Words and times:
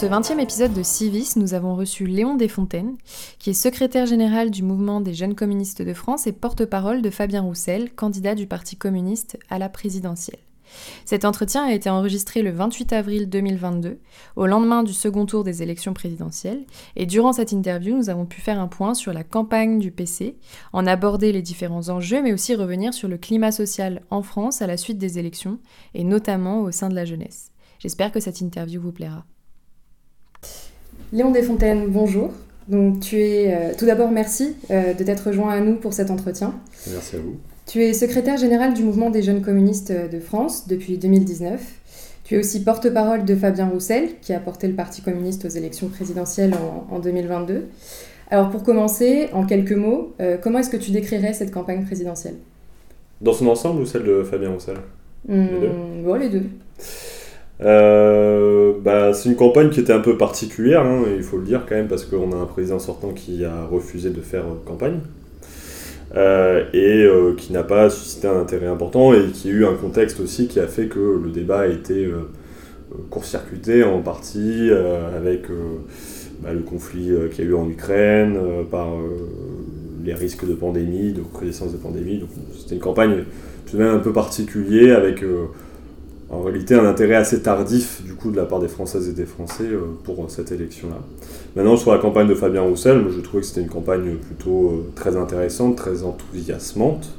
ce 0.00 0.06
20e 0.06 0.40
épisode 0.40 0.72
de 0.72 0.82
Civis, 0.82 1.34
nous 1.36 1.52
avons 1.52 1.76
reçu 1.76 2.06
Léon 2.06 2.34
Desfontaines, 2.34 2.96
qui 3.38 3.50
est 3.50 3.52
secrétaire 3.52 4.06
général 4.06 4.50
du 4.50 4.62
mouvement 4.62 5.02
des 5.02 5.12
jeunes 5.12 5.34
communistes 5.34 5.82
de 5.82 5.92
France 5.92 6.26
et 6.26 6.32
porte-parole 6.32 7.02
de 7.02 7.10
Fabien 7.10 7.42
Roussel, 7.42 7.92
candidat 7.92 8.34
du 8.34 8.46
Parti 8.46 8.78
communiste 8.78 9.38
à 9.50 9.58
la 9.58 9.68
présidentielle. 9.68 10.40
Cet 11.04 11.26
entretien 11.26 11.66
a 11.66 11.74
été 11.74 11.90
enregistré 11.90 12.40
le 12.40 12.50
28 12.50 12.94
avril 12.94 13.28
2022, 13.28 13.98
au 14.36 14.46
lendemain 14.46 14.84
du 14.84 14.94
second 14.94 15.26
tour 15.26 15.44
des 15.44 15.62
élections 15.62 15.92
présidentielles, 15.92 16.64
et 16.96 17.04
durant 17.04 17.34
cette 17.34 17.52
interview, 17.52 17.94
nous 17.94 18.08
avons 18.08 18.24
pu 18.24 18.40
faire 18.40 18.58
un 18.58 18.68
point 18.68 18.94
sur 18.94 19.12
la 19.12 19.22
campagne 19.22 19.80
du 19.80 19.90
PC, 19.90 20.38
en 20.72 20.86
aborder 20.86 21.30
les 21.30 21.42
différents 21.42 21.90
enjeux, 21.90 22.22
mais 22.22 22.32
aussi 22.32 22.54
revenir 22.54 22.94
sur 22.94 23.08
le 23.08 23.18
climat 23.18 23.52
social 23.52 24.00
en 24.08 24.22
France 24.22 24.62
à 24.62 24.66
la 24.66 24.78
suite 24.78 24.96
des 24.96 25.18
élections, 25.18 25.58
et 25.92 26.04
notamment 26.04 26.62
au 26.62 26.70
sein 26.70 26.88
de 26.88 26.94
la 26.94 27.04
jeunesse. 27.04 27.50
J'espère 27.80 28.12
que 28.12 28.20
cette 28.20 28.40
interview 28.40 28.80
vous 28.80 28.92
plaira. 28.92 29.26
Léon 31.12 31.32
Desfontaines, 31.32 31.88
bonjour. 31.88 32.30
Donc, 32.68 33.00
tu 33.00 33.20
es 33.20 33.52
euh, 33.52 33.72
tout 33.76 33.84
d'abord 33.84 34.12
merci 34.12 34.54
euh, 34.70 34.94
de 34.94 35.02
t'être 35.02 35.26
rejoint 35.26 35.50
à 35.50 35.60
nous 35.60 35.74
pour 35.74 35.92
cet 35.92 36.10
entretien. 36.10 36.54
Merci 36.88 37.16
à 37.16 37.18
vous. 37.18 37.36
Tu 37.66 37.82
es 37.82 37.92
secrétaire 37.94 38.36
général 38.36 38.74
du 38.74 38.84
mouvement 38.84 39.10
des 39.10 39.22
jeunes 39.22 39.42
communistes 39.42 39.92
de 39.92 40.20
France 40.20 40.68
depuis 40.68 40.98
2019. 40.98 41.60
Tu 42.22 42.36
es 42.36 42.38
aussi 42.38 42.62
porte-parole 42.62 43.24
de 43.24 43.34
Fabien 43.34 43.68
Roussel, 43.68 44.10
qui 44.22 44.32
a 44.32 44.38
porté 44.38 44.68
le 44.68 44.74
Parti 44.74 45.02
communiste 45.02 45.44
aux 45.44 45.48
élections 45.48 45.88
présidentielles 45.88 46.54
en, 46.90 47.00
2022. 47.00 47.66
Alors 48.30 48.50
pour 48.50 48.62
commencer, 48.62 49.30
en 49.32 49.44
quelques 49.44 49.72
mots, 49.72 50.14
euh, 50.20 50.36
comment 50.40 50.60
est-ce 50.60 50.70
que 50.70 50.76
tu 50.76 50.92
décrirais 50.92 51.32
cette 51.32 51.50
campagne 51.50 51.84
présidentielle? 51.84 52.36
Dans 53.20 53.32
son 53.32 53.48
ensemble 53.48 53.82
ou 53.82 53.86
celle 53.86 54.04
de 54.04 54.22
Fabien 54.22 54.50
Roussel? 54.50 54.76
Les 55.28 55.36
deux 55.36 55.70
bon, 56.04 56.14
Les 56.14 56.28
deux. 56.28 56.44
Euh, 57.62 58.72
bah, 58.82 59.12
c'est 59.12 59.28
une 59.28 59.36
campagne 59.36 59.68
qui 59.68 59.80
était 59.80 59.92
un 59.92 60.00
peu 60.00 60.16
particulière, 60.16 60.82
hein, 60.82 61.02
il 61.14 61.22
faut 61.22 61.36
le 61.36 61.44
dire 61.44 61.66
quand 61.68 61.74
même, 61.74 61.88
parce 61.88 62.04
qu'on 62.04 62.32
a 62.32 62.36
un 62.36 62.46
président 62.46 62.78
sortant 62.78 63.10
qui 63.10 63.44
a 63.44 63.66
refusé 63.66 64.10
de 64.10 64.20
faire 64.20 64.44
campagne. 64.64 65.00
Euh, 66.16 66.64
et 66.72 67.04
euh, 67.04 67.34
qui 67.36 67.52
n'a 67.52 67.62
pas 67.62 67.88
suscité 67.88 68.26
un 68.26 68.40
intérêt 68.40 68.66
important 68.66 69.12
et 69.12 69.26
qui 69.32 69.46
a 69.46 69.52
eu 69.52 69.64
un 69.64 69.74
contexte 69.74 70.18
aussi 70.18 70.48
qui 70.48 70.58
a 70.58 70.66
fait 70.66 70.86
que 70.86 70.98
le 70.98 71.30
débat 71.30 71.60
a 71.60 71.66
été 71.68 72.10
court-circuité 73.10 73.84
en 73.84 74.00
partie 74.00 74.70
avec 75.16 75.44
bah, 76.40 76.52
le 76.52 76.60
conflit 76.60 77.12
qu'il 77.30 77.44
y 77.44 77.48
a 77.48 77.50
eu 77.50 77.54
en 77.54 77.68
Ukraine, 77.68 78.36
par 78.70 78.88
les 80.02 80.14
risques 80.14 80.48
de 80.48 80.54
pandémie, 80.54 81.12
de 81.12 81.20
recrudescence 81.20 81.72
de 81.72 81.76
pandémie. 81.76 82.24
C'était 82.58 82.74
une 82.74 82.80
campagne 82.80 83.24
tout 83.70 83.76
de 83.76 83.82
même 83.82 83.94
un 83.94 83.98
peu 84.00 84.12
particulière 84.12 84.98
avec 84.98 85.22
en 86.30 86.42
réalité 86.42 86.74
un 86.74 86.84
intérêt 86.84 87.16
assez 87.16 87.42
tardif 87.42 88.02
du 88.04 88.14
coup 88.14 88.30
de 88.30 88.36
la 88.36 88.44
part 88.44 88.60
des 88.60 88.68
Françaises 88.68 89.08
et 89.08 89.12
des 89.12 89.26
Français 89.26 89.64
euh, 89.64 89.80
pour 90.04 90.22
euh, 90.22 90.28
cette 90.28 90.52
élection-là. 90.52 90.98
Maintenant 91.56 91.76
sur 91.76 91.92
la 91.92 91.98
campagne 91.98 92.28
de 92.28 92.34
Fabien 92.34 92.62
Roussel, 92.62 93.04
je 93.10 93.20
trouvais 93.20 93.40
que 93.40 93.46
c'était 93.46 93.62
une 93.62 93.68
campagne 93.68 94.14
plutôt 94.16 94.68
euh, 94.68 94.92
très 94.94 95.16
intéressante, 95.16 95.76
très 95.76 96.04
enthousiasmante. 96.04 97.10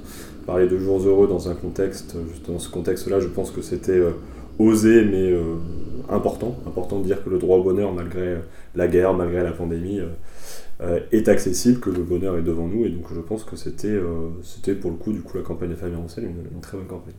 Parler 0.45 0.67
de 0.67 0.77
jours 0.77 1.05
heureux 1.05 1.27
dans 1.27 1.49
un 1.49 1.55
contexte, 1.55 2.15
dans 2.47 2.57
ce 2.57 2.69
contexte-là, 2.69 3.19
je 3.19 3.27
pense 3.27 3.51
que 3.51 3.61
c'était 3.61 4.01
osé 4.57 5.05
mais 5.05 5.35
important, 6.09 6.57
important 6.65 6.99
de 6.99 7.05
dire 7.05 7.23
que 7.23 7.29
le 7.29 7.37
droit 7.37 7.59
au 7.59 7.63
bonheur 7.63 7.93
malgré 7.93 8.37
la 8.75 8.87
guerre, 8.87 9.13
malgré 9.13 9.43
la 9.43 9.51
pandémie, 9.51 9.99
est 11.11 11.29
accessible, 11.29 11.79
que 11.79 11.91
le 11.91 12.01
bonheur 12.01 12.37
est 12.37 12.41
devant 12.41 12.67
nous 12.67 12.85
et 12.85 12.89
donc 12.89 13.05
je 13.13 13.21
pense 13.21 13.43
que 13.43 13.55
c'était 13.55 13.99
c'était 14.41 14.73
pour 14.73 14.89
le 14.89 14.97
coup 14.97 15.13
du 15.13 15.21
coup 15.21 15.37
la 15.37 15.43
campagne 15.43 15.69
de 15.69 15.75
Fabien 15.75 15.99
Roussel 15.99 16.23
une 16.23 16.59
très 16.59 16.75
bonne 16.75 16.87
campagne. 16.87 17.13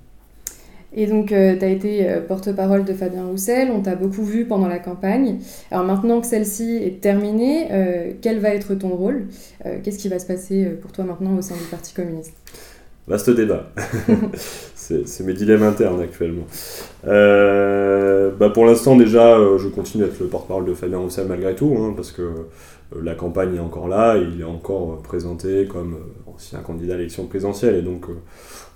Et 0.95 1.07
donc, 1.07 1.33
euh, 1.33 1.57
tu 1.59 1.65
as 1.65 1.69
été 1.69 2.09
euh, 2.09 2.21
porte-parole 2.21 2.85
de 2.85 2.93
Fabien 2.93 3.25
Roussel, 3.25 3.71
on 3.75 3.81
t'a 3.81 3.95
beaucoup 3.95 4.25
vu 4.25 4.45
pendant 4.45 4.69
la 4.69 4.79
campagne. 4.79 5.39
Alors 5.71 5.85
maintenant 5.85 6.21
que 6.21 6.27
celle-ci 6.27 6.77
est 6.77 7.01
terminée, 7.01 7.69
euh, 7.71 8.13
quel 8.21 8.41
va 8.41 8.51
être 8.51 8.75
ton 8.75 8.91
rôle? 8.91 9.27
Qu'est-ce 9.83 9.99
qui 9.99 10.09
va 10.09 10.19
se 10.19 10.27
passer 10.27 10.65
pour 10.81 10.93
toi 10.93 11.05
maintenant 11.05 11.37
au 11.37 11.43
sein 11.43 11.55
du 11.55 11.65
Parti 11.71 11.95
communiste? 11.95 12.35
Vaste 13.07 13.31
débat. 13.31 13.71
c'est 14.75 15.21
mes 15.25 15.33
dilemmes 15.33 15.63
internes 15.63 16.01
actuellement. 16.01 16.45
bah 17.05 18.51
pour 18.51 18.67
l'instant, 18.67 18.97
déjà, 18.97 19.39
je 19.59 19.69
continue 19.69 20.05
d'être 20.05 20.21
le 20.21 20.27
porte-parole 20.27 20.67
de 20.67 20.75
Fabien 20.75 20.99
Roussel 20.99 21.27
malgré 21.29 21.55
tout, 21.55 21.75
hein, 21.79 21.95
parce 21.97 22.13
que 22.13 22.23
la 23.01 23.15
campagne 23.15 23.57
est 23.57 23.61
encore 23.61 23.89
là, 23.89 24.17
il 24.17 24.41
est 24.41 24.45
encore 24.45 25.03
présenté 25.03 25.67
comme 25.67 25.97
ancien 26.27 26.61
candidat 26.61 26.95
à 26.95 26.97
l'élection 26.97 27.27
présidentielle, 27.27 27.77
et 27.77 27.83
donc 27.83 28.07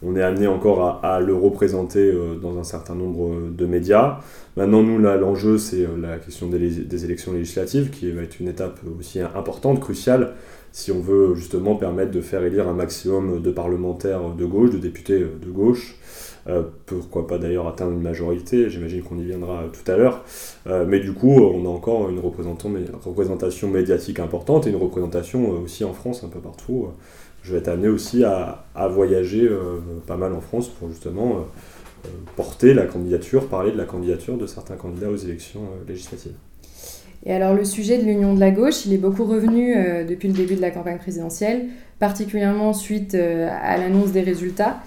on 0.02 0.14
est 0.16 0.22
amené 0.22 0.46
encore 0.46 1.00
à, 1.02 1.20
le 1.20 1.34
représenter 1.34 2.10
euh, 2.12 2.34
dans 2.36 2.58
un 2.58 2.64
certain 2.64 2.94
nombre 2.94 3.50
de 3.50 3.66
médias. 3.66 4.18
Maintenant, 4.56 4.82
nous, 4.82 4.98
là, 4.98 5.16
l'enjeu, 5.16 5.58
c'est 5.58 5.84
euh, 5.84 5.96
la 6.00 6.18
question 6.18 6.48
des, 6.48 7.04
élections 7.04 7.32
législatives, 7.32 7.90
qui 7.90 8.10
va 8.10 8.22
être 8.22 8.38
une 8.40 8.48
étape 8.48 8.80
aussi 8.98 9.20
importante, 9.20 9.80
cruciale, 9.80 10.34
si 10.72 10.92
on 10.92 11.00
veut 11.00 11.34
justement 11.34 11.76
permettre 11.76 12.10
de 12.10 12.20
faire 12.20 12.44
élire 12.44 12.68
un 12.68 12.74
maximum 12.74 13.40
de 13.40 13.50
parlementaires 13.50 14.30
de 14.30 14.44
gauche, 14.44 14.70
de 14.70 14.78
députés 14.78 15.20
de 15.20 15.50
gauche. 15.50 15.96
Euh, 16.48 16.62
pourquoi 16.86 17.26
pas 17.26 17.38
d'ailleurs 17.38 17.66
atteindre 17.66 17.92
une 17.92 18.02
majorité, 18.02 18.70
j'imagine 18.70 19.02
qu'on 19.02 19.18
y 19.18 19.24
viendra 19.24 19.64
tout 19.72 19.90
à 19.90 19.96
l'heure. 19.96 20.24
mais 20.86 21.00
du 21.00 21.12
coup, 21.12 21.40
on 21.40 21.64
a 21.66 21.68
encore 21.68 22.08
une 22.08 22.20
représentation 22.20 23.68
médiatique 23.68 24.20
importante 24.20 24.66
et 24.66 24.70
une 24.70 24.76
représentation 24.76 25.50
aussi 25.64 25.84
en 25.84 25.92
France, 25.92 26.22
un 26.24 26.28
peu 26.28 26.40
partout 26.40 26.88
je 27.46 27.52
vais 27.52 27.58
être 27.58 27.68
amené 27.68 27.88
aussi 27.88 28.24
à, 28.24 28.64
voyager 28.88 29.42
euh, 29.42 29.78
pas 30.06 30.16
mal 30.16 30.32
en 30.32 30.40
France 30.40 30.68
pour 30.68 30.88
justement 30.88 31.30
euh, 31.30 32.06
euh, 32.06 32.08
porter 32.34 32.74
la 32.74 32.86
candidature, 32.86 33.48
parler 33.48 33.70
de 33.70 33.76
la 33.76 33.84
candidature 33.84 34.36
de 34.36 34.46
certains 34.46 34.74
candidats 34.74 35.08
aux 35.08 35.16
élections 35.16 35.60
législatives. 35.86 36.34
Et 37.24 37.32
alors 37.32 37.54
le 37.54 37.64
sujet 37.64 37.98
de 37.98 38.04
l'union 38.04 38.34
de 38.34 38.40
la 38.40 38.50
gauche, 38.50 38.84
il 38.84 38.92
est 38.92 38.98
beaucoup 38.98 39.24
revenu 39.24 39.74
depuis 40.06 40.28
le 40.28 40.34
début 40.34 40.54
de 40.54 40.60
la 40.60 40.70
campagne 40.70 40.98
présidentielle, 40.98 41.66
particulièrement 41.98 42.72
suite 42.72 43.14
à 43.14 43.76
l'annonce 43.78 44.12
des 44.12 44.20
résultats. 44.20 44.78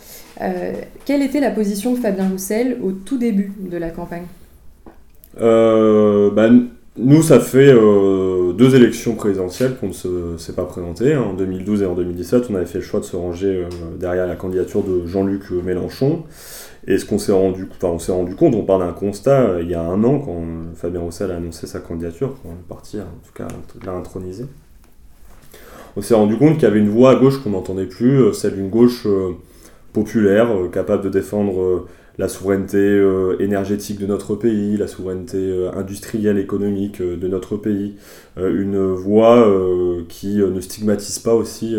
Quelle 1.05 1.21
était 1.21 1.39
la 1.39 1.51
position 1.51 1.93
de 1.93 1.99
Fabien 1.99 2.29
Roussel 2.29 2.77
au 2.81 2.91
tout 2.91 3.17
début 3.17 3.51
de 3.59 3.77
la 3.77 3.89
campagne 3.89 4.25
ben, 5.37 6.69
nous, 7.01 7.21
ça 7.21 7.39
fait 7.39 7.71
euh, 7.71 8.51
deux 8.51 8.75
élections 8.75 9.15
présidentielles 9.15 9.77
qu'on 9.77 9.87
ne 9.87 10.37
s'est 10.37 10.53
pas 10.53 10.65
présenté. 10.65 11.15
En 11.15 11.33
2012 11.33 11.83
et 11.83 11.85
en 11.85 11.95
2017, 11.95 12.47
on 12.49 12.55
avait 12.55 12.65
fait 12.65 12.79
le 12.79 12.83
choix 12.83 12.99
de 12.99 13.05
se 13.05 13.15
ranger 13.15 13.63
euh, 13.63 13.69
derrière 13.97 14.27
la 14.27 14.35
candidature 14.35 14.83
de 14.83 15.07
Jean-Luc 15.07 15.49
Mélenchon. 15.51 16.23
Et 16.87 16.97
ce 16.97 17.05
qu'on 17.05 17.17
s'est 17.17 17.31
rendu, 17.31 17.69
enfin, 17.71 17.93
on 17.93 17.99
s'est 17.99 18.11
rendu 18.11 18.35
compte, 18.35 18.53
on 18.53 18.63
part 18.63 18.79
d'un 18.79 18.91
constat 18.91 19.41
euh, 19.41 19.61
il 19.61 19.69
y 19.69 19.75
a 19.75 19.81
un 19.81 20.03
an 20.03 20.19
quand 20.19 20.43
Fabien 20.75 20.99
Roussel 20.99 21.31
a 21.31 21.37
annoncé 21.37 21.67
sa 21.67 21.79
candidature, 21.79 22.35
quand 22.43 22.49
le 22.49 22.67
parti, 22.67 22.99
en 22.99 23.03
tout 23.25 23.33
cas, 23.33 23.47
l'a 23.85 23.93
intronisé. 23.93 24.45
On 25.95 26.01
s'est 26.01 26.15
rendu 26.15 26.35
compte 26.37 26.55
qu'il 26.55 26.63
y 26.63 26.67
avait 26.67 26.79
une 26.79 26.89
voix 26.89 27.11
à 27.11 27.15
gauche 27.15 27.41
qu'on 27.41 27.51
n'entendait 27.51 27.85
plus, 27.85 28.33
celle 28.33 28.55
d'une 28.55 28.69
gauche 28.69 29.07
populaire, 29.93 30.49
capable 30.71 31.03
de 31.03 31.09
défendre 31.09 31.85
la 32.19 32.27
souveraineté 32.27 32.77
euh, 32.77 33.37
énergétique 33.39 33.97
de 33.97 34.05
notre 34.05 34.35
pays, 34.35 34.75
la 34.75 34.87
souveraineté 34.87 35.37
euh, 35.37 35.71
industrielle, 35.73 36.37
économique 36.37 36.99
euh, 36.99 37.15
de 37.15 37.27
notre 37.29 37.55
pays, 37.55 37.95
une 38.37 38.93
voix 38.93 39.51
qui 40.07 40.37
ne 40.37 40.61
stigmatise 40.61 41.19
pas 41.19 41.33
aussi 41.33 41.75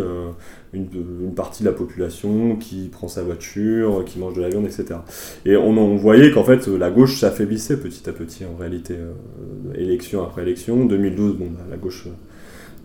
une, 0.75 1.32
partie 1.34 1.62
de 1.62 1.69
la 1.70 1.75
population 1.75 2.56
qui 2.56 2.91
prend 2.93 3.09
sa 3.09 3.22
voiture, 3.22 4.04
qui 4.04 4.19
mange 4.19 4.34
de 4.34 4.43
la 4.43 4.50
viande, 4.50 4.66
etc. 4.66 4.97
Et 5.47 5.56
on, 5.56 5.97
voyait 5.97 6.31
qu'en 6.32 6.44
fait 6.44 6.66
la 6.66 6.91
gauche 6.91 7.19
s'affaiblissait 7.19 7.78
petit 7.78 8.10
à 8.10 8.12
petit 8.12 8.44
en 8.44 8.59
réalité, 8.59 8.94
élection 9.75 10.22
après 10.22 10.43
élection. 10.43 10.84
2012, 10.84 11.37
bon, 11.37 11.47
bah, 11.47 11.65
la 11.70 11.78
gauche 11.78 12.09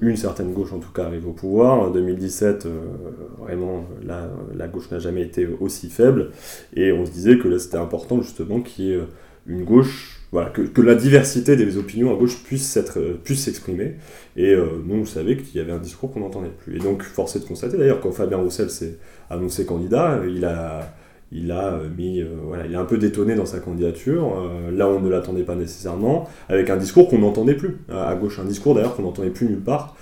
une 0.02 0.18
certaine 0.18 0.54
gauche 0.54 0.74
en 0.74 0.80
tout 0.80 0.92
cas 0.92 1.06
arrive 1.06 1.28
au 1.28 1.32
pouvoir. 1.32 1.80
En 1.80 1.90
2017, 1.90 2.66
euh, 2.66 2.80
vraiment, 3.40 3.86
la, 4.06 4.30
la 4.56 4.68
gauche 4.68 4.92
n'a 4.92 5.00
jamais 5.00 5.22
été 5.22 5.48
aussi 5.60 5.90
faible. 5.90 6.32
Et 6.76 6.92
on 6.92 7.06
se 7.06 7.12
disait 7.12 7.38
que 7.38 7.48
là, 7.48 7.60
c'était 7.60 7.78
important 7.78 8.22
justement 8.22 8.62
qu'il 8.62 8.86
y 8.86 8.94
ait 8.94 9.00
une 9.48 9.64
gauche, 9.64 10.22
voilà, 10.32 10.50
que, 10.50 10.62
que, 10.62 10.82
la 10.82 10.96
diversité 10.96 11.56
des 11.56 11.78
opinions 11.78 12.14
à 12.14 12.18
gauche 12.18 12.44
puisse 12.44 12.66
s'exprimer. 12.66 13.96
Et 14.36 14.54
euh, 14.54 14.82
nous, 14.86 14.96
on 15.02 15.06
savait 15.06 15.38
qu'il 15.38 15.56
y 15.56 15.60
avait 15.60 15.72
un 15.72 15.80
discours 15.80 16.12
qu'on 16.12 16.22
n'entendait 16.22 16.50
plus. 16.50 16.78
Et 16.78 16.80
donc, 16.80 17.04
force 17.04 17.36
est 17.36 17.40
de 17.40 17.46
constater 17.46 17.78
d'ailleurs, 17.78 18.02
quand 18.02 18.12
Fabien 18.12 18.38
Roussel 18.38 18.70
s'est 18.70 18.98
annoncé 19.30 19.66
candidat, 19.66 20.22
il 20.28 20.44
a 20.46 20.96
il 21.32 21.52
a 21.52 21.74
euh, 21.74 21.90
mis, 21.98 22.22
euh, 22.22 22.28
voilà, 22.44 22.66
il 22.66 22.76
un 22.76 22.86
peu 22.86 22.98
détonné 22.98 23.36
dans 23.36 23.46
sa 23.46 23.60
candidature. 23.60 24.38
Euh, 24.38 24.72
là, 24.72 24.88
on 24.88 25.00
ne 25.00 25.10
l'attendait 25.10 25.44
pas 25.44 25.56
nécessairement, 25.56 26.30
avec 26.50 26.70
un 26.70 26.78
discours 26.78 27.10
qu'on 27.10 27.20
n'entendait 27.20 27.56
plus 27.56 27.78
à, 27.92 28.14
gauche, 28.16 28.40
un 28.40 28.46
discours 28.46 28.76
d'ailleurs 28.76 28.96
qu'on 28.96 29.04
n'entendait 29.04 29.30
plus 29.30 29.48
nulle 29.48 29.62
part 29.62 29.96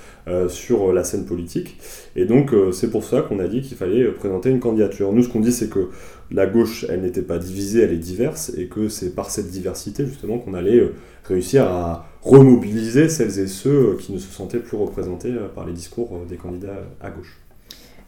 sur 0.47 0.93
la 0.93 1.03
scène 1.03 1.25
politique. 1.25 1.77
Et 2.15 2.23
donc, 2.23 2.55
c'est 2.71 2.89
pour 2.89 3.03
ça 3.03 3.21
qu'on 3.21 3.39
a 3.39 3.47
dit 3.49 3.59
qu'il 3.59 3.75
fallait 3.75 4.05
présenter 4.05 4.49
une 4.49 4.61
candidature. 4.61 5.11
Nous, 5.11 5.23
ce 5.23 5.27
qu'on 5.27 5.41
dit, 5.41 5.51
c'est 5.51 5.69
que 5.69 5.89
la 6.31 6.45
gauche, 6.45 6.85
elle 6.87 7.01
n'était 7.01 7.21
pas 7.21 7.37
divisée, 7.37 7.81
elle 7.81 7.91
est 7.91 7.97
diverse, 7.97 8.53
et 8.57 8.67
que 8.67 8.87
c'est 8.87 9.13
par 9.13 9.29
cette 9.29 9.49
diversité 9.49 10.05
justement 10.05 10.37
qu'on 10.37 10.53
allait 10.53 10.89
réussir 11.25 11.65
à 11.65 12.07
remobiliser 12.21 13.09
celles 13.09 13.37
et 13.37 13.47
ceux 13.47 13.97
qui 13.99 14.13
ne 14.13 14.17
se 14.17 14.31
sentaient 14.31 14.59
plus 14.59 14.77
représentés 14.77 15.33
par 15.53 15.65
les 15.65 15.73
discours 15.73 16.21
des 16.29 16.37
candidats 16.37 16.79
à 17.01 17.09
gauche. 17.09 17.42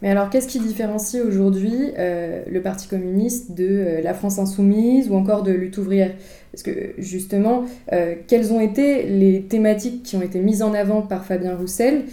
Mais 0.02 0.10
alors, 0.10 0.28
qu'est-ce 0.28 0.48
qui 0.48 0.60
différencie 0.60 1.22
aujourd'hui 1.22 1.92
euh, 1.98 2.42
le 2.50 2.60
Parti 2.60 2.86
communiste 2.88 3.52
de 3.52 3.66
euh, 3.66 4.02
la 4.02 4.14
France 4.14 4.38
insoumise 4.38 5.08
ou 5.10 5.14
encore 5.14 5.42
de 5.42 5.52
Lutte 5.52 5.78
ouvrière? 5.78 6.10
Parce 6.52 6.62
que 6.62 6.92
justement, 6.98 7.64
euh, 7.92 8.14
quelles 8.26 8.52
ont 8.52 8.60
été 8.60 9.04
les 9.04 9.42
thématiques 9.42 10.02
qui 10.02 10.16
ont 10.16 10.22
été 10.22 10.40
mises 10.40 10.62
en 10.62 10.74
avant 10.74 11.02
par 11.02 11.24
Fabien 11.24 11.56
Roussel 11.56 12.04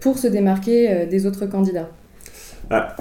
pour 0.00 0.18
se 0.18 0.26
démarquer 0.26 1.06
des 1.06 1.26
autres 1.26 1.46
candidats? 1.46 1.88
Ah, 2.68 2.94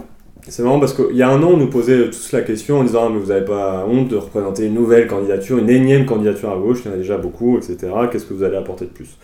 C'est 0.48 0.64
marrant 0.64 0.80
parce 0.80 0.94
qu'il 0.94 1.16
y 1.16 1.22
a 1.22 1.30
un 1.30 1.44
an, 1.44 1.52
on 1.52 1.58
nous 1.58 1.70
posait 1.70 2.10
tous 2.10 2.32
la 2.32 2.42
question 2.42 2.80
en 2.80 2.84
disant 2.84 3.08
ah, 3.08 3.10
mais 3.12 3.20
vous 3.20 3.28
n'avez 3.28 3.46
pas 3.46 3.86
honte 3.88 4.08
de 4.08 4.16
représenter 4.16 4.68
une 4.68 4.74
nouvelle 4.74 5.08
candidature, 5.08 5.58
une 5.58 5.70
énième 5.70 6.06
candidature 6.06 6.52
à 6.52 6.58
gauche, 6.58 6.80
il 6.86 6.88
y 6.88 6.92
en 6.92 6.94
a 6.94 6.98
déjà 6.98 7.18
beaucoup, 7.18 7.58
etc. 7.58 7.92
Qu'est-ce 8.12 8.26
que 8.26 8.34
vous 8.34 8.44
allez 8.44 8.58
apporter 8.58 8.86
de 8.86 8.92
plus? 8.92 9.18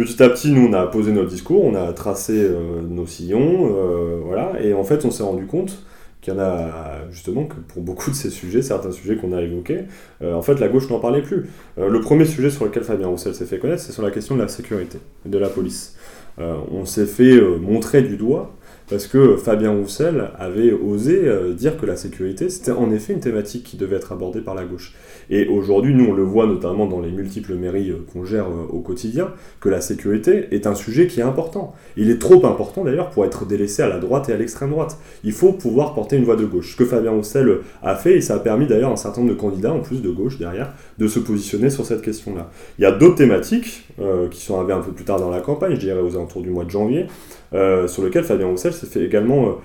Petit 0.00 0.22
à 0.22 0.30
petit, 0.30 0.50
nous, 0.50 0.66
on 0.66 0.72
a 0.72 0.86
posé 0.86 1.12
notre 1.12 1.28
discours, 1.28 1.62
on 1.62 1.74
a 1.74 1.92
tracé 1.92 2.32
euh, 2.34 2.80
nos 2.80 3.06
sillons, 3.06 3.76
euh, 3.76 4.18
voilà, 4.24 4.54
et 4.58 4.72
en 4.72 4.82
fait, 4.82 5.04
on 5.04 5.10
s'est 5.10 5.22
rendu 5.22 5.44
compte 5.44 5.84
qu'il 6.22 6.32
y 6.32 6.36
en 6.38 6.40
a, 6.40 6.70
justement, 7.10 7.44
que 7.44 7.56
pour 7.56 7.82
beaucoup 7.82 8.08
de 8.08 8.14
ces 8.16 8.30
sujets, 8.30 8.62
certains 8.62 8.92
sujets 8.92 9.16
qu'on 9.16 9.34
a 9.34 9.42
évoqués, 9.42 9.80
euh, 10.22 10.32
en 10.32 10.40
fait, 10.40 10.58
la 10.58 10.68
gauche 10.68 10.88
n'en 10.88 11.00
parlait 11.00 11.20
plus. 11.20 11.50
le 11.76 12.00
premier 12.00 12.24
sujet 12.24 12.48
sur 12.48 12.64
lequel 12.64 12.82
Fabien 12.82 13.08
Roussel 13.08 13.34
s'est 13.34 13.44
fait 13.44 13.58
connaître, 13.58 13.82
c'est 13.82 13.92
sur 13.92 14.02
la 14.02 14.10
question 14.10 14.36
de 14.36 14.40
la 14.40 14.48
sécurité, 14.48 14.96
de 15.26 15.36
la 15.36 15.50
police. 15.50 15.96
on 16.38 16.86
s'est 16.86 17.04
fait 17.04 17.38
montrer 17.60 18.00
du 18.00 18.16
doigt 18.16 18.54
parce 18.88 19.06
que 19.06 19.36
Fabien 19.36 19.72
Roussel 19.72 20.30
avait 20.38 20.72
osé 20.72 21.20
dire 21.54 21.78
que 21.78 21.84
la 21.84 21.96
sécurité, 21.96 22.48
c'était 22.48 22.72
en 22.72 22.90
effet 22.90 23.12
une 23.12 23.20
thématique 23.20 23.64
qui 23.64 23.76
devait 23.76 23.96
être 23.96 24.12
abordée 24.12 24.40
par 24.40 24.54
la 24.54 24.64
gauche. 24.64 24.94
Et 25.30 25.46
aujourd'hui, 25.46 25.94
nous, 25.94 26.06
on 26.06 26.12
le 26.12 26.24
voit 26.24 26.46
notamment 26.46 26.86
dans 26.86 27.00
les 27.00 27.12
multiples 27.12 27.54
mairies 27.54 27.90
euh, 27.90 28.04
qu'on 28.12 28.24
gère 28.24 28.46
euh, 28.46 28.66
au 28.68 28.80
quotidien, 28.80 29.28
que 29.60 29.68
la 29.68 29.80
sécurité 29.80 30.48
est 30.50 30.66
un 30.66 30.74
sujet 30.74 31.06
qui 31.06 31.20
est 31.20 31.22
important. 31.22 31.72
Il 31.96 32.10
est 32.10 32.18
trop 32.18 32.44
important 32.46 32.82
d'ailleurs 32.82 33.10
pour 33.10 33.24
être 33.24 33.46
délaissé 33.46 33.82
à 33.82 33.88
la 33.88 34.00
droite 34.00 34.28
et 34.28 34.32
à 34.32 34.36
l'extrême 34.36 34.70
droite. 34.70 34.98
Il 35.22 35.32
faut 35.32 35.52
pouvoir 35.52 35.94
porter 35.94 36.16
une 36.16 36.24
voix 36.24 36.34
de 36.34 36.44
gauche. 36.44 36.72
Ce 36.72 36.76
que 36.76 36.84
Fabien 36.84 37.12
Roussel 37.12 37.58
a 37.82 37.94
fait, 37.94 38.16
et 38.16 38.20
ça 38.20 38.34
a 38.34 38.38
permis 38.40 38.66
d'ailleurs 38.66 38.90
un 38.90 38.96
certain 38.96 39.20
nombre 39.20 39.34
de 39.34 39.38
candidats, 39.38 39.72
en 39.72 39.80
plus 39.80 40.02
de 40.02 40.10
gauche 40.10 40.36
derrière, 40.36 40.72
de 40.98 41.06
se 41.06 41.20
positionner 41.20 41.70
sur 41.70 41.86
cette 41.86 42.02
question-là. 42.02 42.50
Il 42.78 42.82
y 42.82 42.86
a 42.86 42.92
d'autres 42.92 43.14
thématiques 43.14 43.86
euh, 44.00 44.28
qui 44.28 44.40
sont 44.40 44.56
arrivées 44.56 44.72
un 44.72 44.80
peu 44.80 44.90
plus 44.90 45.04
tard 45.04 45.20
dans 45.20 45.30
la 45.30 45.40
campagne, 45.40 45.74
je 45.76 45.80
dirais 45.80 46.00
aux 46.00 46.16
alentours 46.16 46.42
du 46.42 46.50
mois 46.50 46.64
de 46.64 46.70
janvier, 46.70 47.06
sur 47.52 48.04
lesquelles 48.04 48.22
Fabien 48.22 48.46
Roussel 48.46 48.72
s'est 48.72 48.86
fait 48.86 49.04
également 49.04 49.56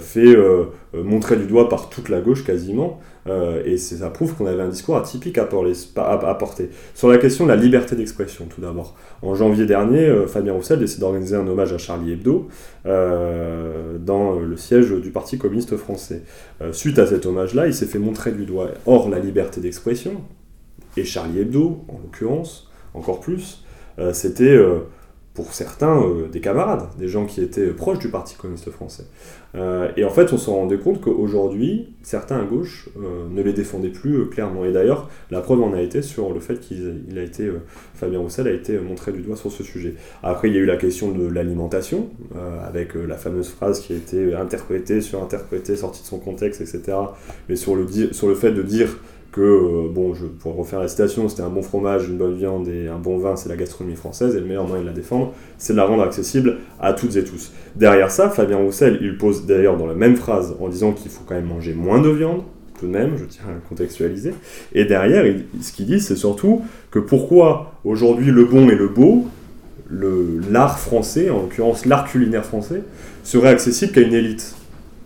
fait 0.00 0.36
montrer 0.92 1.36
du 1.36 1.46
doigt 1.46 1.68
par 1.68 1.88
toute 1.88 2.08
la 2.08 2.20
gauche 2.20 2.44
quasiment, 2.44 2.98
euh, 3.28 3.62
et 3.64 3.76
ça 3.76 4.10
prouve 4.10 4.34
qu'on 4.34 4.46
avait 4.46 4.62
un 4.62 4.68
discours 4.68 4.96
atypique 4.96 5.38
à, 5.38 5.44
porter. 5.44 6.70
Sur 6.94 7.08
la 7.08 7.18
question 7.18 7.44
de 7.44 7.50
la 7.50 7.56
liberté 7.56 7.96
d'expression, 7.96 8.46
tout 8.46 8.60
d'abord. 8.60 8.96
En 9.22 9.34
janvier 9.34 9.66
dernier, 9.66 10.06
euh, 10.06 10.26
Fabien 10.26 10.52
Roussel 10.52 10.78
décide 10.78 11.00
d'organiser 11.00 11.36
un 11.36 11.46
hommage 11.46 11.72
à 11.72 11.78
Charlie 11.78 12.12
Hebdo 12.12 12.48
euh, 12.86 13.98
dans 13.98 14.38
le 14.38 14.56
siège 14.56 14.92
du 14.92 15.10
Parti 15.10 15.38
communiste 15.38 15.76
français. 15.76 16.22
suite 16.72 16.98
à 16.98 17.06
cet 17.06 17.26
hommage-là, 17.26 17.66
il 17.66 17.74
s'est 17.74 17.86
fait 17.86 17.98
montrer 17.98 18.32
du 18.32 18.44
doigt. 18.44 18.70
Or, 18.86 19.08
la 19.08 19.18
liberté 19.18 19.60
d'expression, 19.60 20.22
et 20.96 21.04
Charlie 21.04 21.40
Hebdo, 21.40 21.84
en 21.88 21.98
l'occurrence, 22.02 22.70
encore 22.94 23.20
plus, 23.20 23.64
c'était 24.12 24.58
pour 25.38 25.54
certains 25.54 26.02
euh, 26.02 26.26
des 26.26 26.40
camarades, 26.40 26.88
des 26.98 27.06
gens 27.06 27.24
qui 27.24 27.40
étaient 27.40 27.68
proches 27.68 28.00
du 28.00 28.08
Parti 28.08 28.34
communiste 28.34 28.72
français. 28.72 29.04
Euh, 29.54 29.88
et 29.96 30.04
en 30.04 30.10
fait, 30.10 30.32
on 30.32 30.36
s'en 30.36 30.56
rendait 30.56 30.78
compte 30.78 31.00
qu'aujourd'hui, 31.00 31.94
certains 32.02 32.40
à 32.40 32.44
gauche 32.44 32.88
euh, 32.96 33.28
ne 33.30 33.40
les 33.40 33.52
défendaient 33.52 33.90
plus 33.90 34.28
clairement. 34.30 34.64
Et 34.64 34.72
d'ailleurs, 34.72 35.08
la 35.30 35.40
preuve 35.40 35.62
en 35.62 35.72
a 35.74 35.80
été 35.80 36.02
sur 36.02 36.34
le 36.34 36.40
fait 36.40 36.58
qu'il 36.58 37.16
a 37.16 37.22
été, 37.22 37.52
Fabien 37.94 38.18
Roussel 38.18 38.48
a 38.48 38.50
été 38.50 38.80
montré 38.80 39.12
du 39.12 39.20
doigt 39.20 39.36
sur 39.36 39.52
ce 39.52 39.62
sujet. 39.62 39.94
Après, 40.24 40.48
il 40.48 40.54
y 40.56 40.58
a 40.58 40.60
eu 40.60 40.66
la 40.66 40.76
question 40.76 41.12
de 41.12 41.28
l'alimentation, 41.28 42.08
avec 42.66 42.94
la 42.94 43.16
fameuse 43.16 43.48
phrase 43.48 43.78
qui 43.78 43.92
a 43.92 43.96
été 43.96 44.34
interprétée, 44.34 45.00
surinterprétée, 45.00 45.76
sortie 45.76 46.02
de 46.02 46.06
son 46.08 46.18
contexte, 46.18 46.60
etc. 46.60 46.98
Mais 47.48 47.54
sur 47.54 47.76
le, 47.76 47.86
sur 48.10 48.26
le 48.26 48.34
fait 48.34 48.50
de 48.50 48.62
dire 48.62 48.88
que, 49.38 49.42
euh, 49.42 49.88
bon, 49.88 50.14
je 50.14 50.26
pourrais 50.26 50.58
refaire 50.58 50.80
la 50.80 50.88
citation, 50.88 51.28
c'était 51.28 51.42
un 51.42 51.48
bon 51.48 51.62
fromage, 51.62 52.08
une 52.08 52.16
bonne 52.16 52.34
viande 52.34 52.66
et 52.66 52.88
un 52.88 52.98
bon 52.98 53.18
vin, 53.18 53.36
c'est 53.36 53.48
la 53.48 53.54
gastronomie 53.54 53.94
française, 53.94 54.34
et 54.34 54.40
le 54.40 54.46
meilleur 54.46 54.66
moyen 54.66 54.82
de 54.82 54.88
la 54.88 54.92
défendre, 54.92 55.32
c'est 55.58 55.74
de 55.74 55.78
la 55.78 55.84
rendre 55.84 56.02
accessible 56.02 56.56
à 56.80 56.92
toutes 56.92 57.14
et 57.14 57.22
tous. 57.22 57.52
Derrière 57.76 58.10
ça, 58.10 58.30
Fabien 58.30 58.56
Roussel, 58.56 58.98
il 59.00 59.16
pose 59.16 59.46
d'ailleurs 59.46 59.76
dans 59.76 59.86
la 59.86 59.94
même 59.94 60.16
phrase 60.16 60.56
en 60.60 60.68
disant 60.68 60.90
qu'il 60.90 61.08
faut 61.08 61.22
quand 61.24 61.36
même 61.36 61.46
manger 61.46 61.72
moins 61.72 62.00
de 62.00 62.08
viande, 62.08 62.42
tout 62.80 62.88
de 62.88 62.90
même, 62.90 63.16
je 63.16 63.26
tiens 63.26 63.44
à 63.48 63.52
le 63.52 63.60
contextualiser, 63.68 64.34
et 64.72 64.84
derrière, 64.84 65.24
ce 65.60 65.72
qu'il 65.72 65.86
dit, 65.86 66.00
c'est 66.00 66.16
surtout 66.16 66.62
que 66.90 66.98
pourquoi 66.98 67.74
aujourd'hui 67.84 68.32
le 68.32 68.44
bon 68.44 68.68
et 68.68 68.74
le 68.74 68.88
beau, 68.88 69.26
l'art 70.50 70.80
français, 70.80 71.30
en 71.30 71.42
l'occurrence 71.42 71.86
l'art 71.86 72.10
culinaire 72.10 72.44
français, 72.44 72.82
serait 73.22 73.50
accessible 73.50 73.92
qu'à 73.92 74.00
une 74.00 74.14
élite? 74.14 74.56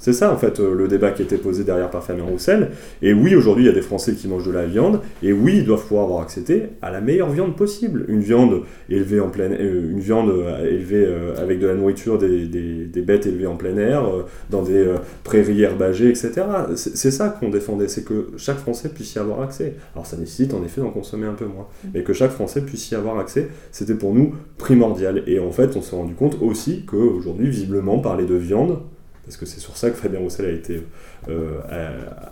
C'est 0.03 0.13
ça, 0.13 0.33
en 0.33 0.37
fait, 0.37 0.59
euh, 0.59 0.75
le 0.75 0.89
débat 0.89 1.13
qui 1.13 1.23
était 1.23 1.39
posé 1.39 1.63
derrière 1.63 1.89
par 1.89 2.03
Fabien 2.03 2.25
Roussel. 2.25 2.71
Et 3.03 3.13
oui, 3.13 3.37
aujourd'hui, 3.37 3.63
il 3.63 3.67
y 3.69 3.71
a 3.71 3.73
des 3.73 3.83
Français 3.83 4.15
qui 4.15 4.27
mangent 4.27 4.45
de 4.45 4.51
la 4.51 4.67
viande. 4.67 4.99
Et 5.23 5.33
oui, 5.33 5.59
ils 5.59 5.65
doivent 5.65 5.87
pouvoir 5.87 6.07
avoir 6.07 6.23
accès 6.23 6.43
à 6.83 6.91
la 6.91 7.01
meilleure 7.01 7.31
viande 7.31 7.55
possible. 7.55 8.05
Une 8.09 8.19
viande 8.19 8.63
élevée 8.91 9.21
en 9.21 9.29
plein 9.29 9.53
euh, 9.53 9.93
une 9.93 10.01
viande 10.01 10.31
euh, 10.31 10.69
élevée 10.69 11.07
avec 11.41 11.61
de 11.61 11.69
la 11.69 11.75
nourriture 11.75 12.19
des, 12.19 12.89
bêtes 12.97 13.27
élevées 13.27 13.47
en 13.47 13.55
plein 13.55 13.77
air, 13.77 14.03
dans 14.51 14.63
des 14.63 14.93
prairies 15.23 15.63
herbagées, 15.63 16.09
etc. 16.09 16.33
C'est 16.75 17.13
ça 17.13 17.29
qu'on 17.29 17.51
défendait, 17.51 17.87
c'est 17.87 18.05
que 18.05 18.31
chaque 18.37 18.59
Français 18.59 18.89
puisse 18.89 19.15
y 19.15 19.21
avoir 19.21 19.41
accès. 19.43 19.75
Alors 19.95 20.07
ça 20.07 20.17
nécessite 20.17 20.53
en 20.53 20.65
effet 20.65 20.81
d'en 20.81 20.91
consommer 20.91 21.27
un 21.27 21.35
peu 21.35 21.47
moins. 21.47 21.69
Mm. 21.85 21.89
Mais 21.95 22.03
que 22.03 22.13
chaque 22.13 22.33
Français 22.33 22.63
puisse 22.63 22.91
y 22.91 22.97
avoir 22.97 23.21
accès, 23.21 23.51
c'était 23.71 23.95
pour 23.95 24.15
nous 24.15 24.35
primordial. 24.59 25.23
Et 25.29 25.39
en 25.39 25.53
fait, 25.53 25.77
on 25.77 25.83
s'est 25.83 25.95
rendu 25.95 26.15
compte 26.15 26.39
aussi 26.41 26.85
qu'aujourd'hui, 26.87 27.49
visiblement, 27.49 28.01
parler 28.01 28.25
de 28.25 28.35
viande, 28.35 28.79
parce 29.25 29.37
que 29.37 29.47
c'est 29.47 29.61
sur 29.61 29.77
ça 29.77 29.91
que 29.91 29.97
Fabien 29.97 30.19
Roussel 30.19 30.47
a 30.47 30.51
été 30.51 30.83
euh, 31.29 31.61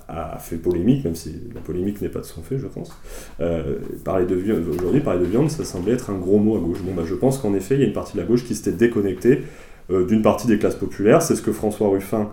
a, 0.08 0.38
fait 0.38 0.56
polémique, 0.56 1.04
même 1.04 1.14
si 1.14 1.34
la 1.54 1.60
polémique 1.60 2.00
n'est 2.02 2.08
pas 2.08 2.18
de 2.18 2.24
son 2.24 2.42
fait, 2.42 2.58
je 2.58 2.66
pense. 2.66 2.90
Euh, 3.40 3.76
parler 4.04 4.26
de 4.26 4.34
viande, 4.34 4.64
aujourd'hui, 4.68 5.00
parler 5.00 5.20
de 5.20 5.26
viande, 5.26 5.50
ça 5.50 5.64
semblait 5.64 5.92
être 5.92 6.10
un 6.10 6.18
gros 6.18 6.38
mot 6.38 6.56
à 6.56 6.60
gauche. 6.60 6.78
Bon, 6.82 6.92
bah, 6.92 7.04
je 7.06 7.14
pense 7.14 7.38
qu'en 7.38 7.54
effet, 7.54 7.76
il 7.76 7.80
y 7.80 7.84
a 7.84 7.86
une 7.86 7.92
partie 7.92 8.14
de 8.14 8.20
la 8.20 8.26
gauche 8.26 8.44
qui 8.44 8.56
s'était 8.56 8.72
déconnectée 8.72 9.42
euh, 9.92 10.04
d'une 10.04 10.22
partie 10.22 10.48
des 10.48 10.58
classes 10.58 10.74
populaires. 10.74 11.22
C'est 11.22 11.36
ce 11.36 11.42
que 11.42 11.52
François 11.52 11.88
Ruffin, 11.88 12.30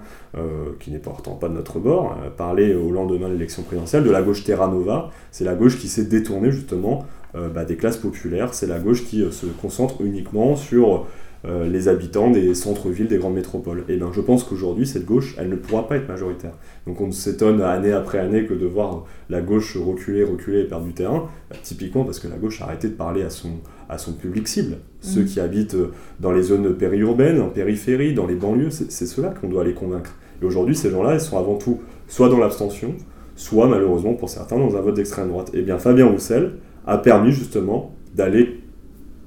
qui 0.80 0.92
n'est 0.92 1.00
pourtant 1.00 1.34
pas 1.34 1.50
de 1.50 1.54
notre 1.56 1.80
bord, 1.80 2.16
parlait 2.36 2.76
au 2.76 2.92
lendemain 2.92 3.28
de 3.28 3.34
l'élection 3.34 3.64
présidentielle 3.64 4.04
de 4.04 4.12
la 4.12 4.22
gauche 4.22 4.44
Terra 4.44 4.68
Nova. 4.68 5.10
C'est 5.32 5.46
la 5.46 5.56
gauche 5.56 5.80
qui 5.80 5.88
s'est 5.88 6.06
détournée 6.06 6.52
justement 6.52 7.06
bah, 7.34 7.66
des 7.66 7.76
classes 7.76 7.98
populaires. 7.98 8.54
C'est 8.54 8.68
la 8.68 8.78
gauche 8.78 9.04
qui 9.06 9.26
se 9.32 9.48
concentre 9.48 10.02
uniquement 10.02 10.56
sur 10.56 11.08
euh, 11.46 11.70
les 11.70 11.88
habitants 11.88 12.32
des 12.32 12.56
centres-villes 12.56 13.08
des 13.08 13.18
grandes 13.18 13.36
métropoles. 13.36 13.84
Et 13.90 13.98
bien 13.98 14.10
je 14.12 14.22
pense 14.22 14.44
qu'aujourd'hui, 14.44 14.88
cette 14.88 15.06
gauche, 15.06 15.36
elle 15.38 15.50
ne 15.50 15.56
pourra 15.56 15.88
pas 15.88 15.98
être 15.98 16.08
majoritaire. 16.08 16.54
Donc 16.86 17.00
on 17.02 17.12
s'étonne 17.12 17.62
année 17.62 17.92
après 17.92 18.20
année 18.20 18.46
que 18.46 18.54
de 18.54 18.66
voir 18.66 19.06
la 19.30 19.42
gauche 19.42 19.78
reculer, 19.78 20.24
reculer 20.24 20.62
et 20.62 20.64
perdre 20.64 20.86
du 20.86 20.94
terrain, 20.94 21.28
bah, 21.50 21.58
typiquement 21.62 22.04
parce 22.04 22.20
que 22.20 22.28
la 22.28 22.38
gauche 22.38 22.62
a 22.62 22.66
arrêté 22.66 22.88
de 22.88 22.94
parler 22.94 23.24
à 23.24 23.30
son, 23.30 23.52
à 23.90 23.98
son 23.98 24.14
public 24.14 24.48
cible. 24.48 24.78
Ceux 25.02 25.22
mmh. 25.22 25.26
qui 25.26 25.40
habitent 25.40 25.76
euh, 25.76 25.92
dans 26.20 26.32
les 26.32 26.42
zones 26.42 26.74
périurbaines, 26.76 27.40
en 27.40 27.50
périphérie, 27.50 28.14
dans 28.14 28.26
les 28.26 28.36
banlieues, 28.36 28.72
c'est 28.72 29.06
ceux-là 29.06 29.34
qu'on 29.40 29.48
doit 29.48 29.62
aller 29.62 29.74
convaincre. 29.74 30.16
Et 30.42 30.46
aujourd'hui, 30.46 30.76
ces 30.76 30.90
gens-là, 30.90 31.14
ils 31.14 31.22
sont 31.22 31.38
avant 31.38 31.56
tout 31.56 31.80
soit 32.08 32.30
dans 32.30 32.40
l'abstention, 32.40 32.96
soit 33.36 33.68
malheureusement 33.68 34.14
pour 34.14 34.30
certains 34.30 34.58
dans 34.58 34.76
un 34.76 34.82
vote 34.82 34.96
d'extrême 34.96 35.30
droite. 35.30 35.52
Et 35.54 35.62
bien 35.62 35.78
Fabien 35.78 36.08
Roussel 36.08 36.54
a 36.86 36.98
permis 36.98 37.32
justement 37.32 37.94
d'aller 38.16 38.62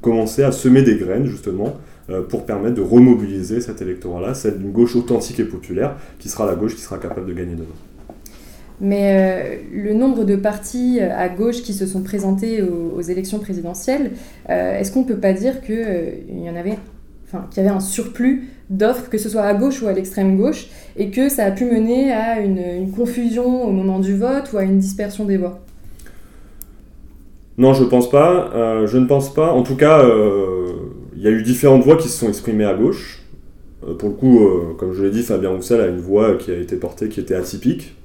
commencer 0.00 0.42
à 0.42 0.52
semer 0.52 0.82
des 0.82 0.96
graines 0.96 1.26
justement 1.26 1.76
pour 2.28 2.46
permettre 2.46 2.74
de 2.74 2.82
remobiliser 2.82 3.60
cet 3.60 3.82
électorat-là, 3.82 4.34
celle 4.34 4.58
d'une 4.58 4.72
gauche 4.72 4.96
authentique 4.96 5.40
et 5.40 5.44
populaire, 5.44 5.96
qui 6.18 6.28
sera 6.28 6.46
la 6.46 6.54
gauche 6.54 6.74
qui 6.74 6.82
sera 6.82 6.98
capable 6.98 7.26
de 7.26 7.32
gagner 7.32 7.54
demain. 7.54 7.66
Mais 8.80 9.12
euh, 9.14 9.56
le 9.72 9.92
nombre 9.92 10.24
de 10.24 10.36
partis 10.36 10.98
euh, 11.00 11.10
à 11.14 11.28
gauche 11.28 11.62
qui 11.62 11.74
se 11.74 11.86
sont 11.86 12.02
présentés 12.02 12.62
aux, 12.62 13.00
élections 13.02 13.38
présidentielles, 13.38 14.12
est-ce 14.48 14.92
qu'on 14.92 15.00
ne 15.00 15.06
peut 15.06 15.16
pas 15.16 15.32
dire 15.32 15.60
qu'il 15.62 16.44
y 16.44 16.50
en 16.50 16.56
avait, 16.56 16.78
enfin, 17.26 17.46
qu'il 17.50 17.62
y 17.62 17.66
avait 17.66 17.74
un 17.74 17.80
surplus 17.80 18.48
d'offres, 18.68 19.08
que 19.08 19.18
ce 19.18 19.28
soit 19.28 19.42
à 19.42 19.54
gauche 19.54 19.82
ou 19.82 19.88
à 19.88 19.92
l'extrême 19.92 20.36
gauche, 20.36 20.68
et 20.96 21.10
que 21.10 21.28
ça 21.28 21.44
a 21.44 21.50
pu 21.50 21.64
mener 21.64 22.12
à 22.12 22.40
une, 22.40 22.58
une, 22.58 22.90
confusion 22.90 23.64
au 23.64 23.70
moment 23.70 23.98
du 23.98 24.16
vote 24.16 24.52
ou 24.52 24.58
à 24.58 24.64
une 24.64 24.78
dispersion 24.78 25.24
des 25.24 25.36
voix? 25.36 25.60
Non, 27.58 27.72
je 27.72 27.84
pense 27.84 28.08
pas. 28.08 28.50
je 28.86 28.98
ne 28.98 29.06
pense 29.06 29.32
pas. 29.34 29.52
En 29.52 29.62
tout 29.62 29.76
cas, 29.76 30.02
y 31.22 31.28
a 31.28 31.30
eu 31.30 31.42
différentes 31.42 31.82
voix 31.82 31.96
qui 31.96 32.08
se 32.08 32.18
sont 32.18 32.28
exprimées 32.28 32.64
à 32.64 32.74
gauche. 32.74 33.22
Euh, 33.86 33.94
pour 33.94 34.10
le 34.10 34.14
coup, 34.14 34.44
euh, 34.44 34.74
comme 34.78 34.92
je 34.92 35.02
l'ai 35.02 35.10
dit, 35.10 35.22
Fabien 35.22 35.50
Roussel 35.50 35.80
a 35.80 35.86
une 35.86 36.00
voix 36.00 36.34
qui 36.34 36.50
a 36.50 36.56
été 36.56 36.76
portée 36.76 37.08
qui 37.08 37.20
était 37.20 37.34
atypique, 37.34 37.96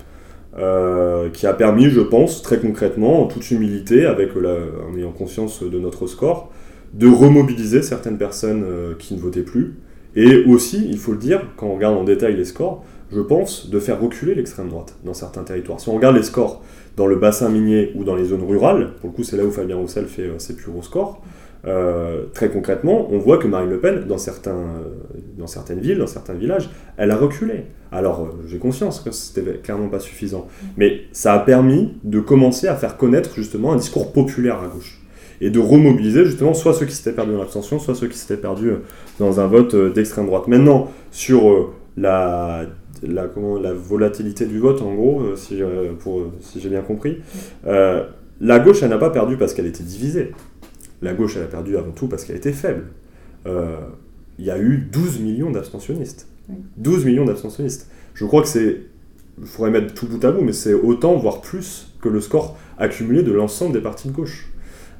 euh, 0.57 1.29
qui 1.29 1.47
a 1.47 1.53
permis, 1.53 1.89
je 1.89 2.01
pense, 2.01 2.41
très 2.41 2.59
concrètement, 2.59 3.23
en 3.23 3.27
toute 3.27 3.49
humilité, 3.51 4.05
avec 4.05 4.31
en 4.35 4.97
ayant 4.97 5.11
conscience 5.11 5.63
de 5.63 5.79
notre 5.79 6.07
score, 6.07 6.51
de 6.93 7.07
remobiliser 7.07 7.81
certaines 7.81 8.17
personnes 8.17 8.65
qui 8.99 9.15
ne 9.15 9.19
votaient 9.19 9.43
plus. 9.43 9.75
Et 10.15 10.45
aussi, 10.45 10.87
il 10.89 10.97
faut 10.97 11.11
le 11.11 11.17
dire, 11.17 11.41
quand 11.57 11.67
on 11.67 11.75
regarde 11.75 11.97
en 11.97 12.05
détail 12.05 12.37
les 12.37 12.45
scores, 12.45 12.85
je 13.11 13.19
pense, 13.19 13.69
de 13.69 13.79
faire 13.79 14.01
reculer 14.01 14.33
l'extrême 14.33 14.69
droite 14.69 14.95
dans 15.03 15.13
certains 15.13 15.43
territoires. 15.43 15.79
Si 15.79 15.89
on 15.89 15.95
regarde 15.95 16.15
les 16.15 16.23
scores 16.23 16.61
dans 16.95 17.05
le 17.05 17.17
bassin 17.17 17.49
minier 17.49 17.91
ou 17.95 18.05
dans 18.05 18.15
les 18.15 18.25
zones 18.25 18.43
rurales, 18.43 18.93
pour 19.01 19.09
le 19.09 19.15
coup 19.15 19.23
c'est 19.23 19.35
là 19.35 19.43
où 19.43 19.51
Fabien 19.51 19.75
Roussel 19.75 20.05
fait 20.05 20.29
ses 20.37 20.55
plus 20.55 20.71
gros 20.71 20.81
scores, 20.81 21.21
très 22.33 22.49
concrètement, 22.49 23.07
on 23.11 23.17
voit 23.17 23.37
que 23.37 23.47
Marine 23.47 23.69
Le 23.69 23.79
Pen, 23.79 24.05
dans, 24.07 24.17
certains, 24.17 24.65
dans 25.37 25.47
certaines 25.47 25.79
villes, 25.79 25.97
dans 25.97 26.07
certains 26.07 26.33
villages, 26.33 26.69
elle 26.97 27.11
a 27.11 27.15
reculé. 27.15 27.63
Alors, 27.91 28.29
j'ai 28.47 28.57
conscience 28.57 28.99
que 28.99 29.11
c'était 29.11 29.59
clairement 29.63 29.89
pas 29.89 29.99
suffisant, 29.99 30.47
mais 30.77 31.01
ça 31.11 31.33
a 31.33 31.39
permis 31.39 31.93
de 32.03 32.19
commencer 32.19 32.67
à 32.67 32.75
faire 32.75 32.97
connaître 32.97 33.33
justement 33.35 33.73
un 33.73 33.77
discours 33.77 34.13
populaire 34.13 34.61
à 34.61 34.67
gauche 34.67 35.01
et 35.41 35.49
de 35.49 35.59
remobiliser 35.59 36.25
justement 36.25 36.53
soit 36.53 36.73
ceux 36.73 36.85
qui 36.85 36.95
s'étaient 36.95 37.15
perdus 37.15 37.33
dans 37.33 37.39
l'abstention, 37.39 37.79
soit 37.79 37.95
ceux 37.95 38.07
qui 38.07 38.17
s'étaient 38.17 38.39
perdus 38.39 38.69
euh, 38.69 38.77
dans 39.19 39.39
un 39.39 39.47
vote 39.47 39.73
euh, 39.73 39.89
d'extrême 39.89 40.25
droite. 40.25 40.47
Maintenant, 40.47 40.91
sur 41.11 41.49
euh, 41.49 41.73
la, 41.97 42.65
la, 43.03 43.27
comment, 43.27 43.57
la 43.57 43.73
volatilité 43.73 44.45
du 44.45 44.59
vote, 44.59 44.81
en 44.81 44.93
gros, 44.93 45.35
si 45.35 45.57
j'ai 46.59 46.69
bien 46.69 46.81
compris, 46.81 47.17
la 48.41 48.59
gauche, 48.59 48.83
elle 48.83 48.89
n'a 48.89 48.97
pas 48.97 49.11
perdu 49.11 49.37
parce 49.37 49.53
qu'elle 49.53 49.65
était 49.65 49.83
divisée. 49.83 50.33
La 51.01 51.13
gauche, 51.13 51.35
elle 51.37 51.43
a 51.43 51.47
perdu 51.47 51.77
avant 51.77 51.91
tout 51.91 52.07
parce 52.07 52.25
qu'elle 52.25 52.37
était 52.37 52.53
faible. 52.53 52.85
Il 53.45 54.45
y 54.45 54.51
a 54.51 54.57
eu 54.57 54.77
12 54.91 55.19
millions 55.19 55.51
d'abstentionnistes. 55.51 56.27
12 56.77 57.05
millions 57.05 57.25
d'abstentionnistes. 57.25 57.89
Je 58.13 58.25
crois 58.25 58.41
que 58.41 58.47
c'est 58.47 58.81
il 59.39 59.47
faudrait 59.47 59.71
mettre 59.71 59.93
tout 59.93 60.07
bout 60.07 60.23
à 60.23 60.31
bout, 60.31 60.41
mais 60.41 60.53
c'est 60.53 60.73
autant, 60.73 61.15
voire 61.17 61.41
plus, 61.41 61.93
que 62.01 62.09
le 62.09 62.21
score 62.21 62.57
accumulé 62.77 63.23
de 63.23 63.31
l'ensemble 63.31 63.73
des 63.73 63.81
partis 63.81 64.07
de 64.07 64.13
gauche. 64.13 64.49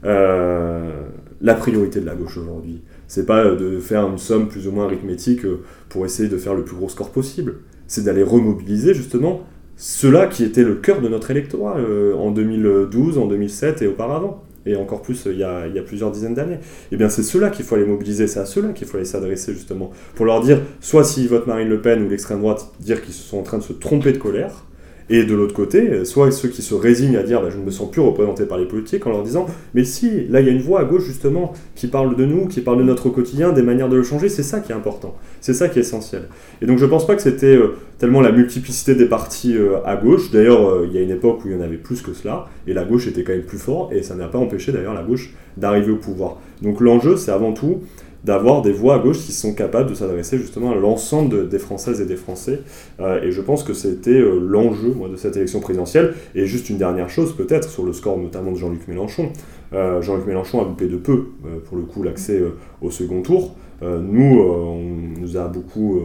Euh, 0.04 1.04
la 1.42 1.56
priorité 1.56 2.00
de 2.00 2.06
la 2.06 2.16
gauche 2.16 2.38
aujourd'hui. 2.38 2.82
C'est 3.08 3.26
pas 3.26 3.56
de 3.56 3.80
faire 3.80 4.08
une 4.08 4.18
somme 4.18 4.50
plus 4.50 4.68
ou 4.68 4.72
moins 4.72 4.86
arithmétique 4.86 5.46
euh, 5.46 5.64
pour 5.90 6.06
essayer 6.06 6.30
de 6.30 6.38
faire 6.38 6.54
le 6.54 6.64
plus 6.64 6.76
gros 6.76 6.90
score 6.90 7.12
possible. 7.12 7.56
C'est 7.88 8.04
d'aller 8.04 8.24
remobiliser 8.24 8.94
justement 8.94 9.44
ceux-là 9.78 10.28
qui 10.28 10.44
étaient 10.44 10.64
le 10.64 10.76
cœur 10.76 11.02
de 11.02 11.08
notre 11.08 11.32
électorat 11.32 11.78
euh, 11.78 12.14
en 12.16 12.32
2012, 12.32 13.18
en 13.18 13.26
2007 13.26 13.82
et 13.82 13.88
auparavant 13.88 14.44
et 14.66 14.76
encore 14.76 15.02
plus 15.02 15.28
il 15.28 15.38
y 15.38 15.44
a, 15.44 15.68
il 15.68 15.76
y 15.76 15.80
a 15.80 15.84
plusieurs 15.84 16.12
dizaines 16.12 16.34
d'années. 16.34 16.60
Eh 16.92 16.98
bien, 16.98 17.10
c'est 17.10 17.24
ceux-là 17.24 17.50
qu'il 17.50 17.66
faut 17.66 17.76
aller 17.76 17.86
mobiliser, 17.86 18.28
c'est 18.28 18.40
à 18.40 18.46
ceux-là 18.46 18.70
qu'il 18.70 18.88
faut 18.88 18.98
aller 18.98 19.06
s'adresser 19.06 19.54
justement, 19.54 19.92
pour 20.16 20.26
leur 20.26 20.42
dire, 20.42 20.62
soit 20.82 21.04
s'ils 21.04 21.28
votent 21.28 21.48
Marine 21.48 21.70
Le 21.70 21.82
Pen 21.82 22.04
ou 22.04 22.10
l'extrême 22.10 22.40
droite, 22.40 22.72
dire 22.80 23.02
qu'ils 23.02 23.14
sont 23.14 23.38
en 23.38 23.44
train 23.44 23.58
de 23.58 23.64
se 23.64 23.74
tromper 23.74 24.12
de 24.12 24.18
colère, 24.18 24.66
et 25.10 25.24
de 25.24 25.36
l'autre 25.36 25.54
côté, 25.54 26.04
soit 26.06 26.32
ceux 26.32 26.50
qui 26.50 26.62
se 26.62 26.74
résignent 26.74 27.18
à 27.18 27.24
dire 27.24 27.42
bah, 27.42 27.50
je 27.50 27.58
ne 27.58 27.64
me 27.64 27.72
sens 27.72 27.90
plus 27.92 28.02
représenté 28.02 28.46
par 28.46 28.58
les 28.58 28.66
politiques 28.66 29.06
en 29.06 29.12
leur 29.12 29.24
disant 29.24 29.46
mais 29.74 29.84
si, 29.84 30.26
là 30.30 30.42
il 30.42 30.48
y 30.48 30.50
a 30.50 30.54
une 30.54 30.62
voix 30.62 30.82
à 30.82 30.84
gauche 30.84 31.06
justement 31.06 31.54
qui 31.76 31.88
parle 31.88 32.16
de 32.16 32.26
nous, 32.26 32.48
qui 32.48 32.62
parle 32.62 32.80
de 32.80 32.84
notre 32.84 33.10
quotidien, 33.10 33.52
des 33.52 33.62
manières 33.62 33.90
de 33.90 33.96
le 33.96 34.04
changer, 34.04 34.30
c'est 34.30 34.44
ça 34.44 34.60
qui 34.60 34.72
est 34.72 34.76
important, 34.76 35.16
c'est 35.42 35.54
ça 35.54 35.70
qui 35.70 35.80
est 35.80 35.82
essentiel. 35.82 36.24
Et 36.62 36.66
donc 36.66 36.80
je 36.80 36.86
pense 36.86 37.06
pas 37.06 37.16
que 37.16 37.22
c'était 37.22 37.56
euh, 37.56 37.76
tellement 38.00 38.22
la 38.22 38.32
multiplicité 38.32 38.96
des 38.96 39.06
partis 39.06 39.56
euh, 39.56 39.78
à 39.86 39.96
gauche, 39.96 40.32
d'ailleurs 40.32 40.68
euh, 40.68 40.88
il 40.88 40.96
y 40.96 40.98
a 40.98 41.02
une 41.02 41.12
époque 41.12 41.46
où 41.46 41.50
il 41.50 41.54
y 41.54 41.58
en 41.58 41.62
avait 41.62 41.78
plus 41.78 42.02
que 42.02 42.14
cela, 42.14 42.48
et 42.68 42.74
la 42.74 42.84
gauche 42.84 43.08
était 43.08 43.24
quand 43.24 43.34
même 43.34 43.44
plus 43.44 43.58
fort, 43.58 43.90
et 43.94 44.02
ça 44.04 44.16
n'a 44.16 44.28
pas 44.28 44.40
empêché 44.40 44.72
d'ailleurs 44.72 44.94
la 44.94 45.04
gauche 45.04 45.34
d'arriver 45.58 45.92
au 45.92 45.98
pouvoir. 45.98 46.38
Donc 46.62 46.82
l'enjeu 46.82 47.18
c'est 47.18 47.32
avant 47.32 47.54
tout 47.54 47.82
d'avoir 48.26 48.64
des 48.64 48.72
voix 48.72 48.96
à 48.96 49.00
gauche 49.00 49.20
qui 49.20 49.32
sont 49.32 49.54
capables 49.54 49.90
de 49.90 49.94
s'adresser 49.94 50.40
justement 50.40 50.72
à 50.72 50.76
l'ensemble 50.76 51.48
des 51.48 51.60
Françaises 51.60 52.02
et 52.02 52.06
des 52.06 52.16
Français. 52.16 52.62
Euh, 53.00 53.22
et 53.22 53.32
je 53.32 53.40
pense 53.40 53.64
que 53.64 53.74
c'était 53.74 54.10
euh, 54.10 54.40
l'enjeu 54.40 54.96
de 55.12 55.16
cette 55.16 55.38
élection 55.38 55.60
présidentielle. 55.60 56.16
Et 56.34 56.48
juste 56.48 56.70
une 56.70 56.80
dernière 56.80 57.10
chose 57.10 57.36
peut-être 57.36 57.70
sur 57.70 57.86
le 57.86 57.94
score 57.94 58.18
notamment 58.18 58.52
de 58.52 58.58
Jean-Luc 58.58 58.88
Mélenchon. 58.88 59.30
Euh, 59.74 60.02
Jean-Luc 60.02 60.26
Mélenchon 60.26 60.62
a 60.62 60.64
loupé 60.64 60.88
de 60.88 60.98
peu 60.98 61.26
pour 61.66 61.78
le 61.78 61.84
coup 61.84 62.02
l'accès 62.02 62.42
au 62.82 62.90
second 62.90 63.22
tour. 63.22 63.56
nous, 63.82 64.40
on 64.40 65.20
nous 65.20 65.38
a 65.38 65.48
beaucoup, 65.48 66.02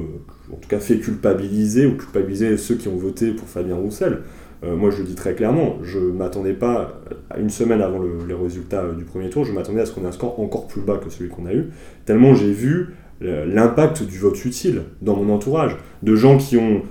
en 0.53 0.57
tout 0.57 0.69
cas, 0.69 0.79
fait 0.79 0.99
culpabiliser 0.99 1.87
ou 1.87 1.97
culpabiliser 1.97 2.57
ceux 2.59 2.75
qui 2.75 2.89
ont 2.89 2.97
voté 2.97 3.31
pour 3.31 3.49
Fabien 3.49 3.77
Roussel. 3.77 4.19
Euh, 4.63 4.77
moi, 4.77 4.91
je 4.91 4.99
le 4.99 5.05
dis 5.05 5.15
très 5.15 5.35
clairement, 5.35 5.79
je 5.83 5.99
ne 5.99 6.13
m'attendais 6.13 6.53
pas, 6.53 7.01
une 7.39 7.49
semaine 7.49 7.81
avant 7.81 8.01
les 8.27 8.35
résultats 8.35 8.83
euh, 8.83 8.95
du 8.95 9.05
premier 9.05 9.31
tour, 9.31 9.45
je 9.45 9.53
m'attendais 9.53 9.81
à 9.81 9.87
ce 9.87 9.93
qu'on 9.93 10.03
ait 10.03 10.09
un 10.09 10.13
score 10.13 10.39
encore 10.39 10.67
plus 10.67 10.83
bas 10.83 10.99
que 10.99 11.09
celui 11.09 11.31
qu'on 11.31 11.47
a 11.47 11.55
eu, 11.55 11.71
tellement 12.05 12.35
j'ai 12.35 12.53
vu 12.53 12.95
euh, 13.23 13.47
l'impact 13.47 14.03
du 14.03 14.19
vote 14.19 14.45
utile 14.45 14.83
dans 15.01 15.17
mon 15.17 15.33
entourage, 15.33 15.77
de 16.03 16.15
gens 16.15 16.37
qui 16.37 16.59
ont 16.59 16.83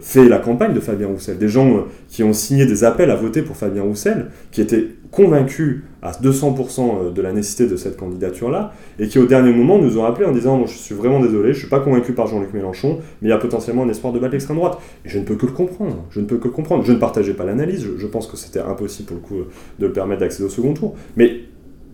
fait 0.00 0.28
la 0.28 0.38
campagne 0.38 0.72
de 0.72 0.80
Fabien 0.80 1.08
Roussel, 1.08 1.38
des 1.38 1.48
gens 1.48 1.84
qui 2.08 2.22
ont 2.22 2.32
signé 2.32 2.66
des 2.66 2.84
appels 2.84 3.10
à 3.10 3.16
voter 3.16 3.42
pour 3.42 3.56
Fabien 3.56 3.82
Roussel, 3.82 4.26
qui 4.50 4.60
étaient 4.60 4.88
convaincus 5.10 5.82
à 6.00 6.10
200% 6.12 7.12
de 7.12 7.22
la 7.22 7.32
nécessité 7.32 7.66
de 7.66 7.76
cette 7.76 7.96
candidature-là, 7.96 8.72
et 8.98 9.06
qui 9.06 9.18
au 9.18 9.26
dernier 9.26 9.52
moment 9.52 9.78
nous 9.78 9.98
ont 9.98 10.04
appelé 10.04 10.26
en 10.26 10.32
disant 10.32 10.66
Je 10.66 10.76
suis 10.76 10.94
vraiment 10.94 11.20
désolé, 11.20 11.52
je 11.52 11.58
ne 11.58 11.60
suis 11.60 11.68
pas 11.68 11.80
convaincu 11.80 12.12
par 12.12 12.26
Jean-Luc 12.26 12.52
Mélenchon, 12.52 12.98
mais 13.20 13.28
il 13.28 13.30
y 13.30 13.34
a 13.34 13.38
potentiellement 13.38 13.84
un 13.84 13.88
espoir 13.88 14.12
de 14.12 14.18
battre 14.18 14.32
l'extrême 14.32 14.56
droite. 14.56 14.78
Et 15.04 15.08
je 15.08 15.18
ne 15.18 15.24
peux 15.24 15.36
que 15.36 15.46
le 15.46 15.52
comprendre. 15.52 16.04
Je 16.10 16.20
ne 16.20 16.26
peux 16.26 16.38
que 16.38 16.48
le 16.48 16.54
comprendre. 16.54 16.84
Je 16.84 16.92
ne 16.92 16.98
partageais 16.98 17.34
pas 17.34 17.44
l'analyse. 17.44 17.86
Je, 17.96 18.06
pense 18.06 18.26
que 18.26 18.36
c'était 18.36 18.60
impossible 18.60 19.08
pour 19.08 19.16
le 19.16 19.22
coup 19.22 19.50
de 19.78 19.86
le 19.86 19.92
permettre 19.92 20.20
d'accéder 20.20 20.44
au 20.44 20.50
second 20.50 20.74
tour. 20.74 20.94
Mais 21.16 21.40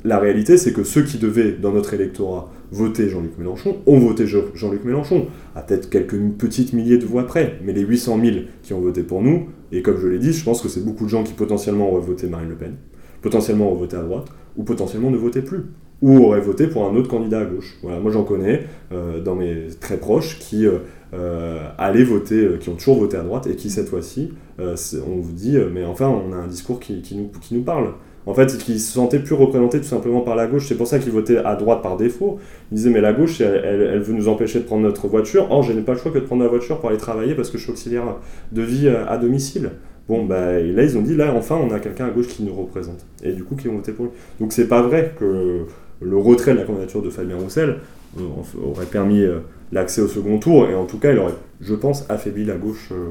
la 0.05 0.19
réalité, 0.19 0.57
c'est 0.57 0.73
que 0.73 0.85
ceux 0.85 1.03
qui 1.03 1.19
devaient, 1.19 1.53
dans 1.53 1.73
notre 1.73 1.95
électorat, 1.95 2.53
voter 2.71 3.09
Jean-Luc 3.09 3.37
Mélenchon, 3.39 3.79
ont 3.87 3.99
voté 3.99 4.27
Jean-Luc 4.27 4.85
Mélenchon, 4.85 5.27
à 5.55 5.63
peut-être 5.63 5.91
quelques 5.91 6.19
petites 6.39 6.73
milliers 6.73 6.99
de 6.99 7.07
voix 7.07 7.27
près, 7.27 7.59
mais 7.65 7.73
les 7.73 7.83
800 7.83 8.21
000 8.23 8.37
qui 8.63 8.75
ont 8.75 8.81
voté 8.81 9.03
pour 9.03 9.23
nous, 9.23 9.49
et 9.73 9.83
comme 9.83 9.99
je 9.99 10.07
l'ai 10.07 10.19
dit, 10.19 10.33
je 10.33 10.45
pense 10.45 10.63
que 10.63 10.69
c'est 10.69 10.85
beaucoup 10.85 11.05
de 11.05 11.11
gens 11.11 11.25
qui 11.25 11.33
potentiellement 11.33 11.91
auraient 11.91 12.07
voté 12.07 12.29
Marine 12.29 12.51
Le 12.51 12.57
Pen, 12.57 12.75
potentiellement 13.23 13.71
auraient 13.71 13.81
voté 13.81 13.97
à 13.97 14.03
droite, 14.03 14.27
ou 14.57 14.63
potentiellement 14.63 15.11
ne 15.11 15.17
votaient 15.17 15.43
plus 15.43 15.65
ou 16.01 16.19
auraient 16.19 16.41
voté 16.41 16.69
pour 16.69 16.87
un 16.87 16.95
autre 16.95 17.09
candidat 17.09 17.41
à 17.41 17.45
gauche. 17.45 17.77
Voilà, 17.83 17.99
moi 18.01 18.13
j'en 18.13 18.25
connais 18.25 18.65
euh, 18.93 19.21
dans 19.21 19.35
mes 19.35 19.67
très 19.81 19.97
proches 19.97 20.39
qui 20.39 20.67
euh, 20.67 20.79
euh, 21.15 21.69
allaient 21.77 22.05
voter, 22.05 22.51
qui 22.61 22.69
ont 22.69 22.75
toujours 22.75 22.99
voté 22.99 23.17
à 23.17 23.23
droite 23.23 23.47
et 23.47 23.57
qui 23.57 23.71
cette 23.71 23.89
fois-ci, 23.89 24.33
on 24.59 25.21
vous 25.21 25.33
dit, 25.33 25.57
mais 25.73 25.85
enfin 25.85 26.09
on 26.09 26.33
a 26.33 26.37
un 26.37 26.47
discours 26.47 26.81
qui, 26.81 27.03
nous, 27.13 27.31
qui 27.41 27.55
nous 27.55 27.63
parle. 27.63 27.95
En 28.29 28.35
fait, 28.35 28.59
qui 28.59 28.79
se 28.79 28.93
sentaient 28.93 29.21
plus 29.21 29.35
représentés 29.35 29.79
tout 29.79 29.87
simplement 29.87 30.21
par 30.21 30.37
la 30.37 30.47
gauche. 30.47 30.67
C'est 30.69 30.75
pour 30.75 30.87
ça 30.87 30.99
qu'ils 30.99 31.13
votaient 31.13 31.39
à 31.39 31.57
droite 31.57 31.83
par 31.83 31.97
défaut. 31.97 32.39
Ils 32.71 32.75
disaient, 32.75 32.91
mais 32.91 33.01
la 33.01 33.15
gauche, 33.15 33.41
elle, 33.41 34.01
veut 34.01 34.13
nous 34.13 34.29
empêcher 34.29 34.59
de 34.59 34.65
prendre 34.65 34.83
notre 34.83 35.09
voiture. 35.09 35.51
Or, 35.51 35.63
je 35.63 35.73
n'ai 35.73 35.81
pas 35.81 35.93
le 35.93 35.99
choix 35.99 36.13
que 36.13 36.19
de 36.19 36.25
prendre 36.25 36.43
ma 36.43 36.49
voiture 36.49 36.79
pour 36.79 36.91
aller 36.91 36.99
travailler 36.99 37.35
parce 37.35 37.49
que 37.49 37.57
je 37.57 37.63
suis 37.63 37.73
auxiliaire 37.73 38.17
de 38.53 38.61
vie 38.61 38.89
à 38.89 39.17
domicile. 39.17 39.71
Bon, 40.09 40.27
bah, 40.27 40.53
là, 40.61 40.83
ils 40.83 40.99
ont 40.99 41.01
dit, 41.01 41.17
là, 41.17 41.33
enfin, 41.35 41.57
on 41.57 41.73
a 41.73 41.81
quelqu'un 41.81 42.05
à 42.05 42.11
gauche 42.11 42.29
qui 42.29 42.43
nous 42.43 42.55
représente. 42.55 43.07
Et 43.23 43.33
du 43.33 43.45
coup, 43.45 43.57
qui 43.57 43.69
ont 43.69 43.77
voté 43.77 43.93
pour 43.93 44.05
lui. 44.05 44.13
Donc, 44.41 44.53
c'est 44.53 44.69
pas 44.69 44.83
vrai 44.83 45.15
que 45.19 45.65
le 46.01 46.17
retrait 46.17 46.53
de 46.53 46.59
la 46.59 46.65
candidature 46.65 47.03
de 47.03 47.11
Fabien 47.11 47.37
Roussel 47.37 47.77
euh, 48.19 48.23
aurait 48.63 48.87
permis 48.87 49.23
euh, 49.23 49.41
l'accès 49.73 50.01
au 50.01 50.09
second 50.09 50.39
tour, 50.39 50.69
et 50.69 50.75
en 50.75 50.87
tout 50.87 50.99
cas, 50.99 51.13
il 51.13 51.19
aurait, 51.19 51.35
je 51.61 51.75
pense, 51.75 52.05
affaibli 52.09 52.45
la 52.45 52.57
gauche 52.57 52.91
euh, 52.93 53.09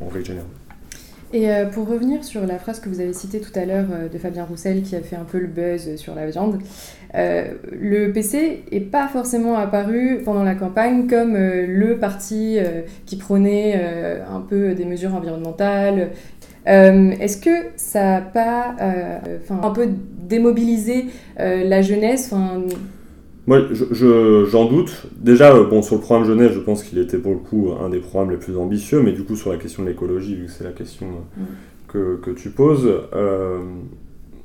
en 0.00 0.08
règle 0.08 0.26
générale. 0.26 0.48
Et 1.36 1.48
pour 1.72 1.88
revenir 1.88 2.22
sur 2.22 2.46
la 2.46 2.60
phrase 2.60 2.78
que 2.78 2.88
vous 2.88 3.00
avez 3.00 3.12
citée 3.12 3.40
tout 3.40 3.50
à 3.58 3.64
l'heure 3.64 3.88
de 4.12 4.18
Fabien 4.18 4.44
Roussel 4.44 4.82
qui 4.82 4.94
a 4.94 5.00
fait 5.00 5.16
un 5.16 5.24
peu 5.24 5.38
le 5.38 5.48
buzz 5.48 5.96
sur 5.96 6.14
la 6.14 6.26
viande, 6.26 6.60
le 7.12 8.12
PC 8.12 8.62
n'est 8.70 8.80
pas 8.80 9.08
forcément 9.08 9.56
apparu 9.56 10.20
pendant 10.24 10.44
la 10.44 10.54
campagne 10.54 11.08
comme 11.08 11.34
le 11.34 11.98
parti 11.98 12.58
qui 13.04 13.16
prônait 13.16 13.74
un 14.32 14.40
peu 14.42 14.74
des 14.74 14.84
mesures 14.84 15.12
environnementales. 15.12 16.10
Est-ce 16.66 17.38
que 17.38 17.66
ça 17.74 18.02
n'a 18.04 18.20
pas 18.20 18.76
un 19.50 19.70
peu 19.70 19.88
démobiliser 20.24 21.06
euh, 21.40 21.64
la 21.64 21.82
jeunesse 21.82 22.32
moi, 23.46 23.60
j'en 23.70 24.66
doute. 24.66 25.06
Déjà, 25.16 25.54
euh, 25.54 25.64
bon, 25.64 25.82
sur 25.82 25.96
le 25.96 26.00
programme 26.00 26.26
jeunesse, 26.26 26.52
je 26.52 26.60
pense 26.60 26.82
qu'il 26.82 26.98
était 26.98 27.18
pour 27.18 27.32
le 27.32 27.38
coup 27.38 27.72
un 27.80 27.88
des 27.88 27.98
programmes 27.98 28.30
les 28.30 28.36
plus 28.36 28.56
ambitieux, 28.56 29.02
mais 29.02 29.12
du 29.12 29.24
coup, 29.24 29.36
sur 29.36 29.52
la 29.52 29.58
question 29.58 29.82
de 29.82 29.88
l'écologie, 29.88 30.34
vu 30.34 30.46
que 30.46 30.52
c'est 30.52 30.64
la 30.64 30.72
question 30.72 31.06
euh, 31.06 31.42
mm. 31.42 31.46
que, 31.88 32.16
que, 32.22 32.30
tu 32.30 32.50
poses, 32.50 32.88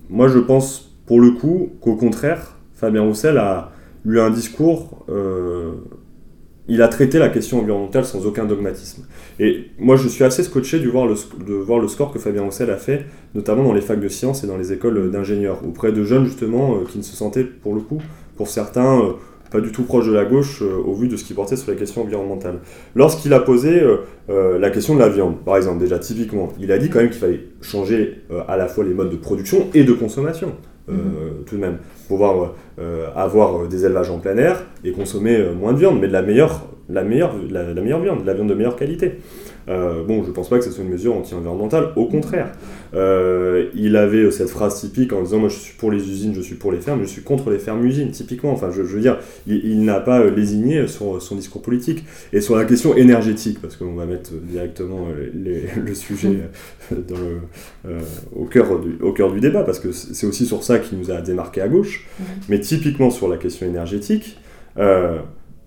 moi, 0.09 0.27
je 0.27 0.39
pense 0.39 0.95
pour 1.05 1.21
le 1.21 1.31
coup 1.31 1.69
qu'au 1.81 1.95
contraire, 1.95 2.57
Fabien 2.73 3.03
Roussel 3.03 3.37
a 3.37 3.71
eu 4.05 4.19
un 4.19 4.29
discours 4.29 5.05
il 6.69 6.83
a 6.83 6.87
traité 6.87 7.17
la 7.17 7.29
question 7.29 7.59
environnementale 7.59 8.05
sans 8.05 8.25
aucun 8.27 8.45
dogmatisme. 8.45 9.05
Et 9.39 9.65
moi, 9.79 9.95
je 9.95 10.07
suis 10.07 10.23
assez 10.23 10.43
scotché 10.43 10.79
de 10.79 10.87
voir 10.87 11.07
le, 11.07 11.15
de 11.45 11.55
voir 11.55 11.79
le 11.79 11.87
score 11.87 12.13
que 12.13 12.19
Fabien 12.19 12.43
Roussel 12.43 12.69
a 12.69 12.77
fait, 12.77 13.05
notamment 13.33 13.63
dans 13.63 13.73
les 13.73 13.81
facs 13.81 13.99
de 13.99 14.07
sciences 14.07 14.43
et 14.43 14.47
dans 14.47 14.57
les 14.57 14.71
écoles 14.71 15.09
d'ingénieurs, 15.09 15.65
auprès 15.67 15.91
de 15.91 16.03
jeunes 16.03 16.25
justement 16.25 16.75
euh, 16.75 16.85
qui 16.87 16.99
ne 16.99 17.03
se 17.03 17.15
sentaient, 17.15 17.43
pour 17.43 17.73
le 17.73 17.81
coup, 17.81 17.99
pour 18.39 18.47
certains, 18.47 19.01
euh, 19.01 19.11
pas 19.51 19.59
du 19.59 19.73
tout 19.73 19.83
proches 19.83 20.07
de 20.07 20.13
la 20.13 20.23
gauche 20.23 20.61
euh, 20.61 20.77
au 20.77 20.93
vu 20.93 21.09
de 21.09 21.17
ce 21.17 21.25
qui 21.25 21.33
portait 21.33 21.57
sur 21.57 21.69
la 21.69 21.77
question 21.77 22.03
environnementale. 22.03 22.59
Lorsqu'il 22.95 23.33
a 23.33 23.41
posé 23.41 23.83
la 24.29 24.69
question 24.69 24.95
de 24.95 24.99
la 24.99 25.09
viande, 25.09 25.39
par 25.43 25.57
exemple, 25.57 25.79
déjà 25.79 25.99
typiquement, 25.99 26.47
il 26.57 26.71
a 26.71 26.77
dit 26.77 26.89
quand 26.89 26.99
même 26.99 27.09
qu'il 27.09 27.19
fallait 27.19 27.41
changer 27.61 28.21
à 28.47 28.55
la 28.55 28.67
fois 28.67 28.85
les 28.85 28.93
modes 28.93 29.09
de 29.09 29.17
production 29.17 29.67
et 29.73 29.83
de 29.83 29.91
consommation. 29.91 30.53
Mhm. 30.87 31.43
tout 31.45 31.55
de 31.55 31.61
même, 31.61 31.77
pouvoir 32.07 32.53
euh, 32.79 33.09
avoir 33.15 33.67
des 33.67 33.85
élevages 33.85 34.09
en 34.09 34.17
plein 34.17 34.35
air 34.37 34.63
et 34.83 34.91
consommer 34.91 35.37
moins 35.59 35.73
de 35.73 35.77
viande, 35.77 35.99
mais 35.99 36.07
de 36.07 36.13
la 36.13 36.23
meilleure, 36.23 36.61
la 36.89 37.03
meilleure, 37.03 37.35
la, 37.51 37.73
meilleure 37.75 37.99
viande, 37.99 38.21
de 38.21 38.25
la 38.25 38.33
viande 38.33 38.49
de 38.49 38.55
meilleure 38.55 38.75
qualité. 38.75 39.19
Euh, 39.69 40.03
bon, 40.03 40.23
je 40.23 40.31
pense 40.31 40.49
pas 40.49 40.57
que 40.57 40.65
ce 40.65 40.71
soit 40.71 40.83
une 40.83 40.89
mesure 40.89 41.15
anti-environnementale, 41.15 41.89
au 41.95 42.07
contraire. 42.07 42.51
Euh, 42.95 43.69
il 43.75 43.95
avait 43.95 44.29
cette 44.31 44.49
phrase 44.49 44.79
typique 44.81 45.13
en 45.13 45.21
disant 45.21 45.37
Moi 45.39 45.49
je 45.49 45.57
suis 45.57 45.77
pour 45.77 45.91
les 45.91 46.09
usines, 46.09 46.33
je 46.33 46.41
suis 46.41 46.55
pour 46.55 46.71
les 46.71 46.79
fermes, 46.79 47.01
je 47.01 47.07
suis 47.07 47.21
contre 47.21 47.51
les 47.51 47.59
fermes-usines, 47.59 48.11
typiquement. 48.11 48.51
Enfin, 48.51 48.71
je, 48.71 48.81
veux 48.81 49.01
dire, 49.01 49.19
il, 49.47 49.83
n'a 49.83 49.99
pas 49.99 50.25
lésigné 50.25 50.87
sur 50.87 51.21
son 51.21 51.35
discours 51.35 51.61
politique. 51.61 52.03
Et 52.33 52.41
sur 52.41 52.55
la 52.55 52.65
question 52.65 52.95
énergétique, 52.95 53.59
parce 53.61 53.75
qu'on 53.75 53.93
va 53.93 54.05
mettre 54.05 54.31
directement 54.33 55.07
le 55.33 55.93
sujet 55.93 56.39
au, 58.35 58.45
cœur 58.45 58.79
du, 58.79 58.97
au 59.01 59.13
cœur 59.13 59.31
du 59.31 59.39
débat, 59.39 59.63
parce 59.63 59.79
que 59.79 59.91
c'est 59.91 60.25
aussi 60.25 60.45
sur 60.45 60.63
ça 60.63 60.79
qu'il 60.79 60.97
nous 60.97 61.11
a 61.11 61.21
démarqué 61.21 61.61
à 61.61 61.67
gauche. 61.67 62.07
Mais 62.49 62.59
typiquement 62.59 63.11
sur 63.11 63.27
la 63.27 63.37
question 63.37 63.67
énergétique, 63.67 64.37
euh, 64.77 65.19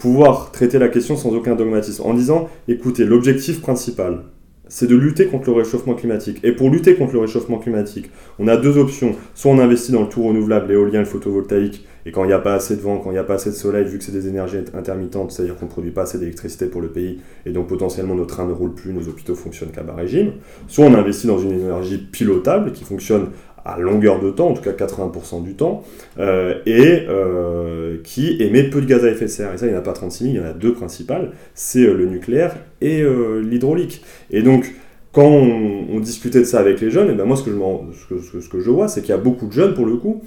pouvoir 0.02 0.50
traiter 0.50 0.80
la 0.80 0.88
question 0.88 1.16
sans 1.16 1.32
aucun 1.32 1.54
dogmatisme, 1.54 2.02
en 2.04 2.12
disant, 2.12 2.49
écoutez, 2.66 3.04
l'objectif 3.04 3.61
principal, 3.61 4.25
c'est 4.66 4.88
de 4.88 4.97
lutter 4.97 5.26
contre 5.26 5.50
le 5.50 5.56
réchauffement 5.56 5.94
climatique. 5.94 6.40
Et 6.42 6.50
pour 6.50 6.71
lutter 6.71 6.97
contre 6.97 7.12
le 7.12 7.21
réchauffement 7.21 7.59
climatique, 7.59 8.11
on 8.40 8.49
a 8.49 8.56
deux 8.56 8.78
options. 8.78 9.14
Soit 9.35 9.52
on 9.52 9.61
investit 9.61 9.92
dans 9.92 10.02
le 10.02 10.09
tout 10.09 10.25
renouvelable, 10.25 10.68
l'éolien, 10.68 10.99
le 10.99 11.04
photovoltaïque, 11.04 11.87
et 12.04 12.11
quand 12.11 12.25
il 12.25 12.28
n'y 12.28 12.32
a 12.32 12.40
pas 12.40 12.54
assez 12.54 12.75
de 12.75 12.80
vent, 12.80 12.99
quand 12.99 13.11
il 13.11 13.12
n'y 13.12 13.18
a 13.21 13.25
pas 13.25 13.35
assez 13.35 13.50
de 13.50 13.54
soleil, 13.54 13.85
vu 13.85 13.99
que 13.99 14.02
c'est 14.02 14.11
des 14.11 14.26
énergies 14.26 14.56
intermittentes, 14.75 15.30
c'est-à-dire 15.30 15.54
qu'on 15.54 15.66
ne 15.66 15.71
produit 15.71 15.92
pas 15.92 16.02
assez 16.02 16.18
d'électricité 16.18 16.66
pour 16.66 16.80
le 16.80 16.88
pays, 16.88 17.21
et 17.47 17.50
donc 17.50 17.68
potentiellement 17.68 18.16
nos 18.16 18.25
trains 18.25 18.47
ne 18.47 18.52
roulent 18.52 18.75
plus, 18.75 18.92
nos 18.92 19.06
hôpitaux 19.09 19.37
fonctionnent 19.37 19.71
qu'à 19.71 19.85
bas 19.85 19.94
régime. 19.94 20.32
Soit 20.66 20.87
on 20.87 20.94
investit 20.94 21.28
dans 21.28 21.38
une 21.38 21.52
énergie 21.52 21.99
pilotable 21.99 22.73
qui 22.73 22.82
fonctionne 22.82 23.28
à 23.64 23.78
longueur 23.78 24.21
de 24.21 24.31
temps, 24.31 24.49
en 24.49 24.54
tout 24.54 24.62
cas 24.62 24.73
80% 24.73 25.42
du 25.42 25.54
temps, 25.54 25.85
euh, 26.19 26.54
et 26.66 27.04
euh, 27.09 27.99
qui 28.02 28.37
émet 28.40 28.64
peu 28.64 28.81
de 28.81 28.87
gaz 28.87 29.04
à 29.04 29.11
effet 29.11 29.26
de 29.26 29.31
serre. 29.31 29.54
Et 29.54 29.59
ça, 29.59 29.66
il 29.66 29.71
n'y 29.71 29.76
en 29.76 29.81
a 29.81 29.83
pas 29.83 29.92
36 29.92 30.25
000, 30.25 30.35
il 30.35 30.40
y 30.40 30.40
en 30.40 30.49
a 30.49 30.52
deux 30.52 30.73
principales, 30.73 31.33
c'est 31.54 31.85
euh, 31.85 31.95
le 31.95 32.07
nucléaire 32.07 32.57
et 32.81 33.04
l'hydraulique. 33.42 34.04
Et 34.31 34.42
donc, 34.42 34.75
quand 35.12 35.28
on, 35.28 36.00
discutait 36.00 36.40
de 36.40 36.45
ça 36.45 36.59
avec 36.59 36.81
les 36.81 36.90
jeunes, 36.90 37.11
et 37.11 37.14
ben 37.14 37.25
moi, 37.25 37.37
ce 37.37 37.45
que 37.45 38.61
je, 38.61 38.71
vois, 38.71 38.88
c'est 38.88 39.02
qu'il 39.02 39.11
y 39.11 39.12
a 39.12 39.19
beaucoup 39.19 39.47
de 39.47 39.52
jeunes, 39.52 39.75
pour 39.75 39.87
le 39.87 39.97
coup, 39.97 40.23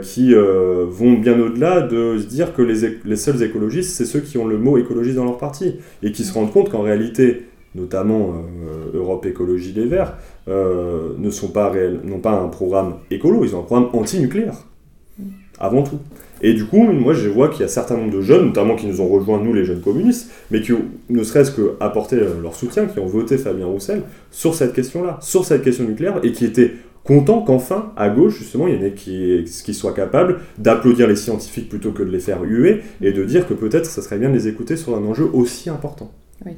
qui 0.00 0.32
vont 0.34 1.12
bien 1.14 1.38
au-delà 1.38 1.82
de 1.82 2.16
se 2.16 2.26
dire 2.26 2.54
que 2.54 2.62
les, 2.62 2.98
les 3.04 3.16
seuls 3.16 3.42
écologistes, 3.42 3.90
c'est 3.90 4.06
ceux 4.06 4.20
qui 4.20 4.38
ont 4.38 4.46
le 4.46 4.56
mot 4.56 4.78
écologiste 4.78 5.16
dans 5.16 5.24
leur 5.24 5.36
parti, 5.36 5.80
et 6.02 6.12
qui 6.12 6.24
se 6.24 6.32
rendent 6.32 6.52
compte 6.52 6.70
qu'en 6.70 6.80
réalité, 6.80 7.42
notamment 7.74 8.42
Europe 8.94 9.26
Écologie 9.26 9.74
Les 9.74 9.86
Verts, 9.86 10.16
euh, 10.48 11.14
ne 11.18 11.30
sont 11.30 11.48
pas 11.48 11.70
réels, 11.70 12.00
n'ont 12.04 12.18
pas 12.18 12.32
un 12.32 12.48
programme 12.48 12.96
écolo, 13.10 13.44
ils 13.44 13.54
ont 13.54 13.60
un 13.60 13.64
programme 13.64 13.90
anti-nucléaire, 13.92 14.56
avant 15.58 15.82
tout. 15.82 15.98
Et 16.44 16.54
du 16.54 16.64
coup, 16.64 16.82
moi 16.82 17.14
je 17.14 17.28
vois 17.28 17.48
qu'il 17.48 17.60
y 17.60 17.62
a 17.62 17.66
un 17.66 17.68
certain 17.68 17.96
nombre 17.96 18.12
de 18.12 18.20
jeunes, 18.20 18.46
notamment 18.46 18.74
qui 18.74 18.86
nous 18.86 19.00
ont 19.00 19.06
rejoints, 19.06 19.40
nous 19.40 19.52
les 19.52 19.64
jeunes 19.64 19.80
communistes, 19.80 20.30
mais 20.50 20.60
qui 20.60 20.72
ne 21.08 21.22
serait-ce 21.22 21.52
que 21.52 21.76
apporté 21.78 22.16
leur 22.42 22.56
soutien, 22.56 22.86
qui 22.86 22.98
ont 22.98 23.06
voté 23.06 23.38
Fabien 23.38 23.66
Roussel 23.66 24.02
sur 24.32 24.54
cette 24.54 24.72
question-là, 24.72 25.18
sur 25.20 25.44
cette 25.44 25.62
question 25.62 25.84
nucléaire, 25.84 26.18
et 26.24 26.32
qui 26.32 26.44
étaient 26.44 26.72
contents 27.04 27.42
qu'enfin, 27.42 27.92
à 27.96 28.08
gauche, 28.08 28.38
justement, 28.38 28.66
il 28.66 28.74
y 28.74 28.78
en 28.78 28.82
ait 28.82 28.92
qui, 28.92 29.44
qui 29.64 29.74
soient 29.74 29.92
capables 29.92 30.40
d'applaudir 30.58 31.06
les 31.06 31.16
scientifiques 31.16 31.68
plutôt 31.68 31.92
que 31.92 32.02
de 32.02 32.10
les 32.10 32.20
faire 32.20 32.42
huer, 32.42 32.82
et 33.00 33.12
de 33.12 33.24
dire 33.24 33.46
que 33.46 33.54
peut-être 33.54 33.86
ça 33.86 34.02
serait 34.02 34.18
bien 34.18 34.28
de 34.28 34.34
les 34.34 34.48
écouter 34.48 34.76
sur 34.76 34.96
un 34.96 35.04
enjeu 35.04 35.28
aussi 35.32 35.70
important. 35.70 36.10
Oui. 36.44 36.52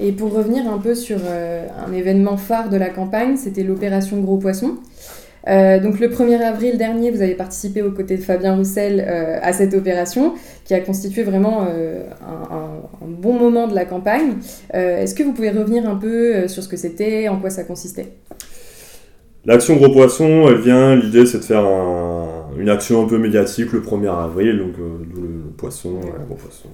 Et 0.00 0.12
pour 0.12 0.32
revenir 0.32 0.70
un 0.70 0.78
peu 0.78 0.94
sur 0.94 1.18
euh, 1.24 1.66
un 1.86 1.92
événement 1.92 2.36
phare 2.36 2.68
de 2.68 2.76
la 2.76 2.88
campagne, 2.88 3.36
c'était 3.36 3.64
l'opération 3.64 4.18
Gros 4.20 4.36
Poisson. 4.36 4.76
Euh, 5.48 5.80
donc 5.80 5.98
le 5.98 6.08
1er 6.08 6.40
avril 6.40 6.78
dernier, 6.78 7.10
vous 7.10 7.22
avez 7.22 7.34
participé 7.34 7.82
aux 7.82 7.90
côtés 7.90 8.16
de 8.16 8.22
Fabien 8.22 8.54
Roussel 8.54 9.04
euh, 9.06 9.38
à 9.40 9.52
cette 9.52 9.74
opération 9.74 10.34
qui 10.64 10.74
a 10.74 10.80
constitué 10.80 11.22
vraiment 11.22 11.62
un, 11.62 13.06
bon 13.06 13.32
moment 13.32 13.66
de 13.66 13.74
la 13.74 13.84
campagne. 13.86 14.34
Est-ce 14.72 15.14
que 15.14 15.22
vous 15.22 15.32
pouvez 15.32 15.50
revenir 15.50 15.88
un 15.88 15.96
peu 15.96 16.46
sur 16.46 16.62
ce 16.62 16.68
que 16.68 16.76
c'était, 16.76 17.28
en 17.28 17.38
quoi 17.38 17.50
ça 17.50 17.64
consistait? 17.64 18.12
L'action 19.46 19.76
Gros 19.76 19.88
Poisson, 19.88 20.44
elle 20.48 20.60
vient, 20.60 20.94
l'idée 20.94 21.24
c'est 21.24 21.38
de 21.38 21.44
faire 21.44 21.64
une 22.58 22.68
action 22.68 23.02
un 23.02 23.08
peu 23.08 23.18
médiatique 23.18 23.72
le 23.72 23.80
1er 23.80 24.24
avril, 24.24 24.58
donc 24.58 24.76
le, 24.76 25.50
poisson, 25.56 26.00
Gros 26.26 26.36
Poisson 26.36 26.68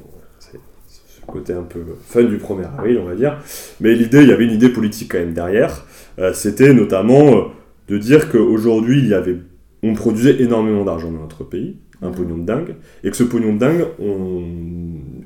côté 1.27 1.53
un 1.53 1.63
peu 1.63 1.81
fun 2.07 2.25
du 2.25 2.39
1er 2.39 2.67
avril, 2.79 2.99
on 3.03 3.07
va 3.07 3.15
dire. 3.15 3.39
Mais 3.81 3.95
l'idée, 3.95 4.23
il 4.23 4.29
y 4.29 4.33
avait 4.33 4.45
une 4.45 4.53
idée 4.53 4.69
politique 4.69 5.13
quand 5.13 5.19
même 5.19 5.35
derrière. 5.35 5.85
Euh, 6.19 6.33
c'était 6.33 6.73
notamment 6.73 7.37
euh, 7.37 7.41
de 7.89 7.99
dire 7.99 8.31
qu'aujourd'hui, 8.31 8.99
il 8.99 9.09
y 9.09 9.15
avait, 9.15 9.37
on 9.83 9.95
produisait 9.95 10.41
énormément 10.43 10.85
d'argent 10.85 11.11
dans 11.11 11.21
notre 11.21 11.45
pays, 11.45 11.77
un 12.03 12.11
pognon 12.11 12.39
de 12.39 12.45
dingue, 12.45 12.75
et 13.03 13.11
que 13.11 13.17
ce 13.17 13.25
pognon 13.25 13.55
de 13.55 13.59
dingue, 13.59 13.85
on 13.99 14.43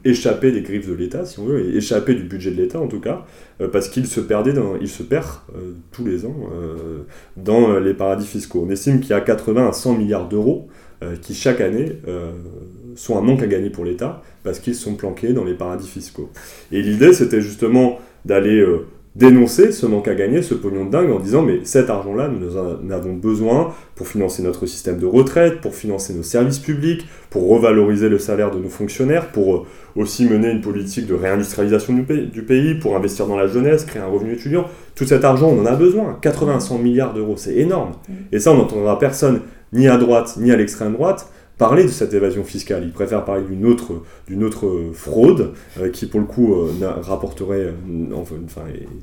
échappait 0.04 0.52
des 0.52 0.62
griffes 0.62 0.88
de 0.88 0.94
l'État, 0.94 1.24
si 1.24 1.38
on 1.40 1.44
veut, 1.44 1.60
et 1.60 1.76
échappait 1.76 2.14
du 2.14 2.24
budget 2.24 2.50
de 2.52 2.56
l'État 2.56 2.80
en 2.80 2.86
tout 2.86 3.00
cas, 3.00 3.26
euh, 3.60 3.68
parce 3.68 3.88
qu'il 3.88 4.06
se 4.06 4.20
perdait, 4.20 4.52
dans, 4.52 4.76
il 4.76 4.88
se 4.88 5.02
perd 5.02 5.26
tous 5.92 6.04
les 6.04 6.24
ans 6.24 6.36
dans 7.36 7.78
les 7.78 7.94
paradis 7.94 8.26
fiscaux. 8.26 8.64
On 8.66 8.70
estime 8.70 9.00
qu'il 9.00 9.10
y 9.10 9.14
a 9.14 9.20
80 9.20 9.68
à 9.68 9.72
100 9.72 9.98
milliards 9.98 10.28
d'euros 10.28 10.68
qui 11.22 11.34
chaque 11.34 11.60
année 11.60 12.00
sont 12.94 13.18
un 13.18 13.20
manque 13.20 13.42
à 13.42 13.46
gagner 13.46 13.70
pour 13.70 13.84
l'État 13.84 14.22
parce 14.48 14.60
qu'ils 14.60 14.74
sont 14.74 14.94
planqués 14.94 15.34
dans 15.34 15.44
les 15.44 15.52
paradis 15.52 15.86
fiscaux. 15.86 16.30
Et 16.72 16.80
l'idée, 16.80 17.12
c'était 17.12 17.42
justement 17.42 17.98
d'aller 18.24 18.58
euh, 18.58 18.86
dénoncer 19.14 19.72
ce 19.72 19.84
manque 19.84 20.08
à 20.08 20.14
gagner, 20.14 20.40
ce 20.40 20.54
pognon 20.54 20.86
de 20.86 20.90
dingue, 20.90 21.10
en 21.10 21.18
disant 21.18 21.42
mais 21.42 21.60
cet 21.64 21.90
argent-là, 21.90 22.28
nous 22.28 22.56
en 22.56 22.88
avons 22.88 23.12
besoin 23.12 23.74
pour 23.94 24.08
financer 24.08 24.42
notre 24.42 24.64
système 24.64 24.96
de 24.96 25.04
retraite, 25.04 25.60
pour 25.60 25.74
financer 25.74 26.14
nos 26.14 26.22
services 26.22 26.60
publics, 26.60 27.06
pour 27.28 27.46
revaloriser 27.46 28.08
le 28.08 28.18
salaire 28.18 28.50
de 28.50 28.58
nos 28.58 28.70
fonctionnaires, 28.70 29.32
pour 29.32 29.54
euh, 29.54 29.66
aussi 29.96 30.24
mener 30.24 30.50
une 30.50 30.62
politique 30.62 31.06
de 31.06 31.12
réindustrialisation 31.12 31.92
du 31.92 32.42
pays, 32.42 32.74
pour 32.76 32.96
investir 32.96 33.26
dans 33.26 33.36
la 33.36 33.48
jeunesse, 33.48 33.84
créer 33.84 34.00
un 34.00 34.06
revenu 34.06 34.32
étudiant. 34.32 34.64
Tout 34.94 35.04
cet 35.04 35.24
argent, 35.24 35.48
on 35.50 35.60
en 35.60 35.66
a 35.66 35.76
besoin. 35.76 36.16
80 36.22 36.60
100 36.60 36.78
milliards 36.78 37.12
d'euros, 37.12 37.34
c'est 37.36 37.56
énorme. 37.56 37.92
Et 38.32 38.38
ça, 38.38 38.50
on 38.52 38.56
n'entendra 38.56 38.98
personne, 38.98 39.42
ni 39.74 39.88
à 39.88 39.98
droite, 39.98 40.38
ni 40.38 40.50
à 40.50 40.56
l'extrême 40.56 40.94
droite, 40.94 41.30
parler 41.58 41.82
de 41.82 41.88
cette 41.88 42.14
évasion 42.14 42.44
fiscale. 42.44 42.84
Ils 42.84 42.92
préfèrent 42.92 43.24
parler 43.24 43.42
d'une 43.42 43.66
autre, 43.66 44.02
d'une 44.28 44.44
autre 44.44 44.90
fraude 44.94 45.52
euh, 45.80 45.90
qui, 45.90 46.06
pour 46.06 46.20
le 46.20 46.26
coup, 46.26 46.54
euh, 46.54 46.70
rapporterait, 47.02 47.72
euh, 47.72 48.14
enfin, 48.14 48.36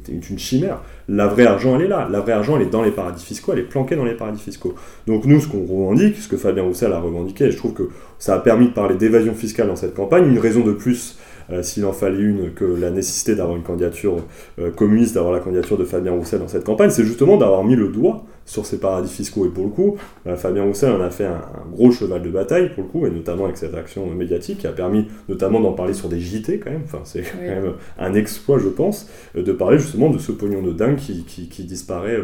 est 0.08 0.12
une 0.30 0.40
chimère. 0.40 0.82
La 1.08 1.28
vraie 1.28 1.46
argent, 1.46 1.76
elle 1.76 1.86
est 1.86 1.90
là. 1.90 2.08
La 2.10 2.22
vraie 2.22 2.32
argent, 2.32 2.56
elle 2.56 2.64
est 2.64 2.72
dans 2.72 2.82
les 2.82 2.92
paradis 2.92 3.24
fiscaux, 3.24 3.52
elle 3.54 3.60
est 3.60 3.64
planquée 3.64 3.96
dans 3.96 4.06
les 4.06 4.16
paradis 4.16 4.42
fiscaux. 4.42 4.74
Donc 5.06 5.26
nous, 5.26 5.42
ce 5.42 5.48
qu'on 5.48 5.66
revendique, 5.66 6.18
ce 6.18 6.30
que 6.30 6.38
Fabien 6.38 6.64
Roussel 6.64 6.94
a 6.94 7.00
revendiqué, 7.00 7.46
et 7.46 7.52
je 7.52 7.58
trouve 7.58 7.74
que 7.74 7.90
ça 8.18 8.36
a 8.36 8.40
permis 8.40 8.68
de 8.68 8.74
parler 8.74 8.96
d'évasion 8.96 9.36
fiscale 9.36 9.68
dans 9.68 9.76
cette 9.76 9.94
campagne, 9.94 10.26
une 10.28 10.40
raison 10.40 10.62
de 10.62 10.72
plus 10.72 11.18
euh, 11.18 11.25
s'il 11.62 11.86
en 11.86 11.94
fallait 11.94 12.22
une, 12.22 12.54
que 12.54 12.66
la 12.66 12.92
nécessité 12.92 13.36
d'avoir 13.36 13.56
une 13.56 13.64
candidature 13.64 14.18
euh, 14.60 14.72
communiste, 14.72 15.16
d'avoir 15.16 15.34
la 15.34 15.40
candidature 15.40 15.78
de 15.78 15.86
Fabien 15.86 16.12
Roussel 16.12 16.40
dans 16.40 16.48
cette 16.48 16.64
campagne, 16.64 16.90
c'est 16.90 17.04
justement 17.04 17.38
d'avoir 17.38 17.64
mis 17.64 17.76
le 17.76 17.90
doigt 17.90 18.26
sur 18.46 18.66
ces 18.66 18.80
paradis 18.80 19.12
fiscaux. 19.12 19.46
Et 19.46 19.50
pour 19.50 19.66
le 19.66 19.70
coup, 19.70 19.98
euh, 20.28 20.36
Fabien 20.36 20.64
Roussel 20.64 20.92
en 20.92 21.02
a 21.02 21.10
fait 21.10 21.26
un, 21.26 21.42
gros 21.72 21.92
cheval 21.92 22.22
de 22.22 22.30
bataille, 22.30 22.70
pour 22.74 22.84
le 22.84 22.90
coup, 22.90 23.06
et 23.06 23.10
notamment 23.10 23.46
avec 23.46 23.58
cette 23.58 23.76
action 23.76 24.08
médiatique 24.08 24.60
qui 24.60 24.68
a 24.68 24.72
permis 24.72 25.08
notamment 25.30 25.60
d'en 25.60 25.74
parler 25.74 25.94
sur 25.94 26.10
des 26.10 26.20
JT 26.20 26.60
quand 26.60 26.72
même. 26.72 26.84
Enfin, 26.86 27.02
c'est 27.04 27.22
quand 27.22 27.40
même 27.40 27.74
un 28.00 28.14
exploit, 28.14 28.60
je 28.60 28.70
pense, 28.70 29.10
de 29.36 29.52
parler 29.52 29.78
justement 29.78 30.10
de 30.10 30.18
ce 30.18 30.32
pognon 30.32 30.62
de 30.62 30.72
dingue 30.72 30.98
qui, 30.98 31.24
qui, 31.26 31.64
disparaît 31.64 32.18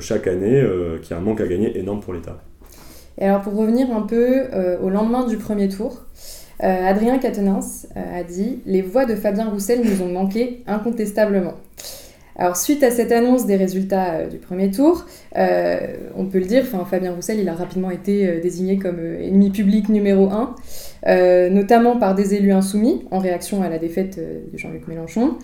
chaque 0.00 0.26
année, 0.26 0.64
qui 1.02 1.14
a 1.14 1.18
un 1.18 1.20
manque 1.20 1.40
à 1.40 1.46
gagner 1.46 1.78
énorme 1.78 2.00
pour 2.00 2.12
l'État. 2.12 2.38
Et 3.16 3.24
alors 3.24 3.42
pour 3.42 3.56
revenir 3.56 3.90
un 3.90 4.02
peu 4.02 4.44
au 4.82 4.90
lendemain 4.90 5.26
du 5.26 5.36
premier 5.36 5.68
tour, 5.68 6.04
euh, 6.62 6.86
Adrien 6.86 7.18
Quatennens 7.18 7.86
euh, 7.96 8.20
a 8.20 8.24
dit 8.24 8.60
Les 8.66 8.82
voix 8.82 9.04
de 9.04 9.14
Fabien 9.14 9.48
Roussel 9.48 9.80
nous 9.84 10.02
ont 10.02 10.12
manqué 10.12 10.62
incontestablement. 10.66 11.54
Alors, 12.36 12.56
suite 12.56 12.84
à 12.84 12.90
cette 12.90 13.10
annonce 13.10 13.46
des 13.46 13.56
résultats 13.56 14.14
euh, 14.14 14.28
du 14.28 14.38
premier 14.38 14.70
tour, 14.70 15.06
on 15.34 16.26
peut 16.26 16.38
le 16.38 16.44
dire, 16.44 16.64
Fabien 16.64 17.12
Roussel 17.12 17.38
il 17.40 17.48
a 17.48 17.54
rapidement 17.54 17.90
été 17.90 18.40
désigné 18.40 18.78
comme 18.78 18.98
ennemi 18.98 19.50
public 19.50 19.88
numéro 19.88 20.30
1, 21.04 21.50
notamment 21.50 21.96
par 21.96 22.14
des 22.14 22.34
élus 22.34 22.52
insoumis 22.52 23.04
en 23.10 23.18
réaction 23.18 23.62
à 23.62 23.68
la 23.68 23.78
défaite 23.78 24.18
de 24.18 24.56
Jean-Luc 24.58 24.86
Mélenchon. 24.88 25.36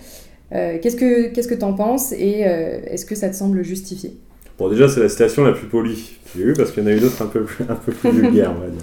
qu'est-ce 0.51 0.97
que 0.97 1.55
tu 1.55 1.65
en 1.65 1.75
penses 1.75 2.13
et 2.13 2.41
est-ce 2.41 3.07
que 3.07 3.15
ça 3.15 3.29
te 3.29 3.35
semble 3.35 3.63
justifié? 3.63 4.17
Bon, 4.57 4.69
déjà, 4.69 4.89
c'est 4.89 5.01
la 5.01 5.09
citation 5.09 5.43
la 5.43 5.53
plus 5.53 5.67
polie 5.67 6.17
que 6.25 6.39
j'ai 6.39 6.45
eue 6.45 6.53
parce 6.53 6.71
qu'il 6.71 6.85
y 6.85 6.87
en 6.87 6.89
a 6.89 6.93
eu 6.93 7.01
d'autres 7.01 7.21
un 7.23 7.27
peu, 7.27 7.45
un 7.69 7.75
peu 7.75 7.93
plus 7.93 8.11
vulgaires, 8.11 8.53
on 8.57 8.61
va 8.61 8.69
dire. 8.69 8.83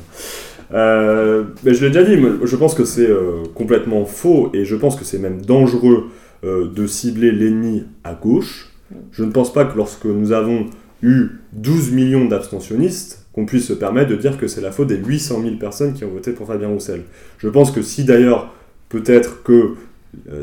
Euh, 0.73 1.43
mais 1.63 1.73
je 1.73 1.85
l'ai 1.85 1.91
déjà 1.91 2.03
dit, 2.03 2.21
je 2.43 2.55
pense 2.55 2.73
que 2.73 2.85
c'est 2.85 3.09
euh, 3.09 3.43
complètement 3.55 4.05
faux 4.05 4.49
et 4.53 4.63
je 4.65 4.75
pense 4.75 4.95
que 4.95 5.03
c'est 5.03 5.19
même 5.19 5.41
dangereux 5.41 6.09
euh, 6.43 6.67
de 6.67 6.87
cibler 6.87 7.31
l'ennemi 7.31 7.85
à 8.03 8.13
gauche. 8.13 8.69
Je 9.11 9.23
ne 9.23 9.31
pense 9.31 9.51
pas 9.51 9.65
que 9.65 9.77
lorsque 9.77 10.05
nous 10.05 10.31
avons 10.31 10.67
eu 11.01 11.29
12 11.53 11.91
millions 11.91 12.25
d'abstentionnistes, 12.25 13.25
qu'on 13.33 13.45
puisse 13.45 13.65
se 13.67 13.73
permettre 13.73 14.09
de 14.09 14.15
dire 14.15 14.37
que 14.37 14.47
c'est 14.47 14.61
la 14.61 14.71
faute 14.71 14.87
des 14.87 14.97
800 14.97 15.41
000 15.41 15.55
personnes 15.55 15.93
qui 15.93 16.03
ont 16.03 16.09
voté 16.09 16.31
pour 16.31 16.47
Fabien 16.47 16.67
Roussel. 16.67 17.03
Je 17.37 17.47
pense 17.47 17.71
que 17.71 17.81
si 17.81 18.03
d'ailleurs, 18.03 18.53
peut-être 18.89 19.41
que 19.43 19.75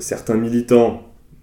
certains 0.00 0.36
militants 0.36 1.02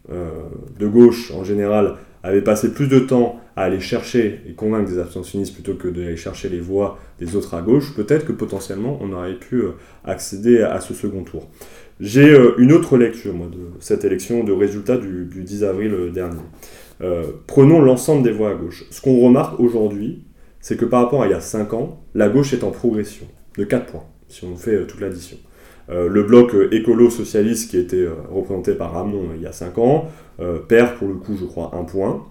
de 0.10 0.88
gauche 0.88 1.32
en 1.32 1.44
général 1.44 1.98
avaient 2.24 2.42
passé 2.42 2.74
plus 2.74 2.88
de 2.88 2.98
temps 2.98 3.40
à 3.56 3.64
aller 3.64 3.80
chercher 3.80 4.42
et 4.48 4.54
convaincre 4.54 4.90
des 4.90 5.00
abstentionnistes 5.00 5.54
plutôt 5.54 5.76
que 5.76 5.88
d'aller 5.88 6.18
chercher 6.18 6.50
les 6.50 6.60
voix 6.60 6.98
des 7.20 7.36
autres 7.36 7.54
à 7.54 7.62
gauche, 7.62 7.96
peut-être 7.96 8.26
que 8.26 8.32
potentiellement 8.32 8.98
on 9.02 9.14
aurait 9.14 9.36
pu 9.36 9.64
accéder 10.04 10.62
à 10.62 10.82
ce 10.82 10.94
second 10.94 11.24
tour. 11.24 11.50
J'ai 12.00 12.36
une 12.58 12.74
autre 12.74 12.98
lecture, 12.98 13.34
de 13.34 13.72
cette 13.80 14.04
élection, 14.04 14.44
de 14.44 14.52
résultats 14.52 14.98
du, 14.98 15.30
10 15.34 15.64
avril 15.64 16.12
dernier. 16.14 16.42
prenons 17.48 17.82
l'ensemble 17.82 18.24
des 18.24 18.32
voix 18.32 18.50
à 18.50 18.56
gauche. 18.56 18.84
Ce 18.92 19.00
qu'on 19.00 19.18
remarque 19.22 19.58
aujourd'hui, 19.62 20.26
c'est 20.60 20.76
que 20.76 20.86
par 20.86 21.04
rapport 21.04 21.22
à 21.22 21.28
il 21.28 21.32
y 21.32 21.36
a 21.36 21.40
5 21.40 21.74
ans, 21.74 22.04
la 22.14 22.28
gauche 22.28 22.52
est 22.54 22.64
en 22.66 22.72
progression 22.72 23.28
de 23.58 23.64
4 23.64 23.86
points, 23.86 24.04
si 24.28 24.44
on 24.44 24.58
fait 24.58 24.86
toute 24.88 25.00
l'addition. 25.00 25.38
Euh, 25.90 26.10
le 26.10 26.24
bloc 26.24 26.56
euh, 26.56 26.74
écolo-socialiste 26.74 27.70
qui 27.70 27.78
était 27.78 27.98
euh, 27.98 28.16
représenté 28.32 28.74
par 28.74 28.94
Ramon 28.94 29.30
il 29.36 29.44
y 29.44 29.46
a 29.46 29.52
5 29.52 29.78
ans 29.78 30.08
perd 30.68 30.96
pour 30.96 31.08
le 31.08 31.14
coup, 31.14 31.38
je 31.40 31.46
crois, 31.46 31.72
un 31.74 31.84
point. 31.86 32.26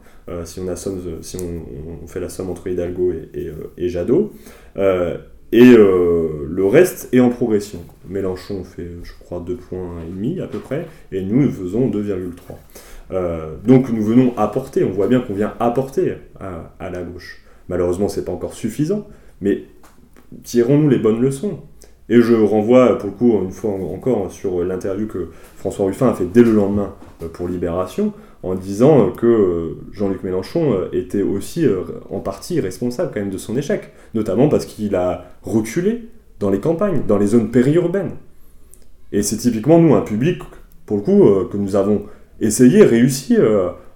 Si, 0.45 0.61
on, 0.61 0.75
si 1.23 1.37
on, 1.37 2.07
fait 2.07 2.21
la 2.21 2.29
somme 2.29 2.51
entre 2.51 2.67
Hidalgo 2.67 3.13
et, 3.13 3.89
Jadot. 3.89 4.33
et 4.77 5.75
le 5.77 6.67
reste 6.67 7.09
est 7.13 7.21
en 7.21 7.31
progression. 7.31 7.81
Mélenchon 8.09 8.65
fait, 8.65 8.89
je 9.03 9.13
crois, 9.21 9.41
2 9.41 9.57
points 9.57 9.97
à 10.43 10.47
peu 10.47 10.59
près, 10.59 10.87
et 11.13 11.23
nous, 11.23 11.51
faisons 11.51 11.91
2,3. 11.91 13.15
donc 13.65 13.91
nous 13.91 14.03
venons 14.03 14.33
apporter, 14.37 14.85
on 14.85 14.91
voit 14.91 15.09
bien 15.09 15.21
qu'on 15.21 15.35
vient 15.35 15.55
apporter 15.61 16.15
à, 16.41 16.75
à 16.79 16.91
la 16.91 17.03
gauche. 17.03 17.43
Malheureusement, 17.69 18.09
c'est 18.09 18.25
pas 18.25 18.33
encore 18.33 18.55
suffisant, 18.55 19.07
mais 19.41 19.65
tirons-nous 20.43 20.89
les 20.89 20.99
bonnes 20.99 21.21
leçons. 21.21 21.61
Et 22.09 22.21
je 22.21 22.35
renvoie 22.35 22.99
pour 22.99 23.11
le 23.11 23.17
coup 23.17 23.33
une 23.43 23.51
fois 23.51 23.71
encore 23.71 24.31
sur 24.31 24.63
l'interview 24.63 25.07
que 25.07 25.31
François 25.57 25.87
Ruffin 25.87 26.09
a 26.09 26.15
fait 26.15 26.27
dès 26.27 26.43
le 26.43 26.53
lendemain 26.53 26.95
euh, 27.23 27.29
pour 27.29 27.49
Libération, 27.49 28.13
en 28.45 28.55
disant 28.55 29.11
que 29.11 29.27
euh, 29.27 29.79
Jean-Luc 29.93 30.23
Mélenchon 30.23 30.73
euh, 30.73 30.89
était 30.93 31.23
aussi 31.23 31.67
en 32.11 32.21
partie 32.21 32.61
responsable 32.61 33.31
de 33.31 33.39
son 33.39 33.57
échec, 33.57 33.93
notamment 34.15 34.49
parce 34.49 34.67
qu'il 34.67 34.95
a 34.95 35.25
reculé 35.43 36.09
dans 36.41 36.51
les 36.51 36.61
campagnes, 36.61 37.03
dans 37.09 37.19
les 37.19 37.29
zones 37.29 37.51
périurbaines. 37.51 38.13
Et 39.13 39.23
c'est 39.23 39.37
typiquement 39.37 39.79
nous, 39.79 39.95
un 39.95 40.03
public, 40.03 40.43
pour 40.87 40.97
le 40.99 41.03
coup, 41.03 41.25
que 41.51 41.57
nous 41.57 41.77
avons 41.77 42.03
essayé, 42.41 42.83
réussi 42.83 43.37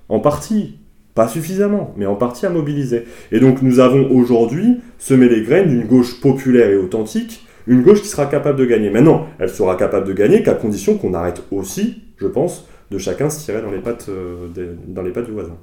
en 0.09 0.21
partie, 0.21 0.79
pas 1.15 1.27
suffisamment, 1.27 1.93
mais 1.97 2.07
en 2.07 2.15
partie 2.15 2.47
à 2.47 2.51
mobiliser. 2.51 3.05
Et 3.33 3.41
donc 3.41 3.63
nous 3.63 3.81
avons 3.81 4.09
aujourd'hui 4.13 4.79
semé 4.99 5.29
les 5.29 5.43
graines 5.43 5.69
d'une 5.69 5.87
gauche 5.87 6.21
populaire 6.21 6.71
et 6.71 6.77
authentique 6.77 7.45
une 7.69 7.83
gauche 7.83 8.03
qui 8.03 8.09
sera 8.09 8.27
capable 8.27 8.59
de 8.59 8.65
gagner. 8.65 8.91
Maintenant, 8.91 9.27
elle 9.39 9.51
sera 9.51 9.77
capable 9.77 10.09
de 10.09 10.15
gagner 10.15 10.43
qu'à 10.43 10.55
condition 10.55 10.97
qu'on 10.97 11.15
arrête 11.15 11.43
aussi, 11.51 12.03
je 12.17 12.27
pense, 12.27 12.67
de 12.91 12.99
chacun 12.99 13.31
se 13.31 13.45
tirer 13.45 13.63
dans 13.63 13.71
les 13.71 13.81
pattes, 13.81 14.09
euh, 14.09 14.49
dans 14.87 15.03
les 15.03 15.11
pattes 15.11 15.27
du 15.27 15.33
voisin. 15.33 15.57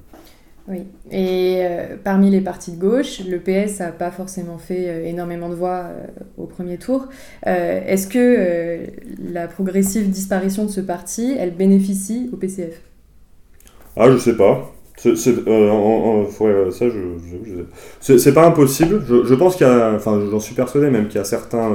Oui, 0.68 0.80
et 1.12 1.60
euh, 1.60 1.96
parmi 2.04 2.32
les 2.32 2.42
partis 2.42 2.72
de 2.72 2.80
gauche, 2.80 3.22
le 3.24 3.40
PS 3.40 3.80
n'a 3.80 3.92
pas 3.92 4.10
forcément 4.10 4.58
fait 4.58 4.90
euh, 4.90 5.06
énormément 5.06 5.48
de 5.50 5.54
voix 5.54 5.90
au 6.38 6.46
premier 6.46 6.78
tour. 6.78 7.08
Est-ce 7.46 8.08
que 8.08 8.80
la 9.32 9.48
progressive 9.48 10.10
disparition 10.10 10.66
de 10.66 10.72
ce 10.72 10.82
parti, 10.82 11.36
elle 11.38 11.54
bénéficie 11.56 12.30
au 12.34 12.38
PCF 12.38 12.82
Ah, 13.96 14.10
je 14.12 14.18
sais 14.18 14.36
pas. 14.36 14.72
C'est 14.98 15.16
ça, 15.16 15.32
je, 16.82 18.18
c'est 18.18 18.34
pas 18.34 18.48
impossible. 18.48 19.04
Je, 19.06 19.36
pense 19.36 19.58
qu'il 19.58 19.68
y 19.68 19.70
a, 19.70 19.94
enfin, 19.94 20.20
j'en 20.32 20.40
suis 20.40 20.56
persuadé 20.56 20.90
même 20.90 21.08
qu'il 21.08 21.18
y 21.18 21.22
a 21.22 21.26
certains 21.26 21.70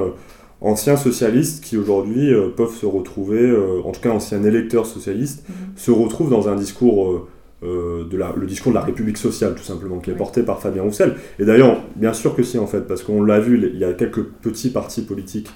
anciens 0.61 0.97
socialistes 0.97 1.65
qui 1.65 1.77
aujourd'hui 1.77 2.33
euh, 2.33 2.49
peuvent 2.49 2.75
se 2.75 2.87
retrouver, 2.87 3.41
euh, 3.41 3.81
en 3.85 3.93
tout 3.93 4.01
cas 4.01 4.11
anciens 4.11 4.43
électeurs 4.45 4.87
socialistes, 4.87 5.45
mhm. 5.49 5.55
se 5.77 5.91
retrouvent 5.91 6.31
dans 6.31 6.49
un 6.49 6.57
discours 6.57 7.29
de 7.63 8.17
la, 8.17 8.33
le 8.35 8.47
discours 8.47 8.73
de 8.73 8.79
la 8.79 8.83
République 8.83 9.19
sociale, 9.19 9.55
tout 9.55 9.63
simplement, 9.63 9.99
qui 9.99 10.11
est 10.11 10.15
porté 10.15 10.43
par 10.43 10.63
Fabien 10.63 10.83
Roussel. 10.83 11.17
Et 11.39 11.45
d'ailleurs, 11.45 11.83
bien 11.95 12.15
sûr 12.15 12.35
que 12.35 12.43
si, 12.43 12.57
en 12.57 12.67
fait, 12.67 12.87
parce 12.89 13.03
qu'on 13.03 13.23
l'a 13.23 13.39
vu, 13.39 13.71
il 13.75 13.79
y 13.79 13.85
a 13.85 13.93
quelques 13.93 14.25
petits 14.25 14.71
partis 14.71 15.03
politiques 15.03 15.51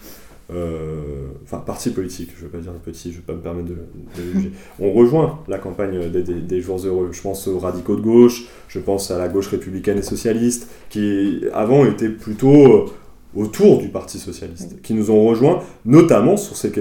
euh, 0.53 1.29
enfin 1.43 1.57
parti 1.65 1.89
politique, 1.89 2.31
je 2.37 2.45
ne 2.45 2.51
vais 2.51 2.59
pas 2.59 2.63
dire 2.63 2.73
petit, 2.73 3.11
je 3.11 3.17
ne 3.17 3.21
vais 3.21 3.27
pas 3.27 3.33
me 3.33 3.41
permettre 3.41 3.69
de, 3.69 3.77
juger. 4.35 4.53
On 4.79 4.93
rejoint 4.93 5.39
la 5.49 5.59
campagne 5.59 6.11
des, 6.11 6.23
des, 6.23 6.61
jours 6.61 6.79
heureux. 6.85 7.09
Je 7.13 7.23
pense 7.23 7.49
aux 7.49 7.59
radicaux 7.59 7.97
de 7.97 8.03
gauche, 8.03 8.45
je 8.69 8.79
pense 8.79 9.11
à 9.11 9.19
la 9.19 9.29
gauche 9.29 9.49
républicaine 9.49 9.99
et 9.99 10.03
socialiste, 10.03 10.69
qui 10.91 11.45
avant 11.55 11.87
était 11.87 12.11
plutôt 12.11 12.87
autour 13.37 13.79
du 13.79 13.89
Parti 13.89 14.19
socialiste, 14.19 14.81
qui 14.83 14.95
nous 14.95 15.11
ont 15.11 15.25
rejoints, 15.25 15.63
notamment 15.85 16.37
sur, 16.37 16.57
cette 16.57 16.73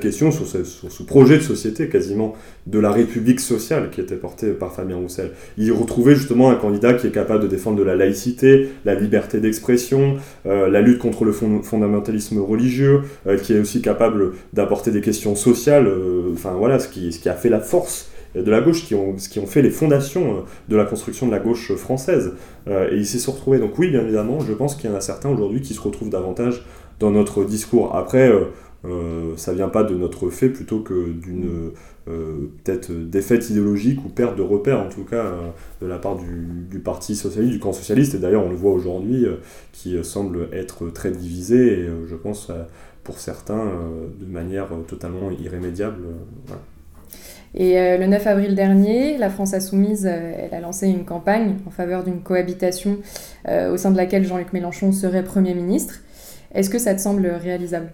question, 0.00 0.30
sur 0.30 0.46
ce, 0.46 1.02
projet 1.02 1.38
de 1.38 1.42
société 1.42 1.88
quasiment 1.88 2.34
de 2.66 2.78
la 2.78 2.90
République 2.90 3.40
sociale 3.40 3.90
qui 3.90 4.00
était 4.00 4.16
porté 4.16 4.50
par 4.50 4.72
Fabien 4.72 4.96
Roussel. 4.96 5.32
Il 5.56 5.72
retrouvait 5.72 6.14
justement 6.14 6.50
un 6.50 6.56
candidat 6.56 6.94
qui 6.94 7.06
est 7.06 7.12
capable 7.12 7.42
de 7.42 7.48
défendre 7.48 7.78
de 7.78 7.82
la 7.82 7.96
laïcité, 7.96 8.68
la 8.84 8.94
liberté 8.94 9.40
d'expression, 9.40 10.16
euh, 10.46 10.68
la 10.68 10.80
lutte 10.80 10.98
contre 10.98 11.24
le 11.24 11.32
fondamentalisme 11.32 12.38
religieux, 12.40 13.02
euh, 13.26 13.38
qui 13.38 13.54
est 13.54 13.58
aussi 13.58 13.80
capable 13.80 14.32
d'apporter 14.52 14.90
des 14.90 15.00
questions 15.00 15.36
sociales, 15.36 15.86
euh, 15.86 16.32
enfin 16.34 16.52
voilà, 16.52 16.78
ce 16.78 16.88
qui, 16.88 17.12
ce 17.12 17.18
qui 17.18 17.28
a 17.28 17.34
fait 17.34 17.48
la 17.50 17.60
force 17.60 18.10
de 18.42 18.50
la 18.50 18.60
gauche 18.60 18.84
qui 18.84 18.94
ont, 18.94 19.14
qui 19.14 19.38
ont 19.38 19.46
fait 19.46 19.62
les 19.62 19.70
fondations 19.70 20.38
euh, 20.38 20.40
de 20.68 20.76
la 20.76 20.84
construction 20.84 21.26
de 21.26 21.32
la 21.32 21.38
gauche 21.38 21.74
française. 21.74 22.34
Euh, 22.68 22.90
et 22.90 22.96
il 22.96 23.06
s'est 23.06 23.30
retrouvé. 23.30 23.58
Donc 23.58 23.78
oui, 23.78 23.90
bien 23.90 24.02
évidemment, 24.02 24.40
je 24.40 24.52
pense 24.52 24.74
qu'il 24.74 24.90
y 24.90 24.92
en 24.92 24.96
a 24.96 25.00
certains 25.00 25.30
aujourd'hui 25.30 25.60
qui 25.60 25.74
se 25.74 25.80
retrouvent 25.80 26.10
davantage 26.10 26.64
dans 26.98 27.10
notre 27.10 27.44
discours. 27.44 27.94
Après, 27.94 28.28
euh, 28.28 28.46
euh 28.84 29.32
ça 29.36 29.52
vient 29.52 29.68
pas 29.68 29.84
de 29.84 29.94
notre 29.94 30.30
fait 30.30 30.48
plutôt 30.48 30.80
que 30.80 31.10
d'une 31.12 31.70
peut-être 32.06 32.92
défaite 32.92 33.50
idéologique 33.50 33.98
ou 34.04 34.08
perte 34.08 34.36
de 34.36 34.42
repères, 34.42 34.78
en 34.78 34.88
tout 34.88 35.02
cas, 35.02 35.24
de 35.82 35.88
la 35.88 35.98
part 35.98 36.16
du, 36.16 36.78
Parti 36.78 37.16
socialiste, 37.16 37.54
du 37.54 37.58
camp 37.58 37.72
socialiste. 37.72 38.14
Et 38.14 38.18
d'ailleurs, 38.18 38.44
on 38.44 38.50
le 38.50 38.54
voit 38.54 38.70
aujourd'hui, 38.70 39.26
qui 39.72 39.96
semble 40.04 40.48
être 40.52 40.88
très 40.90 41.10
divisé, 41.10 41.80
et 41.80 41.88
je 42.06 42.14
pense, 42.14 42.52
pour 43.02 43.18
certains, 43.18 43.72
de 44.20 44.26
manière 44.26 44.68
totalement 44.86 45.32
irrémédiable. 45.32 46.04
Voilà. 46.46 46.62
Et 47.56 47.80
euh, 47.80 47.96
le 47.96 48.06
9 48.06 48.26
avril 48.26 48.54
dernier, 48.54 49.16
la 49.16 49.30
France 49.30 49.54
Insoumise, 49.54 50.06
euh, 50.06 50.32
elle 50.38 50.54
a 50.54 50.60
lancé 50.60 50.88
une 50.88 51.04
campagne 51.04 51.54
en 51.66 51.70
faveur 51.70 52.04
d'une 52.04 52.20
cohabitation 52.20 52.98
euh, 53.48 53.72
au 53.72 53.78
sein 53.78 53.90
de 53.90 53.96
laquelle 53.96 54.26
Jean-Luc 54.26 54.52
Mélenchon 54.52 54.92
serait 54.92 55.24
Premier 55.24 55.54
ministre. 55.54 56.02
Est-ce 56.54 56.68
que 56.68 56.78
ça 56.78 56.94
te 56.94 57.00
semble 57.00 57.26
réalisable? 57.26 57.92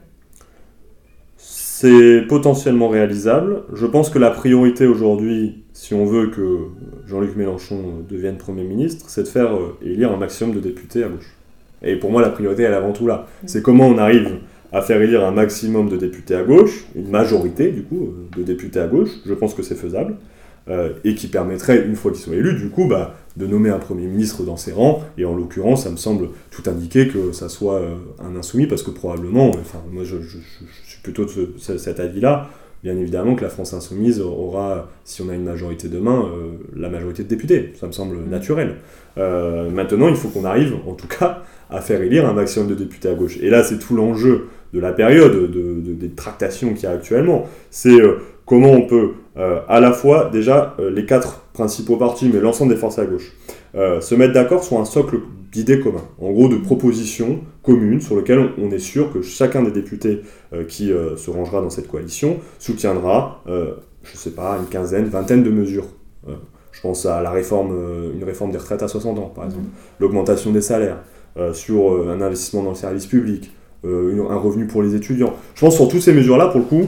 C'est 1.37 2.23
potentiellement 2.29 2.89
réalisable. 2.89 3.63
Je 3.73 3.87
pense 3.87 4.11
que 4.11 4.19
la 4.19 4.31
priorité 4.31 4.87
aujourd'hui, 4.87 5.63
si 5.75 5.95
on 5.95 6.07
veut 6.07 6.29
que 6.29 6.67
Jean-Luc 7.07 7.37
Mélenchon 7.37 8.05
devienne 8.09 8.39
Premier 8.39 8.65
ministre, 8.65 9.07
c'est 9.09 9.23
de 9.23 9.29
faire 9.29 9.51
élire 9.81 10.13
un 10.13 10.17
maximum 10.17 10.55
de 10.55 10.61
députés 10.61 11.05
à 11.05 11.09
gauche. 11.09 11.37
Et 11.83 11.97
pour 11.97 12.11
moi, 12.11 12.23
la 12.23 12.31
priorité, 12.31 12.65
elle 12.65 12.73
est 12.73 12.77
avant 12.77 12.93
tout 12.93 13.07
là. 13.07 13.27
Mmh. 13.27 13.47
C'est 13.47 13.63
comment 13.63 13.87
on 13.87 13.99
arrive 13.99 14.39
à 14.73 14.81
faire 14.81 15.01
élire 15.01 15.25
un 15.25 15.33
maximum 15.33 15.89
de 15.89 15.97
députés 15.97 16.35
à 16.35 16.43
gauche, 16.43 16.87
une 16.95 17.11
majorité 17.11 17.71
du 17.71 17.83
coup 17.83 18.09
euh, 18.09 18.39
de 18.39 18.43
députés 18.43 18.81
à 18.81 18.87
gauche, 18.87 19.11
je 19.27 19.35
pense 19.35 19.55
que 19.55 19.63
c'est 19.63 19.75
faisable, 19.75 20.17
euh, 20.69 20.95
et 21.05 21.15
qui 21.15 21.27
permettrait, 21.27 21.85
une 21.85 21.97
fois 21.97 22.11
qu'ils 22.13 22.21
sont 22.21 22.33
élus, 22.33 22.55
du 22.55 22.71
coup, 22.71 22.87
bah, 22.87 23.17
de 23.37 23.47
nommer 23.47 23.69
un 23.69 23.79
Premier 23.79 24.07
ministre 24.07 24.45
dans 24.45 24.57
ses 24.57 24.73
rangs, 24.73 25.03
et 25.19 25.25
en 25.25 25.35
l'occurrence, 25.35 25.85
ça 25.85 25.91
me 25.91 25.97
semble 25.97 26.29
tout 26.51 26.63
indiquer 26.71 27.09
que 27.09 27.33
ça 27.33 27.49
soit 27.49 27.81
euh, 27.81 27.97
un 28.21 28.37
insoumis, 28.37 28.67
parce 28.67 28.83
que 28.83 28.91
probablement, 28.91 29.51
enfin, 29.51 29.83
moi 29.91 30.05
je, 30.05 30.17
suis 30.17 31.01
plutôt 31.03 31.25
de 31.27 31.31
cet 31.59 32.01
avis-là, 32.01 32.49
bien 32.83 32.97
évidemment 32.97 33.35
que 33.35 33.43
la 33.43 33.51
France 33.51 33.75
insoumise 33.75 34.21
aura, 34.21 34.89
si 35.05 35.21
on 35.21 35.29
a 35.29 35.35
une 35.35 35.45
majorité 35.45 35.89
demain, 35.89 36.29
la 36.75 36.89
majorité 36.89 37.23
de 37.23 37.29
députés, 37.29 37.73
ça 37.79 37.87
me 37.87 37.93
semble 37.93 38.17
mmh. 38.17 38.31
naturel. 38.31 38.77
maintenant, 39.17 40.09
il 40.09 40.17
faut 40.17 40.29
qu'on 40.29 40.45
arrive, 40.45 40.75
en 40.87 40.95
tout 40.95 41.07
cas, 41.07 41.43
à 41.71 41.81
faire 41.81 42.03
élire 42.03 42.29
un 42.29 42.33
maximum 42.33 42.69
de 42.69 42.75
députés 42.75 43.09
à 43.09 43.15
gauche. 43.15 43.39
Et 43.41 43.51
là, 43.51 43.63
c'est 43.63 43.79
tout 43.79 43.95
l'enjeu 43.95 44.49
de 44.73 44.81
la 44.81 44.93
période, 44.93 45.51
de, 45.51 45.93
des 45.93 46.11
tractations 46.11 46.73
qu'il 46.73 46.85
y 46.85 46.87
a 46.87 46.93
actuellement. 46.93 47.47
C'est 47.71 48.01
euh, 48.01 48.19
comment 48.47 48.71
on 48.71 48.83
peut 48.83 49.13
euh, 49.39 49.61
à 49.69 49.81
la 49.81 49.93
fois, 49.93 50.29
déjà, 50.31 50.75
euh, 50.79 50.91
les 50.91 51.07
quatre 51.07 51.41
principaux 51.53 51.97
partis, 51.97 52.31
mais 52.33 52.41
l'ensemble 52.41 52.73
des 52.75 52.79
forces 52.79 52.99
à 52.99 53.07
gauche, 53.07 53.33
se 53.75 54.15
mettre 54.15 54.35
d'accord 54.35 54.63
sur 54.63 54.79
un 54.79 54.85
socle 54.85 55.21
d'idées 55.51 55.81
communs, 55.81 56.05
en 56.21 56.31
gros 56.31 56.49
de 56.49 56.57
propositions 56.57 57.41
communes 57.63 58.03
sur 58.03 58.17
lesquelles 58.17 58.51
on, 58.59 58.71
est 58.71 58.79
sûr 58.79 59.11
que 59.11 59.23
chacun 59.23 59.63
des 59.63 59.71
députés 59.71 60.21
qui 60.69 60.89
se 60.89 61.31
rangera 61.31 61.63
dans 61.63 61.71
cette 61.71 61.89
coalition 61.89 62.37
soutiendra, 62.59 63.43
je 63.47 64.13
ne 64.13 64.17
sais 64.17 64.33
pas, 64.33 64.59
une 64.59 64.67
quinzaine, 64.67 65.07
vingtaine 65.07 65.43
de 65.43 65.49
mesures. 65.49 65.87
je 66.71 66.81
pense 66.83 67.07
à 67.07 67.23
la 67.23 67.31
réforme, 67.31 67.75
une 68.15 68.25
réforme 68.25 68.51
des 68.51 68.59
retraites 68.59 68.83
à 68.83 68.89
60 68.89 69.19
ans, 69.19 69.33
par 69.35 69.47
exemple, 69.47 69.69
l'augmentation 70.01 70.53
des 70.53 70.61
salaires, 70.61 70.99
sur 71.55 72.09
un 72.11 72.21
investissement 72.21 72.63
dans 72.63 72.71
le 72.71 72.77
service 72.77 73.07
public, 73.07 73.51
euh, 73.85 74.27
un 74.31 74.37
revenu 74.37 74.67
pour 74.67 74.83
les 74.83 74.95
étudiants. 74.95 75.35
Je 75.55 75.61
pense 75.61 75.77
sur 75.77 75.89
toutes 75.89 76.03
ces 76.03 76.13
mesures-là, 76.13 76.49
pour 76.49 76.61
le 76.61 76.67
coup, 76.67 76.87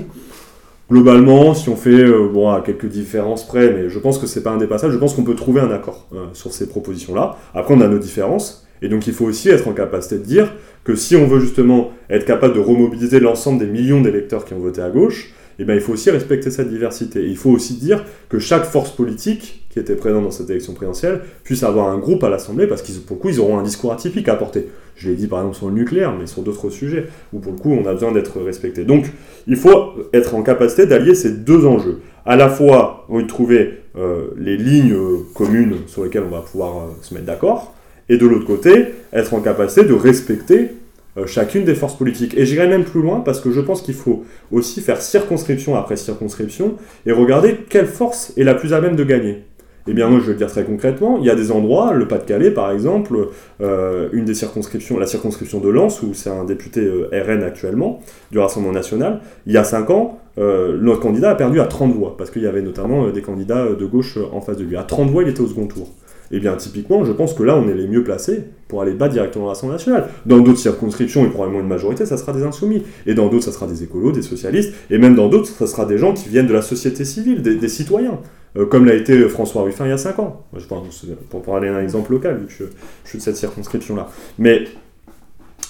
globalement, 0.90 1.54
si 1.54 1.68
on 1.68 1.76
fait 1.76 1.90
euh, 1.90 2.28
bon, 2.32 2.50
à 2.50 2.60
quelques 2.60 2.86
différences 2.86 3.46
près, 3.46 3.72
mais 3.72 3.88
je 3.88 3.98
pense 3.98 4.18
que 4.18 4.26
c'est 4.26 4.42
pas 4.42 4.50
indépassable, 4.50 4.92
je 4.92 4.98
pense 4.98 5.14
qu'on 5.14 5.24
peut 5.24 5.34
trouver 5.34 5.60
un 5.60 5.70
accord 5.70 6.06
euh, 6.14 6.26
sur 6.34 6.52
ces 6.52 6.68
propositions-là. 6.68 7.36
Après, 7.54 7.74
on 7.74 7.80
a 7.80 7.88
nos 7.88 7.98
différences, 7.98 8.66
et 8.82 8.88
donc 8.88 9.06
il 9.06 9.12
faut 9.12 9.24
aussi 9.24 9.48
être 9.48 9.66
en 9.68 9.72
capacité 9.72 10.18
de 10.18 10.24
dire 10.24 10.52
que 10.84 10.94
si 10.94 11.16
on 11.16 11.26
veut 11.26 11.40
justement 11.40 11.90
être 12.10 12.26
capable 12.26 12.54
de 12.54 12.60
remobiliser 12.60 13.20
l'ensemble 13.20 13.58
des 13.58 13.66
millions 13.66 14.02
d'électeurs 14.02 14.44
qui 14.44 14.54
ont 14.54 14.58
voté 14.58 14.82
à 14.82 14.90
gauche, 14.90 15.32
eh 15.58 15.64
bien, 15.64 15.74
il 15.74 15.80
faut 15.80 15.92
aussi 15.92 16.10
respecter 16.10 16.50
cette 16.50 16.68
diversité. 16.68 17.24
il 17.24 17.36
faut 17.36 17.50
aussi 17.50 17.74
dire 17.74 18.04
que 18.28 18.38
chaque 18.38 18.64
force 18.64 18.90
politique 18.90 19.66
qui 19.70 19.78
étaient 19.78 19.94
présents 19.94 20.20
dans 20.20 20.30
cette 20.30 20.50
élection 20.50 20.74
présidentielle 20.74 21.20
puissent 21.44 21.62
avoir 21.62 21.88
un 21.88 21.98
groupe 21.98 22.24
à 22.24 22.28
l'Assemblée 22.28 22.66
parce 22.66 22.82
qu'ils, 22.82 23.00
pour 23.00 23.16
le 23.16 23.22
coup, 23.22 23.28
ils 23.28 23.40
auront 23.40 23.58
un 23.58 23.62
discours 23.62 23.92
atypique 23.92 24.28
à 24.28 24.32
apporter. 24.32 24.68
Je 24.96 25.10
l'ai 25.10 25.16
dit 25.16 25.26
par 25.26 25.40
exemple 25.40 25.56
sur 25.56 25.68
le 25.68 25.74
nucléaire, 25.74 26.14
mais 26.18 26.26
sur 26.26 26.42
d'autres 26.42 26.70
sujets 26.70 27.06
où 27.32 27.38
pour 27.38 27.52
le 27.52 27.58
coup, 27.58 27.72
on 27.72 27.86
a 27.86 27.92
besoin 27.92 28.12
d'être 28.12 28.40
respecté. 28.40 28.84
Donc, 28.84 29.06
il 29.46 29.56
faut 29.56 29.94
être 30.12 30.34
en 30.34 30.42
capacité 30.42 30.86
d'allier 30.86 31.14
ces 31.14 31.32
deux 31.32 31.66
enjeux. 31.66 32.00
À 32.26 32.36
la 32.36 32.48
fois, 32.48 33.06
on 33.08 33.24
trouver 33.26 33.80
euh, 33.96 34.28
les 34.36 34.56
lignes 34.56 34.96
communes 35.34 35.76
sur 35.86 36.04
lesquelles 36.04 36.24
on 36.26 36.34
va 36.34 36.40
pouvoir 36.40 36.76
euh, 36.76 36.80
se 37.02 37.14
mettre 37.14 37.26
d'accord, 37.26 37.74
et 38.08 38.16
de 38.18 38.26
l'autre 38.26 38.46
côté, 38.46 38.86
être 39.12 39.34
en 39.34 39.40
capacité 39.40 39.84
de 39.84 39.94
respecter 39.94 40.70
euh, 41.16 41.26
chacune 41.26 41.64
des 41.64 41.74
forces 41.74 41.96
politiques. 41.96 42.36
Et 42.36 42.44
j'irai 42.44 42.66
même 42.66 42.84
plus 42.84 43.00
loin 43.00 43.20
parce 43.20 43.40
que 43.40 43.52
je 43.52 43.60
pense 43.60 43.82
qu'il 43.82 43.94
faut 43.94 44.24
aussi 44.50 44.80
faire 44.80 45.00
circonscription 45.00 45.76
après 45.76 45.96
circonscription 45.96 46.74
et 47.06 47.12
regarder 47.12 47.56
quelle 47.68 47.86
force 47.86 48.32
est 48.36 48.42
la 48.42 48.54
plus 48.54 48.72
à 48.72 48.80
même 48.80 48.96
de 48.96 49.04
gagner. 49.04 49.44
Eh 49.86 49.92
bien, 49.92 50.08
moi, 50.08 50.18
je 50.20 50.26
vais 50.26 50.32
le 50.32 50.38
dire 50.38 50.48
très 50.48 50.64
concrètement. 50.64 51.18
Il 51.18 51.24
y 51.24 51.30
a 51.30 51.34
des 51.34 51.52
endroits, 51.52 51.92
le 51.92 52.08
Pas-de-Calais, 52.08 52.50
par 52.50 52.70
exemple, 52.70 53.28
euh, 53.60 54.08
une 54.12 54.24
des 54.24 54.34
circonscriptions, 54.34 54.98
la 54.98 55.06
circonscription 55.06 55.60
de 55.60 55.68
Lens, 55.68 56.02
où 56.02 56.14
c'est 56.14 56.30
un 56.30 56.44
député 56.44 56.80
euh, 56.80 57.08
RN 57.12 57.42
actuellement, 57.42 58.00
du 58.30 58.38
Rassemblement 58.38 58.72
national. 58.72 59.20
Il 59.46 59.52
y 59.52 59.58
a 59.58 59.64
5 59.64 59.90
ans, 59.90 60.18
notre 60.36 61.00
candidat 61.00 61.30
a 61.30 61.34
perdu 61.36 61.60
à 61.60 61.66
30 61.66 61.94
voix, 61.94 62.16
parce 62.16 62.30
qu'il 62.30 62.42
y 62.42 62.46
avait 62.46 62.62
notamment 62.62 63.10
des 63.10 63.22
candidats 63.22 63.68
de 63.68 63.86
gauche 63.86 64.18
en 64.32 64.40
face 64.40 64.56
de 64.56 64.64
lui. 64.64 64.76
À 64.76 64.82
30 64.82 65.10
voix, 65.10 65.22
il 65.22 65.28
était 65.28 65.40
au 65.40 65.46
second 65.46 65.66
tour. 65.66 65.88
Eh 66.30 66.40
bien, 66.40 66.56
typiquement, 66.56 67.04
je 67.04 67.12
pense 67.12 67.34
que 67.34 67.42
là, 67.42 67.56
on 67.56 67.68
est 67.68 67.74
les 67.74 67.86
mieux 67.86 68.02
placés 68.02 68.44
pour 68.68 68.82
aller 68.82 68.92
battre 68.92 69.12
directement 69.12 69.46
l'Assemblée 69.46 69.74
nationale. 69.74 70.08
Dans 70.26 70.40
d'autres 70.40 70.58
circonscriptions, 70.58 71.24
et 71.24 71.28
probablement 71.28 71.60
une 71.60 71.68
majorité, 71.68 72.06
ça 72.06 72.16
sera 72.16 72.32
des 72.32 72.42
insoumis. 72.42 72.82
Et 73.06 73.14
dans 73.14 73.28
d'autres, 73.28 73.44
ça 73.44 73.52
sera 73.52 73.66
des 73.66 73.82
écolos, 73.82 74.12
des 74.12 74.22
socialistes. 74.22 74.72
Et 74.90 74.98
même 74.98 75.14
dans 75.14 75.28
d'autres, 75.28 75.46
ça 75.46 75.66
sera 75.66 75.84
des 75.84 75.98
gens 75.98 76.12
qui 76.14 76.28
viennent 76.28 76.46
de 76.46 76.52
la 76.52 76.62
société 76.62 77.04
civile, 77.04 77.42
des, 77.42 77.68
citoyens. 77.68 78.18
Euh, 78.56 78.66
comme 78.66 78.84
l'a 78.84 78.94
été 78.94 79.28
François 79.28 79.62
Ruffin 79.62 79.86
il 79.86 79.90
y 79.90 79.92
a 79.92 79.98
5 79.98 80.18
ans. 80.18 80.44
Je 80.56 80.66
pense, 80.66 81.06
pour 81.30 81.42
parler 81.42 81.68
d'un 81.68 81.80
exemple 81.80 82.12
local, 82.12 82.38
vu 82.38 82.46
que 82.46 82.52
je, 82.52 82.64
suis 83.08 83.18
de 83.18 83.22
cette 83.22 83.36
circonscription-là. 83.36 84.08
Mais 84.38 84.64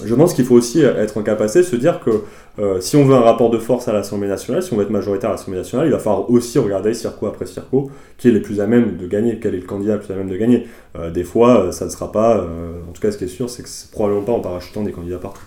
je 0.02 0.14
pense 0.14 0.34
qu'il 0.34 0.44
faut 0.44 0.56
aussi 0.56 0.80
être 0.80 1.18
en 1.18 1.22
capacité 1.22 1.60
de 1.60 1.64
se 1.64 1.76
dire 1.76 2.00
que 2.00 2.24
euh, 2.58 2.80
si 2.80 2.96
on 2.96 3.04
veut 3.04 3.14
un 3.14 3.20
rapport 3.20 3.50
de 3.50 3.58
force 3.58 3.86
à 3.86 3.92
l'Assemblée 3.92 4.28
nationale, 4.28 4.62
si 4.62 4.72
on 4.72 4.76
veut 4.76 4.84
être 4.84 4.90
majoritaire 4.90 5.30
à 5.30 5.34
l'Assemblée 5.34 5.58
nationale, 5.58 5.86
il 5.86 5.92
va 5.92 5.98
falloir 5.98 6.30
aussi 6.30 6.58
regarder 6.58 6.94
circo 6.94 7.26
après 7.26 7.46
circo 7.46 7.90
qui 8.16 8.28
est 8.28 8.32
le 8.32 8.42
plus 8.42 8.60
à 8.60 8.66
même 8.66 8.96
de 8.96 9.06
gagner, 9.06 9.38
quel 9.40 9.54
est 9.54 9.60
le 9.60 9.66
candidat 9.66 9.94
le 9.94 10.00
plus 10.00 10.12
à 10.12 10.16
même 10.16 10.28
de 10.28 10.36
gagner. 10.36 10.66
Euh, 10.96 11.10
des 11.10 11.24
fois, 11.24 11.66
euh, 11.66 11.72
ça 11.72 11.84
ne 11.84 11.90
sera 11.90 12.10
pas, 12.10 12.42
en 12.42 12.92
tout 12.92 13.00
cas 13.00 13.12
ce 13.12 13.18
qui 13.18 13.24
est 13.24 13.28
sûr, 13.28 13.48
c'est 13.50 13.62
que 13.62 13.68
c'est 13.68 13.90
probablement 13.90 14.22
pas 14.22 14.32
en 14.32 14.40
parachutant 14.40 14.82
des 14.82 14.92
candidats 14.92 15.18
partout. 15.18 15.42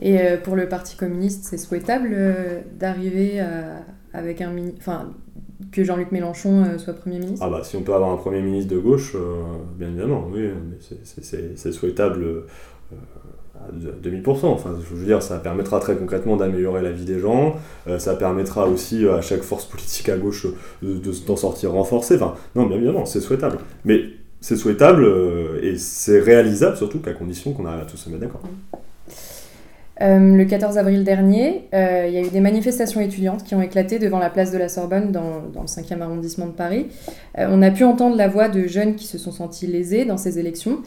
Et 0.00 0.18
pour 0.44 0.54
le 0.54 0.68
Parti 0.68 0.96
communiste, 0.96 1.46
c'est 1.50 1.58
souhaitable 1.58 2.16
d'arriver 2.78 3.42
avec 4.12 4.40
un... 4.40 4.52
Enfin, 4.78 5.10
que 5.72 5.84
Jean-Luc 5.84 6.12
Mélenchon 6.12 6.78
soit 6.78 6.94
Premier 6.94 7.18
ministre 7.18 7.44
Ah 7.46 7.50
bah 7.50 7.62
si 7.64 7.76
on 7.76 7.82
peut 7.82 7.94
avoir 7.94 8.10
un 8.10 8.16
Premier 8.16 8.40
ministre 8.40 8.72
de 8.72 8.78
gauche, 8.78 9.16
bien 9.76 9.88
évidemment, 9.88 10.28
oui, 10.32 10.48
c'est 11.22 11.72
souhaitable 11.72 12.44
à 13.58 13.72
2000%. 13.72 14.46
Enfin, 14.46 14.70
je 14.78 14.94
veux 14.94 15.04
dire, 15.04 15.22
ça 15.22 15.38
permettra 15.38 15.80
très 15.80 15.96
concrètement 15.96 16.36
d'améliorer 16.36 16.82
la 16.82 16.90
vie 16.90 17.04
des 17.04 17.18
gens, 17.18 17.56
euh, 17.86 17.98
ça 17.98 18.14
permettra 18.14 18.66
aussi 18.66 19.04
euh, 19.04 19.18
à 19.18 19.20
chaque 19.20 19.42
force 19.42 19.64
politique 19.64 20.08
à 20.08 20.16
gauche 20.16 20.46
euh, 20.84 21.00
d'en 21.26 21.36
sortir 21.36 21.72
renforcée. 21.72 22.16
Enfin, 22.16 22.34
non, 22.54 22.66
bien 22.66 22.76
évidemment, 22.76 23.06
c'est 23.06 23.20
souhaitable. 23.20 23.58
Mais 23.84 24.02
c'est 24.40 24.56
souhaitable 24.56 25.04
et 25.62 25.76
c'est 25.78 26.20
réalisable 26.20 26.76
surtout 26.76 27.00
qu'à 27.00 27.12
condition 27.12 27.52
qu'on 27.52 27.66
arrive 27.66 27.80
à 27.80 27.86
tous 27.86 27.96
se 27.96 28.08
mettre 28.08 28.22
d'accord. 28.22 28.42
Euh, 30.00 30.36
le 30.36 30.44
14 30.44 30.78
avril 30.78 31.02
dernier, 31.02 31.64
euh, 31.74 32.04
il 32.06 32.14
y 32.14 32.18
a 32.18 32.20
eu 32.20 32.30
des 32.30 32.40
manifestations 32.40 33.00
étudiantes 33.00 33.42
qui 33.42 33.54
ont 33.54 33.62
éclaté 33.62 33.98
devant 33.98 34.18
la 34.18 34.30
place 34.30 34.52
de 34.52 34.58
la 34.58 34.68
Sorbonne 34.68 35.10
dans, 35.10 35.42
le 35.54 35.66
5e 35.66 36.00
arrondissement 36.00 36.46
de 36.46 36.52
Paris. 36.52 36.86
Euh, 37.38 37.48
on 37.50 37.62
a 37.62 37.70
pu 37.70 37.84
entendre 37.84 38.16
la 38.16 38.28
voix 38.28 38.48
de 38.48 38.66
jeunes 38.66 38.94
qui 38.94 39.06
se 39.06 39.18
sont 39.18 39.32
sentis 39.32 39.66
lésés 39.66 40.04
dans 40.04 40.16
ces 40.16 40.38
élections, 40.38 40.78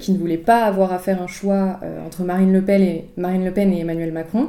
qui 0.00 0.12
ne 0.12 0.18
voulaient 0.18 0.38
pas 0.38 0.64
avoir 0.64 0.92
à 0.92 0.98
faire 0.98 1.20
un 1.20 1.26
choix 1.26 1.80
entre 2.06 2.22
Marine 2.22 2.52
le, 2.52 2.62
Pen 2.62 2.80
et, 2.80 3.04
Marine 3.18 3.44
le 3.44 3.52
Pen 3.52 3.70
et 3.72 3.80
Emmanuel 3.80 4.12
Macron. 4.12 4.48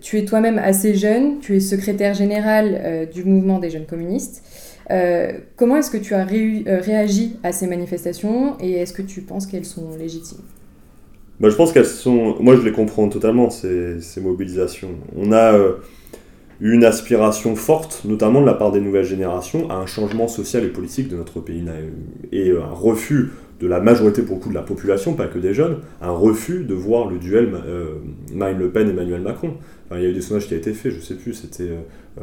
tu 0.00 0.18
es 0.18 0.24
toi-même 0.24 0.58
assez 0.58 0.94
jeune, 0.94 1.38
tu 1.38 1.56
es 1.56 1.60
secrétaire 1.60 2.14
général 2.14 3.08
du 3.12 3.22
mouvement 3.24 3.60
des 3.60 3.70
jeunes 3.70 3.86
communistes. 3.86 4.42
comment 5.56 5.76
est-ce 5.76 5.90
que 5.90 5.98
tu 5.98 6.14
as 6.14 6.24
réagi 6.24 7.36
à 7.44 7.52
ces 7.52 7.68
manifestations 7.68 8.56
et 8.60 8.72
est-ce 8.72 8.92
que 8.92 9.02
tu 9.02 9.20
penses 9.20 9.46
qu'elles 9.46 9.66
sont 9.66 9.96
légitimes? 9.96 10.42
Bah, 11.42 11.50
je 11.50 11.56
pense 11.56 11.72
qu'elles 11.72 11.86
sont. 11.86 12.36
Moi, 12.38 12.54
je 12.54 12.62
les 12.62 12.70
comprends 12.70 13.08
totalement, 13.08 13.50
ces, 13.50 14.00
ces 14.00 14.20
mobilisations. 14.20 14.90
On 15.16 15.32
a 15.32 15.54
euh, 15.54 15.72
une 16.60 16.84
aspiration 16.84 17.56
forte, 17.56 18.02
notamment 18.04 18.40
de 18.40 18.46
la 18.46 18.54
part 18.54 18.70
des 18.70 18.80
nouvelles 18.80 19.04
générations, 19.04 19.68
à 19.68 19.74
un 19.74 19.86
changement 19.86 20.28
social 20.28 20.62
et 20.62 20.68
politique 20.68 21.08
de 21.08 21.16
notre 21.16 21.40
pays. 21.40 21.64
Et 22.30 22.50
euh, 22.50 22.62
un 22.62 22.72
refus 22.72 23.32
de 23.58 23.66
la 23.66 23.80
majorité, 23.80 24.22
pour 24.22 24.36
le 24.36 24.40
coup, 24.40 24.50
de 24.50 24.54
la 24.54 24.62
population, 24.62 25.14
pas 25.14 25.26
que 25.26 25.40
des 25.40 25.52
jeunes, 25.52 25.78
un 26.00 26.12
refus 26.12 26.62
de 26.62 26.74
voir 26.74 27.10
le 27.10 27.18
duel 27.18 27.52
euh, 27.66 27.94
Marine 28.32 28.58
Le 28.58 28.70
Pen-Emmanuel 28.70 29.22
Macron. 29.22 29.54
Enfin, 29.86 29.98
il 29.98 30.04
y 30.04 30.06
a 30.06 30.10
eu 30.10 30.14
des 30.14 30.20
sondages 30.20 30.46
qui 30.46 30.54
ont 30.54 30.58
été 30.58 30.72
faits, 30.72 30.92
je 30.92 31.00
sais 31.00 31.16
plus, 31.16 31.34
c'était 31.34 31.70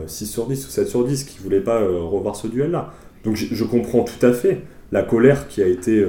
6 0.08 0.28
sur 0.28 0.48
10 0.48 0.66
ou 0.66 0.70
7 0.70 0.88
sur 0.88 1.04
10 1.04 1.26
qui 1.26 1.40
ne 1.40 1.44
voulaient 1.44 1.60
pas 1.60 1.80
revoir 1.82 2.38
ce 2.38 2.48
duel-là. 2.48 2.94
Donc 3.26 3.36
je, 3.36 3.64
comprends 3.66 4.04
tout 4.04 4.26
à 4.26 4.32
fait 4.32 4.62
la 4.94 5.04
colère 5.04 5.50
qui 5.50 5.62
a 5.62 5.68
été 5.68 6.06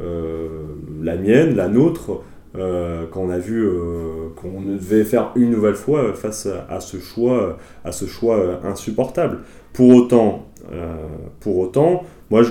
la 0.00 1.16
mienne, 1.16 1.54
la 1.54 1.68
nôtre, 1.68 2.22
euh, 2.58 3.06
quand 3.10 3.20
on 3.20 3.30
a 3.30 3.38
vu 3.38 3.64
euh, 3.64 4.28
qu'on 4.36 4.62
devait 4.62 5.04
faire 5.04 5.32
une 5.36 5.50
nouvelle 5.50 5.74
fois 5.74 6.12
face 6.14 6.48
à, 6.68 6.80
ce 6.80 6.98
choix, 6.98 7.56
à 7.84 7.92
ce 7.92 8.06
choix 8.06 8.60
insupportable. 8.64 9.40
Pour 9.72 9.94
autant, 9.94 10.46
euh, 10.72 10.94
pour 11.40 11.58
autant, 11.58 12.04
moi, 12.30 12.42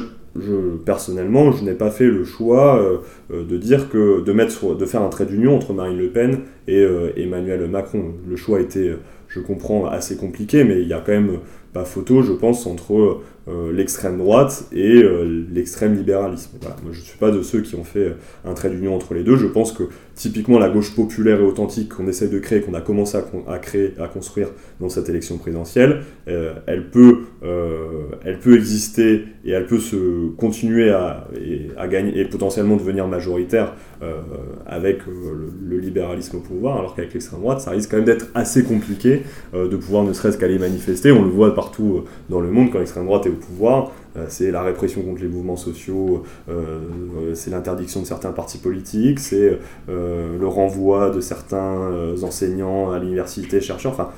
personnellement, 0.86 1.52
je 1.52 1.63
n'ai 1.63 1.74
pas 1.74 1.89
fait 1.89 2.06
le 2.06 2.24
choix 2.24 2.80
de 3.32 3.58
dire 3.58 3.89
que 3.89 4.22
de 4.22 4.32
mettre, 4.34 4.76
de 4.76 4.86
faire 4.86 5.02
un 5.02 5.10
trait 5.10 5.26
d'union 5.26 5.56
entre 5.56 5.74
Marine 5.74 5.98
Le 5.98 6.10
Pen 6.10 6.39
et 6.68 6.86
Emmanuel 7.18 7.68
Macron. 7.70 8.14
Le 8.28 8.36
choix 8.36 8.60
était, 8.60 8.92
je 9.28 9.40
comprends, 9.40 9.86
assez 9.86 10.18
compliqué, 10.18 10.64
mais 10.64 10.82
il 10.82 10.88
y 10.88 10.94
a 10.94 11.00
quand 11.00 11.14
même 11.14 11.40
pas 11.74 11.86
photo, 11.86 12.22
je 12.22 12.34
pense, 12.34 12.66
entre 12.66 13.22
euh, 13.50 13.72
l'extrême 13.72 14.18
droite 14.18 14.66
et 14.74 15.02
euh, 15.02 15.46
l'extrême 15.54 15.96
libéralisme. 15.96 16.58
Moi, 16.62 16.92
je 16.92 17.00
ne 17.00 17.04
suis 17.06 17.18
pas 17.18 17.32
de 17.32 17.42
ceux 17.42 17.62
qui 17.62 17.76
ont 17.76 17.86
fait 17.86 18.14
un 18.44 18.54
trait 18.54 18.70
d'union 18.70 18.94
entre 18.94 19.14
les 19.14 19.24
deux. 19.24 19.38
Je 19.38 19.48
pense 19.48 19.72
que 19.72 19.84
typiquement 20.16 20.60
la 20.60 20.68
gauche 20.68 20.94
populaire 20.94 21.40
et 21.40 21.44
authentique 21.44 21.94
qu'on 21.96 22.10
essaie 22.10 22.28
de 22.28 22.40
créer, 22.40 22.60
qu'on 22.60 22.74
a 22.74 22.82
commencé 22.82 23.18
à, 23.48 23.60
créer, 23.60 23.94
à 24.02 24.10
construire 24.10 24.50
dans 24.82 24.90
cette 24.90 25.08
élection 25.08 25.38
présidentielle, 25.38 26.02
euh, 26.28 26.56
elle, 26.66 26.90
peut, 26.90 27.20
elle 28.26 28.40
peut 28.40 28.56
exister 28.56 29.24
et 29.46 29.52
elle 29.52 29.66
peut 29.66 29.80
se 29.80 30.30
continuer 30.32 30.90
à, 30.90 31.30
à 31.78 31.88
gagner 31.88 32.20
et 32.20 32.26
potentiellement 32.26 32.76
devenir 32.76 33.08
majoritaire 33.08 33.76
avec 34.66 35.00
le, 35.06 35.78
libéralisme 35.78 36.38
au 36.38 36.40
pouvoir, 36.42 36.57
alors 36.65 36.96
qu'avec 36.96 37.13
l'extrême 37.13 37.39
droite, 37.39 37.62
ça 37.62 37.72
risque 37.72 37.91
quand 37.91 37.98
même 37.98 38.06
d'être 38.06 38.28
assez 38.34 38.63
compliqué 38.63 39.24
de 39.54 39.76
pouvoir 39.76 40.04
ne 40.04 40.13
serait-ce 40.13 40.38
qu'aller 40.38 40.60
manifester. 40.60 41.12
On 41.12 41.24
le 41.24 41.30
voit 41.30 41.54
partout 41.54 42.04
dans 42.30 42.39
le 42.39 42.50
monde 42.50 42.72
quand 42.72 42.80
l'extrême 42.80 43.06
droite 43.06 43.26
est 43.26 43.30
pouvoir, 43.30 43.91
euh, 44.17 44.26
c'est 44.30 44.52
la 44.52 44.63
répression 44.63 45.02
contre 45.02 45.22
les 45.22 45.28
mouvements 45.28 45.58
sociaux, 45.58 46.24
euh, 46.50 47.34
c'est 47.34 47.52
l'interdiction 47.52 48.02
de 48.02 48.06
certains 48.06 48.32
partis 48.32 48.58
politiques, 48.58 49.20
c'est 49.20 49.60
euh, 49.89 50.38
le 50.39 50.48
renvoi 50.48 51.10
de 51.12 51.22
certains 51.22 51.91
enseignants 52.24 52.91
à 52.91 53.00
l'université, 53.00 53.62
chercheurs, 53.62 53.93
enfin 53.93 54.10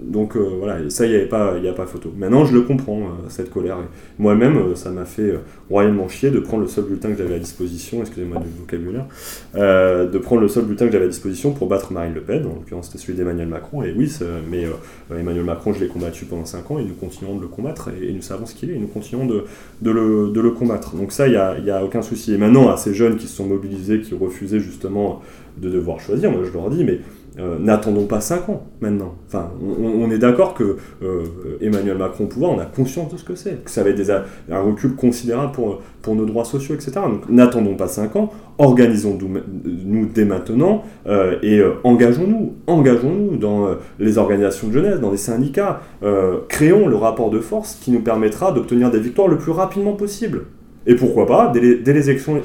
donc 0.00 0.36
euh, 0.36 0.40
voilà, 0.58 0.88
ça, 0.90 1.06
il 1.06 1.12
n'y 1.12 1.68
a, 1.68 1.72
pas, 1.72 1.86
photo. 1.86 2.12
Maintenant, 2.16 2.44
je 2.44 2.54
le 2.54 2.62
comprends, 2.62 3.00
euh, 3.00 3.28
cette 3.28 3.50
colère. 3.50 3.78
Moi-même, 4.18 4.56
euh, 4.56 4.74
ça 4.76 4.90
m'a 4.90 5.04
fait 5.04 5.34
royalement 5.68 6.08
chier 6.08 6.30
de 6.30 6.38
prendre 6.38 6.62
le 6.62 6.68
seul 6.68 6.84
bulletin 6.84 7.10
que 7.10 7.18
j'avais 7.18 7.34
à 7.34 7.38
disposition, 7.38 8.00
excusez-moi 8.00 8.40
du 8.40 8.48
vocabulaire, 8.60 9.06
de 9.54 10.18
prendre 10.18 10.40
le 10.40 10.48
seul 10.48 10.64
bulletin 10.64 10.86
que 10.86 10.92
j'avais 10.92 11.06
à 11.06 11.08
disposition 11.08 11.52
pour 11.52 11.68
battre 11.68 11.92
Marine 11.92 12.14
Le 12.14 12.20
Pen, 12.20 12.46
en 12.46 12.54
l'occurrence 12.54 12.86
c'était 12.86 12.98
celui 12.98 13.14
d'Emmanuel 13.14 13.48
Macron, 13.48 13.82
et 13.82 13.92
oui, 13.92 14.10
mais 14.50 14.66
Emmanuel 15.10 15.44
Macron, 15.44 15.72
je 15.72 15.80
l'ai 15.80 15.88
combattu 15.88 16.24
pendant 16.24 16.44
5 16.44 16.70
ans, 16.70 16.78
et 16.78 16.84
nous 16.84 16.94
continuons 16.94 17.36
de 17.36 17.42
le 17.42 17.48
combattre, 17.48 17.90
et, 18.00 18.12
nous 18.12 18.22
savons 18.22 18.46
ce 18.46 18.54
qu'il 18.54 18.70
est, 18.70 18.74
et 18.74 18.78
nous 18.78 18.86
continuons 18.86 19.26
de, 19.26 19.44
de, 19.82 19.90
le, 19.90 20.30
de 20.30 20.40
le, 20.40 20.50
combattre. 20.52 20.96
Donc 20.96 21.12
ça, 21.12 21.26
il 21.26 21.32
n'y 21.32 21.36
a, 21.36 21.58
y 21.58 21.70
a 21.70 21.84
aucun 21.84 22.02
souci. 22.02 22.32
Et 22.32 22.38
maintenant, 22.38 22.70
à 22.70 22.76
ces 22.76 22.94
jeunes 22.94 23.16
qui 23.16 23.26
se 23.26 23.36
sont 23.36 23.46
mobilisés, 23.46 24.00
qui 24.00 24.14
refusaient 24.14 24.60
justement 24.60 25.22
de 25.58 25.68
devoir 25.68 26.00
choisir, 26.00 26.30
moi 26.30 26.42
je 26.44 26.52
leur 26.52 26.70
dis, 26.70 26.84
mais 26.84 27.00
euh, 27.38 27.56
n'attendons 27.60 28.06
pas 28.06 28.20
5 28.20 28.48
ans 28.48 28.62
maintenant. 28.80 29.14
Enfin, 29.26 29.50
on, 29.60 30.10
est 30.10 30.18
d'accord 30.18 30.54
que 30.54 30.76
euh, 31.02 31.22
Emmanuel 31.60 31.96
Macron 31.96 32.24
au 32.24 32.26
pouvoir, 32.26 32.52
on 32.52 32.58
a 32.58 32.64
conscience 32.64 33.12
de 33.12 33.16
ce 33.16 33.24
que 33.24 33.36
c'est, 33.36 33.64
que 33.64 33.70
ça 33.70 33.84
va 33.84 33.90
être 33.90 34.24
un 34.50 34.60
recul 34.60 34.96
considérable 34.96 35.52
pour, 35.52 35.80
pour 36.02 36.16
nos 36.16 36.24
droits 36.24 36.44
sociaux, 36.44 36.74
etc. 36.74 36.92
Donc 36.94 37.28
n'attendons 37.28 37.76
pas 37.76 37.86
5 37.86 38.16
ans, 38.16 38.30
organisons-nous 38.58 40.06
dès 40.12 40.24
maintenant 40.24 40.82
euh, 41.06 41.36
et 41.42 41.62
engageons-nous, 41.84 42.54
engageons-nous 42.66 43.36
dans 43.36 43.68
les 44.00 44.18
organisations 44.18 44.68
de 44.68 44.72
jeunesse, 44.72 45.00
dans 45.00 45.10
les 45.10 45.16
syndicats, 45.16 45.80
créons 46.48 46.88
le 46.88 46.96
rapport 46.96 47.30
de 47.30 47.38
force 47.38 47.78
qui 47.80 47.92
nous 47.92 48.00
permettra 48.00 48.52
d'obtenir 48.52 48.90
des 48.90 49.00
victoires 49.00 49.28
le 49.28 49.38
plus 49.38 49.52
rapidement 49.52 49.92
possible. 49.92 50.46
Et 50.90 50.96
pourquoi 50.96 51.26
pas 51.26 51.52
dès 51.52 51.60
les, 51.60 52.10
élections, 52.10 52.40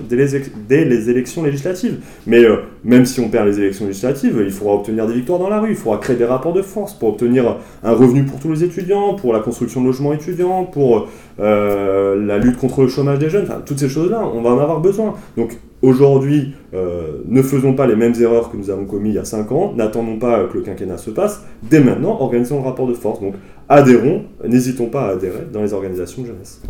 législatives. 1.44 2.00
Mais 2.28 2.44
euh, 2.44 2.58
même 2.84 3.06
si 3.06 3.22
on 3.22 3.30
perd 3.30 3.48
les 3.48 3.58
élections 3.58 3.88
législatives, 3.88 4.44
il 4.44 4.52
faudra 4.52 4.76
obtenir 4.76 5.08
des 5.08 5.14
victoires 5.14 5.40
dans 5.40 5.48
la 5.48 5.62
rue, 5.62 5.70
il 5.70 5.78
faudra 5.78 5.98
créer 5.98 6.18
des 6.18 6.26
rapports 6.26 6.52
de 6.52 6.62
force 6.62 6.94
pour 6.94 7.10
obtenir 7.10 7.56
un 7.84 7.94
revenu 7.94 8.24
pour 8.24 8.42
tous 8.42 8.52
les 8.52 8.66
étudiants, 8.66 9.14
pour 9.14 9.32
la 9.32 9.40
construction 9.40 9.80
de 9.80 9.86
logements 9.86 10.12
étudiants, 10.12 10.66
pour 10.66 11.08
euh, 11.40 12.22
la 12.26 12.38
lutte 12.38 12.58
contre 12.58 12.82
le 12.82 12.90
chômage 12.90 13.18
des 13.18 13.30
jeunes, 13.30 13.44
enfin 13.44 13.62
toutes 13.66 13.80
ces 13.80 13.88
choses-là, 13.88 14.22
on 14.34 14.42
va 14.42 14.50
en 14.50 14.60
avoir 14.60 14.82
besoin. 14.82 15.14
Donc 15.38 15.58
aujourd'hui, 15.82 16.54
euh, 16.74 17.22
ne 17.26 17.42
faisons 17.42 17.74
pas 17.76 17.88
les 17.88 17.96
mêmes 17.96 18.14
erreurs 18.20 18.52
que 18.52 18.58
nous 18.58 18.70
avons 18.70 18.84
commis 18.84 19.12
il 19.12 19.16
y 19.16 19.20
a 19.20 19.26
5 19.26 19.54
ans, 19.54 19.74
n'attendons 19.78 20.20
pas 20.20 20.44
que 20.52 20.58
le 20.58 20.64
quinquennat 20.66 20.98
se 20.98 21.12
passe, 21.12 21.46
dès 21.64 21.80
maintenant, 21.80 22.20
organisons 22.20 22.58
le 22.62 22.68
rapport 22.68 22.88
de 22.88 22.94
force. 22.94 23.22
Donc 23.22 23.36
adhérons, 23.70 24.24
n'hésitons 24.46 24.88
pas 24.88 25.04
à 25.04 25.12
adhérer 25.12 25.48
dans 25.54 25.62
les 25.62 25.72
organisations 25.72 26.24
de 26.24 26.28
jeunesse. 26.28 26.62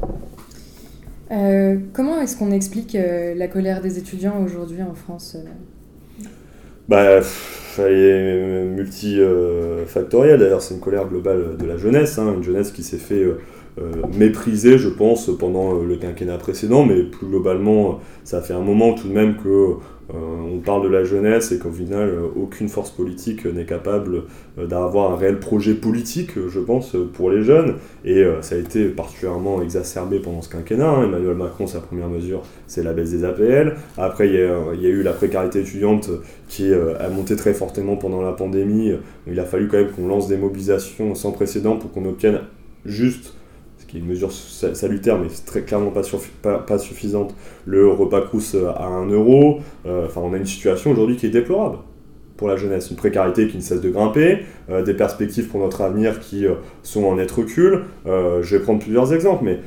Euh, 1.31 1.77
comment 1.93 2.19
est-ce 2.21 2.37
qu'on 2.37 2.51
explique 2.51 2.95
euh, 2.95 3.33
la 3.35 3.47
colère 3.47 3.81
des 3.81 3.97
étudiants 3.97 4.43
aujourd'hui 4.43 4.83
en 4.83 4.93
France 4.93 5.37
euh 5.37 6.25
bah, 6.87 7.21
Elle 7.77 7.93
est 7.93 8.65
multifactorielle. 8.65 10.39
D'ailleurs, 10.39 10.61
c'est 10.61 10.73
une 10.73 10.81
colère 10.81 11.07
globale 11.07 11.57
de 11.57 11.65
la 11.65 11.77
jeunesse, 11.77 12.19
hein, 12.19 12.33
une 12.35 12.43
jeunesse 12.43 12.71
qui 12.71 12.83
s'est 12.83 12.97
fait 12.97 13.25
mépriser, 14.15 14.77
je 14.77 14.89
pense, 14.89 15.29
pendant 15.37 15.73
le 15.73 15.95
quinquennat 15.95 16.37
précédent, 16.37 16.85
mais 16.85 17.03
plus 17.03 17.27
globalement, 17.27 17.99
ça 18.23 18.41
fait 18.41 18.53
un 18.53 18.61
moment 18.61 18.93
tout 18.93 19.07
de 19.07 19.13
même 19.13 19.35
que 19.35 19.77
euh, 20.13 20.17
on 20.53 20.59
parle 20.59 20.83
de 20.83 20.89
la 20.89 21.03
jeunesse 21.03 21.51
et 21.51 21.59
qu'au 21.59 21.71
final, 21.71 22.09
euh, 22.09 22.27
aucune 22.35 22.67
force 22.67 22.91
politique 22.91 23.45
n'est 23.45 23.65
capable 23.65 24.23
euh, 24.57 24.67
d'avoir 24.67 25.11
un 25.11 25.15
réel 25.15 25.39
projet 25.39 25.73
politique, 25.73 26.31
je 26.35 26.59
pense, 26.59 26.95
pour 27.13 27.29
les 27.29 27.41
jeunes. 27.41 27.75
Et 28.03 28.23
ça 28.41 28.55
a 28.55 28.57
été 28.57 28.89
particulièrement 28.89 29.61
exacerbé 29.61 30.19
pendant 30.19 30.41
ce 30.41 30.49
quinquennat. 30.49 30.89
Hein. 30.89 31.03
Emmanuel 31.03 31.35
Macron, 31.35 31.67
sa 31.67 31.79
première 31.79 32.09
mesure, 32.09 32.43
c'est 32.67 32.83
la 32.83 32.93
baisse 32.93 33.11
des 33.11 33.23
APL. 33.23 33.75
Après, 33.97 34.27
il 34.27 34.33
y, 34.33 34.37
a, 34.37 34.89
eu 34.89 35.03
la 35.03 35.13
précarité 35.13 35.61
étudiante 35.61 36.09
qui 36.47 36.71
a 36.73 37.09
monté 37.09 37.35
très 37.35 37.53
fortement 37.53 37.95
pendant 37.95 38.21
la 38.21 38.33
pandémie. 38.33 38.93
Il 39.27 39.39
a 39.39 39.45
fallu 39.45 39.67
quand 39.67 39.77
même 39.77 39.91
qu'on 39.91 40.07
lance 40.07 40.27
des 40.27 40.37
mobilisations 40.37 41.15
sans 41.15 41.31
précédent 41.31 41.77
pour 41.77 41.91
qu'on 41.91 42.05
obtienne 42.05 42.41
juste 42.85 43.33
une 43.99 44.07
mesure 44.07 44.31
salutaire, 44.31 45.19
mais 45.19 45.27
très 45.45 45.61
clairement 45.61 45.91
pas, 45.91 46.77
suffisante, 46.77 47.35
le 47.65 47.87
repas 47.87 48.21
crous 48.21 48.55
à 48.55 48.85
1 48.85 49.09
euro. 49.09 49.59
Euh, 49.85 50.05
enfin, 50.05 50.21
on 50.23 50.33
a 50.33 50.37
une 50.37 50.45
situation 50.45 50.91
aujourd'hui 50.91 51.15
qui 51.15 51.25
est 51.27 51.31
déplorable 51.31 51.77
pour 52.37 52.47
la 52.47 52.55
jeunesse, 52.55 52.89
une 52.89 52.97
précarité 52.97 53.47
qui 53.47 53.57
ne 53.57 53.61
cesse 53.61 53.79
de 53.79 53.89
grimper, 53.91 54.39
euh, 54.69 54.81
des 54.81 54.95
perspectives 54.95 55.47
pour 55.47 55.59
notre 55.59 55.81
avenir 55.81 56.19
qui 56.19 56.47
euh, 56.47 56.55
sont 56.81 57.03
en 57.05 57.15
net 57.15 57.29
recul. 57.29 57.83
je 58.05 58.55
vais 58.55 58.59
prendre 58.61 58.79
plusieurs 58.79 59.13
exemples, 59.13 59.43
mais 59.45 59.59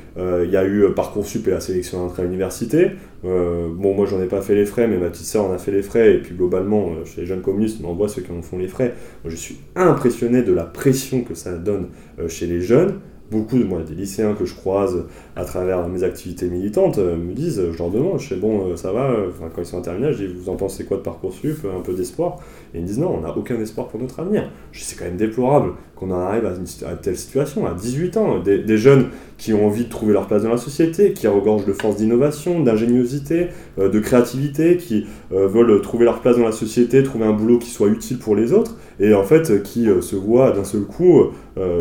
il 0.43 0.51
y 0.51 0.57
a 0.57 0.65
eu 0.65 0.85
Parcoursup 0.93 1.47
et 1.47 1.51
la 1.51 1.61
sélection 1.61 1.99
d'entrée 1.99 2.23
à 2.23 2.25
l'université. 2.25 2.91
bon, 3.23 3.93
moi 3.95 4.05
j'en 4.05 4.21
ai 4.21 4.27
pas 4.27 4.41
fait 4.41 4.53
les 4.53 4.65
frais, 4.65 4.87
mais 4.87 4.97
ma 4.97 5.07
petite 5.07 5.25
sœur 5.25 5.45
en 5.45 5.53
a 5.53 5.57
fait 5.57 5.71
les 5.71 5.81
frais, 5.81 6.15
et 6.15 6.17
puis 6.17 6.35
globalement, 6.35 6.89
chez 7.05 7.21
les 7.21 7.27
jeunes 7.27 7.41
communistes, 7.41 7.79
on 7.83 7.93
voit 7.93 8.09
ceux 8.09 8.21
qui 8.21 8.31
en 8.31 8.41
font 8.41 8.57
les 8.57 8.67
frais. 8.67 8.93
je 9.25 9.35
suis 9.35 9.57
impressionné 9.75 10.43
de 10.43 10.53
la 10.53 10.63
pression 10.63 11.21
que 11.21 11.35
ça 11.35 11.53
donne 11.53 11.87
chez 12.27 12.47
les 12.47 12.61
jeunes 12.61 12.99
beaucoup 13.31 13.57
de 13.57 13.63
moi, 13.63 13.81
des 13.81 13.95
lycéens 13.95 14.33
que 14.33 14.45
je 14.45 14.55
croise 14.55 15.05
à 15.35 15.45
travers 15.45 15.87
mes 15.87 16.03
activités 16.03 16.47
militantes 16.47 16.97
euh, 16.97 17.17
me 17.17 17.33
disent, 17.33 17.61
je 17.71 17.77
leur 17.77 17.89
demande, 17.89 18.19
je 18.19 18.29
sais 18.29 18.35
bon, 18.35 18.67
euh, 18.67 18.75
ça 18.75 18.91
va, 18.91 19.13
quand 19.53 19.61
ils 19.61 19.65
sont 19.65 19.77
en 19.77 19.81
terminale, 19.81 20.13
je 20.13 20.25
dis, 20.25 20.33
vous 20.33 20.49
en 20.49 20.55
pensez 20.55 20.85
quoi 20.85 20.97
de 20.97 21.01
Parcoursup, 21.01 21.65
un 21.65 21.81
peu 21.81 21.93
d'espoir? 21.93 22.37
Et 22.73 22.77
ils 22.77 22.81
me 22.81 22.87
disent, 22.87 22.99
non, 22.99 23.15
on 23.17 23.21
n'a 23.21 23.35
aucun 23.37 23.59
espoir 23.59 23.87
pour 23.87 23.99
notre 23.99 24.19
avenir. 24.19 24.49
C'est 24.71 24.97
quand 24.97 25.05
même 25.05 25.17
déplorable 25.17 25.73
qu'on 25.97 26.11
en 26.11 26.19
arrive 26.19 26.45
à 26.45 26.49
une, 26.49 26.97
telle 27.01 27.17
situation, 27.17 27.65
à 27.65 27.73
18 27.73 28.17
ans, 28.17 28.39
des, 28.39 28.77
jeunes 28.77 29.07
qui 29.37 29.53
ont 29.53 29.65
envie 29.65 29.85
de 29.85 29.89
trouver 29.89 30.13
leur 30.13 30.27
place 30.27 30.43
dans 30.43 30.49
la 30.49 30.57
société, 30.57 31.13
qui 31.13 31.27
regorgent 31.27 31.65
de 31.65 31.73
force 31.73 31.97
d'innovation, 31.97 32.59
d'ingéniosité, 32.61 33.47
euh, 33.79 33.89
de 33.89 33.99
créativité, 33.99 34.77
qui 34.77 35.05
veulent 35.31 35.81
trouver 35.81 36.05
leur 36.05 36.21
place 36.21 36.37
dans 36.37 36.45
la 36.45 36.51
société, 36.51 37.03
trouver 37.03 37.25
un 37.25 37.33
boulot 37.33 37.59
qui 37.59 37.69
soit 37.69 37.87
utile 37.87 38.17
pour 38.17 38.35
les 38.35 38.53
autres, 38.53 38.75
et 38.99 39.13
en 39.13 39.23
fait 39.23 39.61
qui 39.63 39.87
se 40.01 40.15
voient 40.15 40.51
d'un 40.51 40.63
seul 40.63 40.81
coup, 40.81 41.25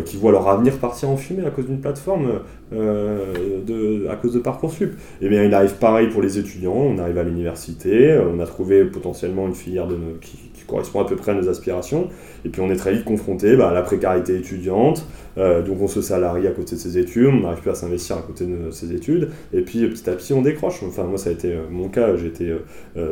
qui 0.05 0.17
voient 0.17 0.33
leur 0.33 0.49
avenir 0.49 0.79
partir 0.79 1.09
en 1.11 1.17
fumée 1.17 1.45
à 1.45 1.51
cause 1.51 1.67
d'une 1.67 1.81
plateforme 1.81 2.41
euh, 2.73 3.63
de, 3.65 4.09
à 4.09 4.17
cause 4.17 4.33
de 4.33 4.41
Parcoursup. 4.41 4.91
Et 5.21 5.27
eh 5.27 5.29
bien, 5.29 5.45
il 5.45 5.55
arrive 5.55 5.75
pareil 5.75 6.09
pour 6.09 6.21
les 6.21 6.37
étudiants. 6.37 6.75
On 6.75 6.99
arrive 6.99 7.17
à 7.17 7.23
l'université, 7.23 8.19
on 8.19 8.41
a 8.41 8.47
trouvé 8.47 8.85
potentiellement 8.85 9.47
une 9.47 9.55
filière 9.55 9.87
de, 9.87 9.97
qui, 10.21 10.37
correspond 10.67 11.01
à 11.01 11.07
peu 11.07 11.17
près 11.17 11.33
à 11.33 11.35
nos 11.35 11.49
aspirations. 11.49 12.09
Et 12.45 12.49
puis, 12.49 12.61
on 12.61 12.71
est 12.71 12.77
très 12.77 12.93
vite 12.93 13.05
confronté 13.05 13.57
bah, 13.57 13.69
à 13.71 13.75
la 13.75 13.83
précarité 13.83 14.37
étudiante. 14.37 15.07
Euh, 15.39 15.63
donc, 15.63 15.81
on 15.81 15.89
se 15.89 16.01
salarie 16.01 16.47
à 16.47 16.51
côté 16.51 16.77
de 16.77 16.81
ses 16.81 16.99
études, 16.99 17.27
on 17.27 17.41
n'arrive 17.41 17.61
plus 17.61 17.71
à 17.71 17.75
s'investir 17.75 18.17
à 18.17 18.23
côté 18.23 18.47
de 18.47 18.71
ses 18.71 18.93
études. 18.93 19.31
Et 19.53 19.61
puis, 19.63 19.87
petit 19.89 20.09
à 20.09 20.15
petit, 20.15 20.33
on 20.33 20.43
décroche. 20.43 20.83
Enfin, 20.83 21.05
moi, 21.05 21.19
ça 21.19 21.31
a 21.31 21.33
été 21.33 21.53
euh, 21.53 21.63
mon 21.71 21.89
cas. 21.89 22.17
J'étais 22.17 22.53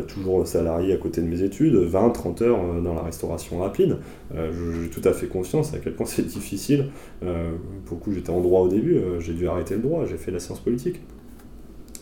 toujours 0.09 0.47
salarié 0.47 0.95
à 0.95 0.97
côté 0.97 1.21
de 1.21 1.27
mes 1.27 1.43
études, 1.43 1.75
20, 1.75 2.11
30 2.11 2.43
heures 2.43 2.59
dans 2.83 2.95
la 2.95 3.03
restauration 3.03 3.59
rapide. 3.59 3.97
J'ai 4.33 4.88
tout 4.88 5.07
à 5.07 5.12
fait 5.12 5.27
conscience 5.27 5.75
à 5.75 5.79
quel 5.79 5.95
point 5.95 6.07
c'est 6.09 6.27
difficile. 6.27 6.87
pour 7.21 7.99
le 7.99 8.03
coup, 8.03 8.12
j'étais 8.12 8.31
en 8.31 8.40
droit 8.40 8.62
au 8.62 8.69
début. 8.69 8.99
J'ai 9.21 9.33
dû 9.33 9.47
arrêter 9.49 9.75
le 9.75 9.83
droit, 9.83 10.05
j'ai 10.07 10.17
fait 10.17 10.31
la 10.31 10.38
science 10.38 10.61
politique, 10.61 11.01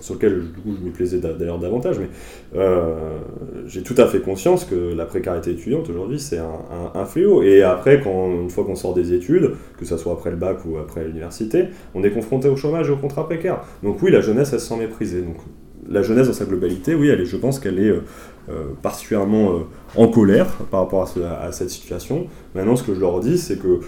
sur 0.02 0.14
lequel 0.14 0.40
du 0.40 0.60
coup, 0.60 0.74
je 0.78 0.84
m'y 0.84 0.90
plaisais 0.90 1.18
d'ailleurs 1.18 1.58
davantage, 1.58 1.98
mais 1.98 2.08
euh, 2.56 3.18
j'ai 3.66 3.82
tout 3.82 3.94
à 3.96 4.06
fait 4.06 4.20
conscience 4.20 4.64
que 4.64 4.94
la 4.94 5.06
précarité 5.06 5.52
étudiante 5.52 5.88
aujourd'hui 5.88 6.18
c'est 6.18 6.38
un, 6.38 7.04
fléau. 7.04 7.42
Et 7.42 7.62
après, 7.62 8.00
quand, 8.00 8.30
une 8.30 8.50
fois 8.50 8.64
qu'on 8.64 8.74
sort 8.74 8.94
des 8.94 9.12
études, 9.12 9.52
que 9.78 9.84
ce 9.84 9.96
soit 9.96 10.12
après 10.12 10.30
le 10.30 10.36
bac 10.36 10.58
ou 10.66 10.76
après 10.76 11.04
l'université, 11.04 11.66
on 11.94 12.02
est 12.04 12.10
confronté 12.10 12.48
au 12.48 12.56
chômage 12.56 12.88
et 12.88 12.92
au 12.92 12.96
contrat 12.96 13.26
précaire. 13.26 13.60
Donc 13.82 14.02
oui, 14.02 14.10
la 14.10 14.20
jeunesse, 14.20 14.52
elle 14.52 14.60
se 14.60 14.66
sent 14.66 14.76
méprisée. 14.76 15.22
Donc 15.22 15.36
la 15.88 16.02
jeunesse 16.02 16.28
dans 16.28 16.32
sa 16.32 16.44
globalité, 16.44 16.94
oui, 16.94 17.08
elle 17.08 17.20
est, 17.20 17.24
je 17.24 17.36
pense 17.36 17.58
qu'elle 17.58 17.78
est 17.78 17.90
euh, 17.90 18.02
euh, 18.48 18.64
particulièrement 18.82 19.60
en 19.96 20.08
colère 20.08 20.46
par 20.70 20.80
rapport 20.80 21.08
à, 21.40 21.52
cette 21.52 21.70
situation. 21.70 22.26
Maintenant, 22.54 22.76
ce 22.76 22.82
que 22.82 22.94
je 22.94 23.00
leur 23.00 23.20
dis, 23.20 23.38
c'est 23.38 23.56
que 23.56 23.80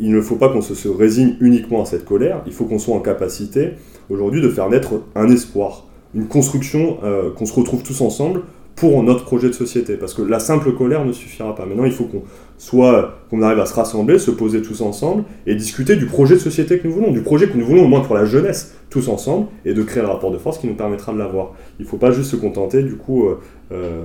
il 0.00 0.10
ne 0.10 0.20
faut 0.20 0.36
pas 0.36 0.48
qu'on 0.48 0.62
se, 0.62 0.88
résigne 0.88 1.36
uniquement 1.40 1.82
à 1.82 1.84
cette 1.84 2.04
colère, 2.04 2.42
il 2.46 2.52
faut 2.52 2.64
qu'on 2.64 2.78
soit 2.78 2.94
en 2.94 3.00
capacité 3.00 3.72
aujourd'hui 4.08 4.40
de 4.40 4.48
faire 4.48 4.68
naître 4.68 5.02
un 5.14 5.28
espoir, 5.28 5.86
une 6.14 6.26
construction, 6.26 6.98
euh, 7.04 7.30
qu'on 7.30 7.46
se 7.46 7.54
retrouve 7.54 7.82
tous 7.82 8.00
ensemble 8.00 8.42
pour 8.80 9.02
notre 9.02 9.26
projet 9.26 9.48
de 9.48 9.52
société. 9.52 9.98
Parce 9.98 10.14
que 10.14 10.22
la 10.22 10.40
simple 10.40 10.72
colère 10.72 11.04
ne 11.04 11.12
suffira 11.12 11.54
pas. 11.54 11.66
Maintenant, 11.66 11.84
il 11.84 11.92
faut 11.92 12.04
qu'on 12.04 12.22
soit, 12.56 13.18
qu'on 13.28 13.42
arrive 13.42 13.60
à 13.60 13.66
se 13.66 13.74
rassembler, 13.74 14.18
se 14.18 14.30
poser 14.30 14.62
tous 14.62 14.80
ensemble 14.80 15.24
et 15.46 15.54
discuter 15.54 15.96
du 15.96 16.06
projet 16.06 16.36
de 16.36 16.40
société 16.40 16.78
que 16.78 16.88
nous 16.88 16.94
voulons, 16.94 17.10
du 17.10 17.20
projet 17.20 17.46
que 17.46 17.58
nous 17.58 17.66
voulons 17.66 17.84
au 17.84 17.88
moins 17.88 18.00
pour 18.00 18.14
la 18.14 18.24
jeunesse, 18.24 18.74
tous 18.88 19.08
ensemble, 19.08 19.48
et 19.66 19.74
de 19.74 19.82
créer 19.82 20.02
le 20.02 20.08
rapport 20.08 20.30
de 20.30 20.38
force 20.38 20.56
qui 20.56 20.66
nous 20.66 20.74
permettra 20.74 21.12
de 21.12 21.18
l'avoir. 21.18 21.52
Il 21.78 21.84
ne 21.84 21.88
faut 21.88 21.98
pas 21.98 22.10
juste 22.10 22.30
se 22.30 22.36
contenter, 22.36 22.82
du 22.82 22.96
coup, 22.96 23.26
euh, 23.26 23.38
euh, 23.70 24.02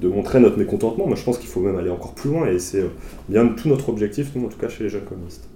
de, 0.00 0.08
montrer 0.08 0.40
notre 0.40 0.56
mécontentement. 0.56 1.06
Moi, 1.06 1.16
je 1.16 1.22
pense 1.22 1.36
qu'il 1.36 1.50
faut 1.50 1.60
même 1.60 1.76
aller 1.76 1.90
encore 1.90 2.14
plus 2.14 2.30
loin, 2.30 2.46
et 2.46 2.58
c'est 2.58 2.86
bien 3.28 3.46
tout 3.48 3.68
notre 3.68 3.90
objectif, 3.90 4.30
nous, 4.34 4.46
en 4.46 4.48
tout 4.48 4.58
cas, 4.58 4.70
chez 4.70 4.84
les 4.84 4.88
jeunes 4.88 5.04
communistes. 5.04 5.46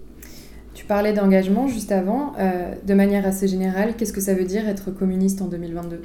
Tu 0.74 0.84
parlais 0.84 1.14
d'engagement 1.14 1.66
juste 1.66 1.92
avant. 1.92 2.34
de 2.86 2.94
manière 2.94 3.26
assez 3.26 3.48
générale, 3.48 3.94
qu'est-ce 3.96 4.12
que 4.12 4.20
ça 4.20 4.34
veut 4.34 4.44
dire 4.44 4.68
être 4.68 4.90
communiste 4.90 5.40
en 5.40 5.46
2022 5.46 6.02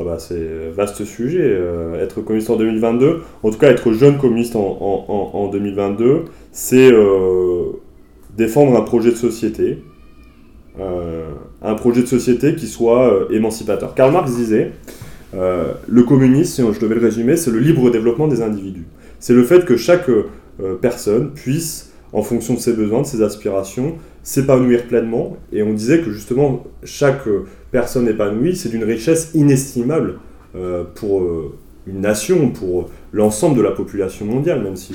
ah 0.00 0.04
bah, 0.04 0.16
c'est 0.18 0.70
vaste 0.74 1.04
sujet. 1.04 1.42
Euh, 1.42 2.02
être 2.02 2.20
communiste 2.20 2.50
en 2.50 2.56
2022, 2.56 3.22
en 3.42 3.50
tout 3.50 3.58
cas 3.58 3.68
être 3.68 3.92
jeune 3.92 4.18
communiste 4.18 4.54
en, 4.54 5.50
2022, 5.52 6.26
c'est 6.52 6.92
euh, 6.92 7.72
défendre 8.36 8.76
un 8.76 8.82
projet 8.82 9.10
de 9.10 9.16
société, 9.16 9.82
euh, 10.78 11.30
un 11.62 11.74
projet 11.74 12.02
de 12.02 12.06
société 12.06 12.54
qui 12.54 12.68
soit 12.68 13.26
émancipateur. 13.32 13.94
Karl 13.94 14.12
Marx 14.12 14.30
disait, 14.32 14.72
le 15.32 16.02
communisme, 16.04 16.72
je 16.72 16.78
devais 16.78 16.94
le 16.94 17.00
résumer, 17.00 17.36
c'est 17.36 17.50
le 17.50 17.58
libre 17.58 17.90
développement 17.90 18.28
des 18.28 18.40
individus. 18.40 18.86
C'est 19.18 19.34
le 19.34 19.42
fait 19.42 19.64
que 19.64 19.76
chaque 19.76 20.08
personne 20.80 21.32
puisse, 21.32 21.92
en 22.12 22.22
fonction 22.22 22.54
de 22.54 22.60
ses 22.60 22.72
besoins, 22.72 23.02
de 23.02 23.06
ses 23.06 23.22
aspirations, 23.22 23.96
s'épanouir 24.22 24.84
pleinement. 24.86 25.36
Et 25.52 25.64
on 25.64 25.72
disait 25.72 26.00
que 26.00 26.12
justement, 26.12 26.64
chaque 26.84 27.24
personne 27.70 28.08
épanouie, 28.08 28.56
c'est 28.56 28.68
d'une 28.68 28.84
richesse 28.84 29.32
inestimable 29.34 30.18
euh, 30.56 30.84
pour 30.94 31.20
euh, 31.20 31.54
une 31.86 32.00
nation, 32.00 32.50
pour 32.50 32.90
l'ensemble 33.12 33.56
de 33.56 33.62
la 33.62 33.70
population 33.70 34.26
mondiale, 34.26 34.62
même 34.62 34.76
si, 34.76 34.94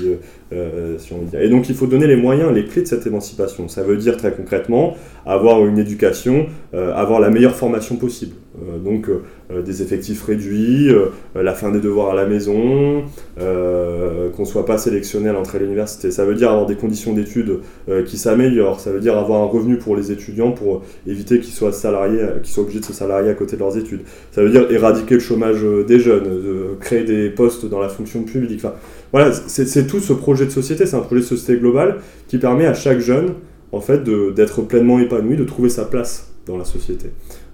euh, 0.52 0.98
si 0.98 1.14
on 1.14 1.24
dit. 1.24 1.36
Et 1.38 1.50
donc 1.50 1.70
il 1.70 1.76
faut 1.76 1.88
donner 1.88 2.08
les 2.08 2.16
moyens, 2.16 2.52
les 2.54 2.66
clés 2.66 2.84
de 2.84 2.88
cette 2.88 3.06
émancipation. 3.08 3.68
Ça 3.68 3.84
veut 3.84 3.98
dire 3.98 4.18
très 4.18 4.32
concrètement 4.32 4.96
avoir 5.26 5.66
une 5.66 5.80
éducation, 5.80 6.48
avoir 6.74 7.20
la 7.20 7.30
meilleure 7.30 7.56
formation 7.56 7.96
possible. 7.96 8.36
Donc 8.84 9.10
des 9.50 9.82
effectifs 9.82 10.24
réduits, 10.24 10.90
la 11.36 11.54
fin 11.54 11.72
des 11.72 11.80
devoirs 11.80 12.12
à 12.12 12.16
la 12.16 12.26
maison, 12.26 13.04
qu'on 13.38 14.42
ne 14.42 14.48
soit 14.48 14.66
pas 14.66 14.78
sélectionné 14.78 15.30
à 15.30 15.34
l'entrée 15.34 15.58
à 15.58 15.62
l'université. 15.62 16.12
Ça 16.12 16.24
veut 16.24 16.36
dire 16.36 16.52
avoir 16.52 16.66
des 16.68 16.76
conditions 16.76 17.14
d'études 17.14 17.60
qui 18.06 18.18
s'améliorent. 18.18 18.80
Ça 18.80 18.92
veut 18.92 19.00
dire 19.00 19.18
avoir 19.18 19.42
un 19.42 19.48
revenu 19.48 19.78
pour 19.78 19.96
les 19.96 20.12
étudiants 20.12 20.52
pour 20.52 20.84
éviter 21.08 21.40
qu'ils 21.40 21.54
soient 21.54 21.72
salariés, 21.72 22.22
qu'ils 22.44 22.54
soient 22.54 22.64
obligés 22.64 22.80
de 22.80 22.86
se 22.86 22.94
salarier 22.94 23.30
à 23.30 23.34
côté 23.34 23.56
de 23.56 23.62
leurs 23.62 23.78
études. 23.78 24.02
Ça 24.32 24.44
veut 24.44 24.52
dire 24.52 24.72
éradiquer 24.72 25.16
le 25.16 25.20
chômage 25.20 25.64
des 25.88 26.00
jeunes, 26.00 26.78
créer 26.80 27.04
des 27.04 27.30
postes 27.30 27.66
dans 27.66 27.80
la 27.80 27.90
fonction 27.90 28.24
publique. 28.24 28.62
Voilà, 29.12 29.32
c'est 29.32 29.88
tout 29.88 30.00
ce 30.00 30.14
projet 30.14 30.46
de 30.46 30.52
société. 30.52 30.86
C'est 30.86 30.96
un 30.96 31.02
projet 31.02 31.22
de 31.22 31.26
société 31.26 31.60
global 31.60 31.98
qui 32.28 32.38
permet 32.38 32.66
à 32.66 32.74
chaque 32.74 33.00
jeune 33.00 33.34
en 33.72 33.82
fait 33.82 34.04
d'être 34.04 34.62
pleinement 34.62 35.00
épanoui, 35.00 35.36
de 35.38 35.44
trouver 35.44 35.70
sa 35.70 35.86
place 35.86 36.32
dans 36.46 36.58
la 36.58 36.66
société. 36.66 37.08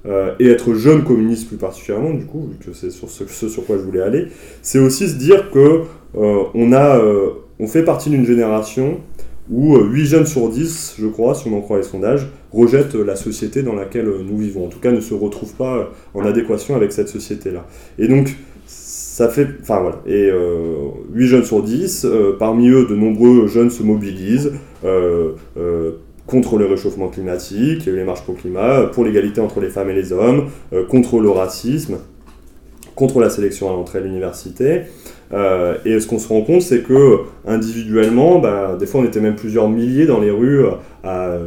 Et 0.06 0.48
être 0.48 0.74
jeune 0.74 1.04
communiste 1.04 1.48
plus 1.48 1.58
particulièrement, 1.58 2.14
du 2.14 2.26
coup, 2.26 2.48
vu 2.50 2.58
que 2.58 2.74
c'est 2.74 2.90
sur 2.90 3.10
ce, 3.10 3.26
sur 3.28 3.66
quoi 3.66 3.78
je 3.78 3.84
voulais 3.84 4.02
aller, 4.02 4.28
c'est 4.62 4.80
aussi 4.80 5.10
se 5.10 5.16
dire 5.16 5.52
que 5.52 5.82
on, 6.14 6.72
a, 6.74 7.02
on 7.60 7.68
fait 7.68 7.84
partie 7.84 8.10
d'une 8.10 8.26
génération 8.26 9.00
où 9.52 9.78
8 9.78 10.06
jeunes 10.06 10.26
sur 10.26 10.50
10, 10.50 10.96
je 11.00 11.08
crois, 11.08 11.36
si 11.36 11.48
on 11.48 11.58
en 11.58 11.62
croit 11.62 11.78
les 11.78 11.84
sondages, 11.84 12.28
rejettent 12.52 12.96
la 12.96 13.16
société 13.16 13.64
dans 13.64 13.74
laquelle 13.74 14.10
nous 14.26 14.38
vivons. 14.38 14.66
En 14.66 14.70
tout 14.70 14.80
cas, 14.80 14.92
ne 14.92 15.02
se 15.02 15.14
retrouvent 15.14 15.56
pas 15.56 15.92
en 16.14 16.24
adéquation 16.26 16.76
avec 16.76 16.92
cette 16.92 17.10
société-là. 17.10 17.66
Et 17.98 18.08
donc, 18.08 18.36
ça 19.20 19.28
fait, 19.28 19.48
enfin 19.62 19.82
voilà, 19.82 20.02
et 20.06 20.28
8 20.28 20.32
euh, 20.32 20.92
jeunes 21.28 21.44
sur 21.44 21.62
10, 21.62 22.06
euh, 22.06 22.38
parmi 22.40 22.70
eux, 22.70 22.86
de 22.88 22.96
nombreux 22.96 23.48
jeunes 23.48 23.70
se 23.70 23.84
mobilisent 23.84 24.54
euh, 24.86 25.34
contre 26.30 26.58
le 26.58 26.66
réchauffement 26.66 27.08
climatique, 27.08 27.86
les 27.86 28.04
marches 28.04 28.22
pour 28.22 28.36
le 28.36 28.40
climat, 28.40 28.84
pour 28.94 29.04
l'égalité 29.04 29.42
entre 29.42 29.60
les 29.60 29.70
femmes 29.70 29.90
et 29.90 29.96
les 29.96 30.14
hommes, 30.14 30.50
contre 30.90 31.20
le 31.20 31.30
racisme, 31.30 31.98
contre 32.96 33.20
la 33.20 33.30
sélection 33.30 33.70
à 33.70 33.74
l'entrée 33.74 34.00
à 34.00 34.02
l'université. 34.02 34.82
et 35.32 36.00
ce 36.00 36.08
qu'on 36.08 36.20
se 36.20 36.28
rend 36.28 36.42
compte, 36.42 36.62
c'est 36.62 36.84
que 36.84 37.20
individuellement, 37.48 38.40
bah, 38.40 38.78
des 38.80 38.86
fois 38.86 39.02
on 39.02 39.06
était 39.06 39.22
même 39.22 39.36
plusieurs 39.36 39.70
milliers 39.70 40.06
dans 40.06 40.20
les 40.20 40.32
rues 40.32 40.66
à 41.04 41.38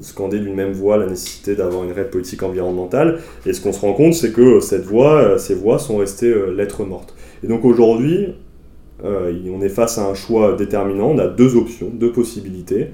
scander 0.00 0.38
d'une 0.38 0.54
même 0.54 0.72
voix 0.72 0.96
la 0.96 1.06
nécessité 1.06 1.54
d'avoir 1.54 1.84
une 1.84 1.92
réelle 1.92 2.10
politique 2.10 2.42
environnementale. 2.42 3.20
Et 3.46 3.52
ce 3.52 3.60
qu'on 3.60 3.72
se 3.72 3.80
rend 3.80 3.92
compte, 3.92 4.14
c'est 4.14 4.32
que 4.32 4.60
cette 4.60 4.84
voix, 4.84 5.20
euh, 5.20 5.38
ces 5.38 5.54
voix 5.54 5.78
sont 5.78 5.96
restées 5.96 6.32
euh, 6.32 6.54
lettres 6.54 6.84
mortes. 6.84 7.14
Et 7.44 7.46
donc 7.46 7.64
aujourd'hui, 7.64 8.34
euh, 9.04 9.32
on 9.52 9.60
est 9.62 9.68
face 9.68 9.98
à 9.98 10.06
un 10.06 10.14
choix 10.14 10.56
déterminant. 10.56 11.10
On 11.10 11.18
a 11.18 11.26
deux 11.26 11.56
options, 11.56 11.90
deux 11.92 12.12
possibilités. 12.12 12.88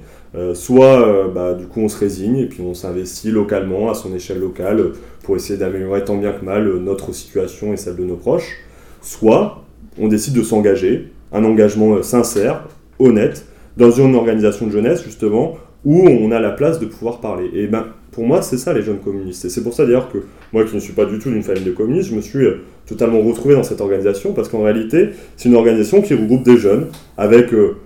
soit, 0.54 1.28
bah, 1.34 1.54
du 1.54 1.66
coup, 1.66 1.80
on 1.80 1.88
se 1.88 1.98
résigne 1.98 2.36
et 2.38 2.46
puis 2.46 2.62
on 2.62 2.74
s'investit 2.74 3.30
localement, 3.30 3.90
à 3.90 3.94
son 3.94 4.14
échelle 4.14 4.38
locale, 4.38 4.92
pour 5.22 5.36
essayer 5.36 5.58
d'améliorer 5.58 6.04
tant 6.04 6.16
bien 6.16 6.32
que 6.32 6.44
mal 6.44 6.68
notre 6.78 7.12
situation 7.12 7.72
et 7.72 7.76
celle 7.76 7.96
de 7.96 8.04
nos 8.04 8.16
proches. 8.16 8.58
Soit, 9.00 9.64
on 9.98 10.08
décide 10.08 10.34
de 10.34 10.42
s'engager, 10.42 11.10
un 11.32 11.44
engagement 11.44 12.02
sincère, 12.02 12.64
honnête, 12.98 13.46
dans 13.76 13.90
une 13.90 14.14
organisation 14.14 14.66
de 14.66 14.72
jeunesse, 14.72 15.02
justement, 15.04 15.56
où 15.84 16.06
on 16.06 16.30
a 16.32 16.40
la 16.40 16.50
place 16.50 16.80
de 16.80 16.86
pouvoir 16.86 17.20
parler. 17.20 17.48
Et 17.54 17.66
ben, 17.66 17.86
pour 18.16 18.26
moi, 18.26 18.40
c'est 18.40 18.56
ça 18.56 18.72
les 18.72 18.80
jeunes 18.80 19.00
communistes. 19.00 19.44
Et 19.44 19.50
c'est 19.50 19.62
pour 19.62 19.74
ça 19.74 19.84
d'ailleurs 19.84 20.10
que 20.10 20.16
moi, 20.50 20.64
qui 20.64 20.74
ne 20.74 20.80
suis 20.80 20.94
pas 20.94 21.04
du 21.04 21.18
tout 21.18 21.28
d'une 21.28 21.42
famille 21.42 21.64
de 21.64 21.70
communistes, 21.70 22.08
je 22.08 22.14
me 22.14 22.22
suis 22.22 22.46
euh, 22.46 22.62
totalement 22.86 23.20
retrouvé 23.20 23.54
dans 23.54 23.62
cette 23.62 23.82
organisation, 23.82 24.32
parce 24.32 24.48
qu'en 24.48 24.62
réalité, 24.62 25.10
c'est 25.36 25.50
une 25.50 25.54
organisation 25.54 26.00
qui 26.00 26.14
regroupe 26.14 26.42
des 26.42 26.56
jeunes 26.56 26.86
avec 27.18 27.52
euh, 27.52 27.76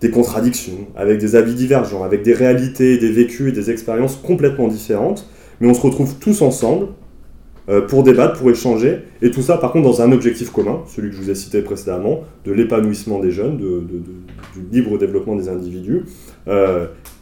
des 0.00 0.10
contradictions, 0.10 0.86
avec 0.94 1.18
des 1.18 1.34
avis 1.34 1.54
divergents, 1.54 2.04
avec 2.04 2.22
des 2.22 2.32
réalités, 2.32 2.96
des 2.96 3.10
vécus 3.10 3.48
et 3.48 3.52
des 3.52 3.72
expériences 3.72 4.14
complètement 4.14 4.68
différentes, 4.68 5.28
mais 5.60 5.68
on 5.68 5.74
se 5.74 5.80
retrouve 5.80 6.14
tous 6.20 6.42
ensemble 6.42 6.86
euh, 7.68 7.80
pour 7.80 8.04
débattre, 8.04 8.38
pour 8.38 8.50
échanger, 8.50 8.98
et 9.20 9.32
tout 9.32 9.42
ça 9.42 9.56
par 9.56 9.72
contre 9.72 9.88
dans 9.88 10.00
un 10.00 10.12
objectif 10.12 10.50
commun, 10.50 10.82
celui 10.86 11.10
que 11.10 11.16
je 11.16 11.22
vous 11.22 11.30
ai 11.30 11.34
cité 11.34 11.60
précédemment, 11.60 12.20
de 12.44 12.52
l'épanouissement 12.52 13.18
des 13.18 13.32
jeunes, 13.32 13.56
du 13.56 14.62
libre 14.70 14.96
développement 14.96 15.34
des 15.34 15.48
individus, 15.48 16.04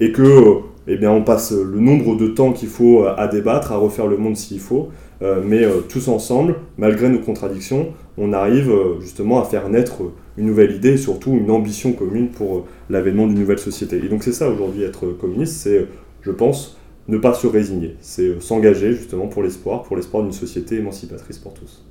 et 0.00 0.12
que 0.12 0.60
eh 0.86 0.96
bien, 0.96 1.10
on 1.10 1.22
passe 1.22 1.52
le 1.52 1.80
nombre 1.80 2.16
de 2.16 2.28
temps 2.28 2.52
qu'il 2.52 2.68
faut 2.68 3.04
à 3.04 3.28
débattre, 3.28 3.72
à 3.72 3.76
refaire 3.76 4.06
le 4.06 4.16
monde 4.16 4.36
s'il 4.36 4.60
faut, 4.60 4.88
euh, 5.22 5.42
mais 5.44 5.62
tous 5.88 6.08
ensemble, 6.08 6.56
malgré 6.78 7.08
nos 7.08 7.20
contradictions, 7.20 7.88
on 8.16 8.32
arrive 8.32 8.72
justement 9.00 9.40
à 9.40 9.44
faire 9.44 9.68
naître 9.68 10.02
une 10.36 10.46
nouvelle 10.46 10.74
idée 10.74 10.92
et 10.92 10.96
surtout 10.96 11.32
une 11.32 11.50
ambition 11.50 11.92
commune 11.92 12.28
pour 12.28 12.66
l'avènement 12.88 13.26
d'une 13.26 13.38
nouvelle 13.38 13.58
société. 13.58 13.96
Et 13.96 14.08
donc 14.08 14.22
c'est 14.22 14.32
ça 14.32 14.48
aujourd'hui 14.48 14.82
être 14.82 15.06
communiste, 15.06 15.54
c'est, 15.54 15.86
je 16.22 16.30
pense, 16.30 16.80
ne 17.10 17.18
pas 17.18 17.34
se 17.34 17.46
résigner, 17.46 17.96
c'est 18.00 18.26
euh, 18.26 18.40
s'engager 18.40 18.92
justement 18.92 19.26
pour 19.26 19.42
l'espoir, 19.42 19.82
pour 19.82 19.96
l'espoir 19.96 20.22
d'une 20.22 20.32
société 20.32 20.76
émancipatrice 20.76 21.38
pour 21.38 21.54
tous. 21.54 21.84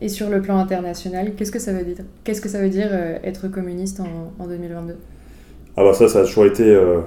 Et 0.00 0.08
sur 0.08 0.30
le 0.30 0.42
plan 0.42 0.56
international, 0.56 1.34
qu'est-ce 1.36 1.52
que 1.52 1.58
ça 1.58 1.72
veut 1.72 1.84
dire 1.84 2.04
Qu'est-ce 2.24 2.40
que 2.40 2.48
ça 2.48 2.60
veut 2.60 2.70
dire 2.70 2.88
euh, 2.90 3.18
être 3.22 3.48
communiste 3.48 4.00
en, 4.00 4.46
2022 4.46 4.96
Ah 5.76 5.84
bah 5.84 5.92
ça, 5.92 6.08
ça 6.08 6.20
a 6.20 6.24
toujours 6.24 6.46
été 6.46 6.64
euh, 6.64 7.00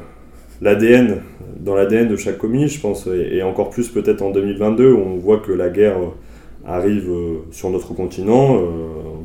l'ADN, 0.62 1.22
dans 1.60 1.76
l'ADN 1.76 2.08
de 2.08 2.16
chaque 2.16 2.38
communiste, 2.38 2.76
je 2.76 2.82
pense, 2.82 3.08
et, 3.08 3.42
encore 3.44 3.70
plus 3.70 3.90
peut-être 3.90 4.22
en 4.22 4.32
2022, 4.32 4.92
où 4.92 4.98
on 5.00 5.18
voit 5.18 5.40
que 5.40 5.52
la 5.52 5.70
guerre 5.70 5.98
arrive 6.66 7.10
sur 7.52 7.70
notre 7.70 7.94
continent, 7.94 8.60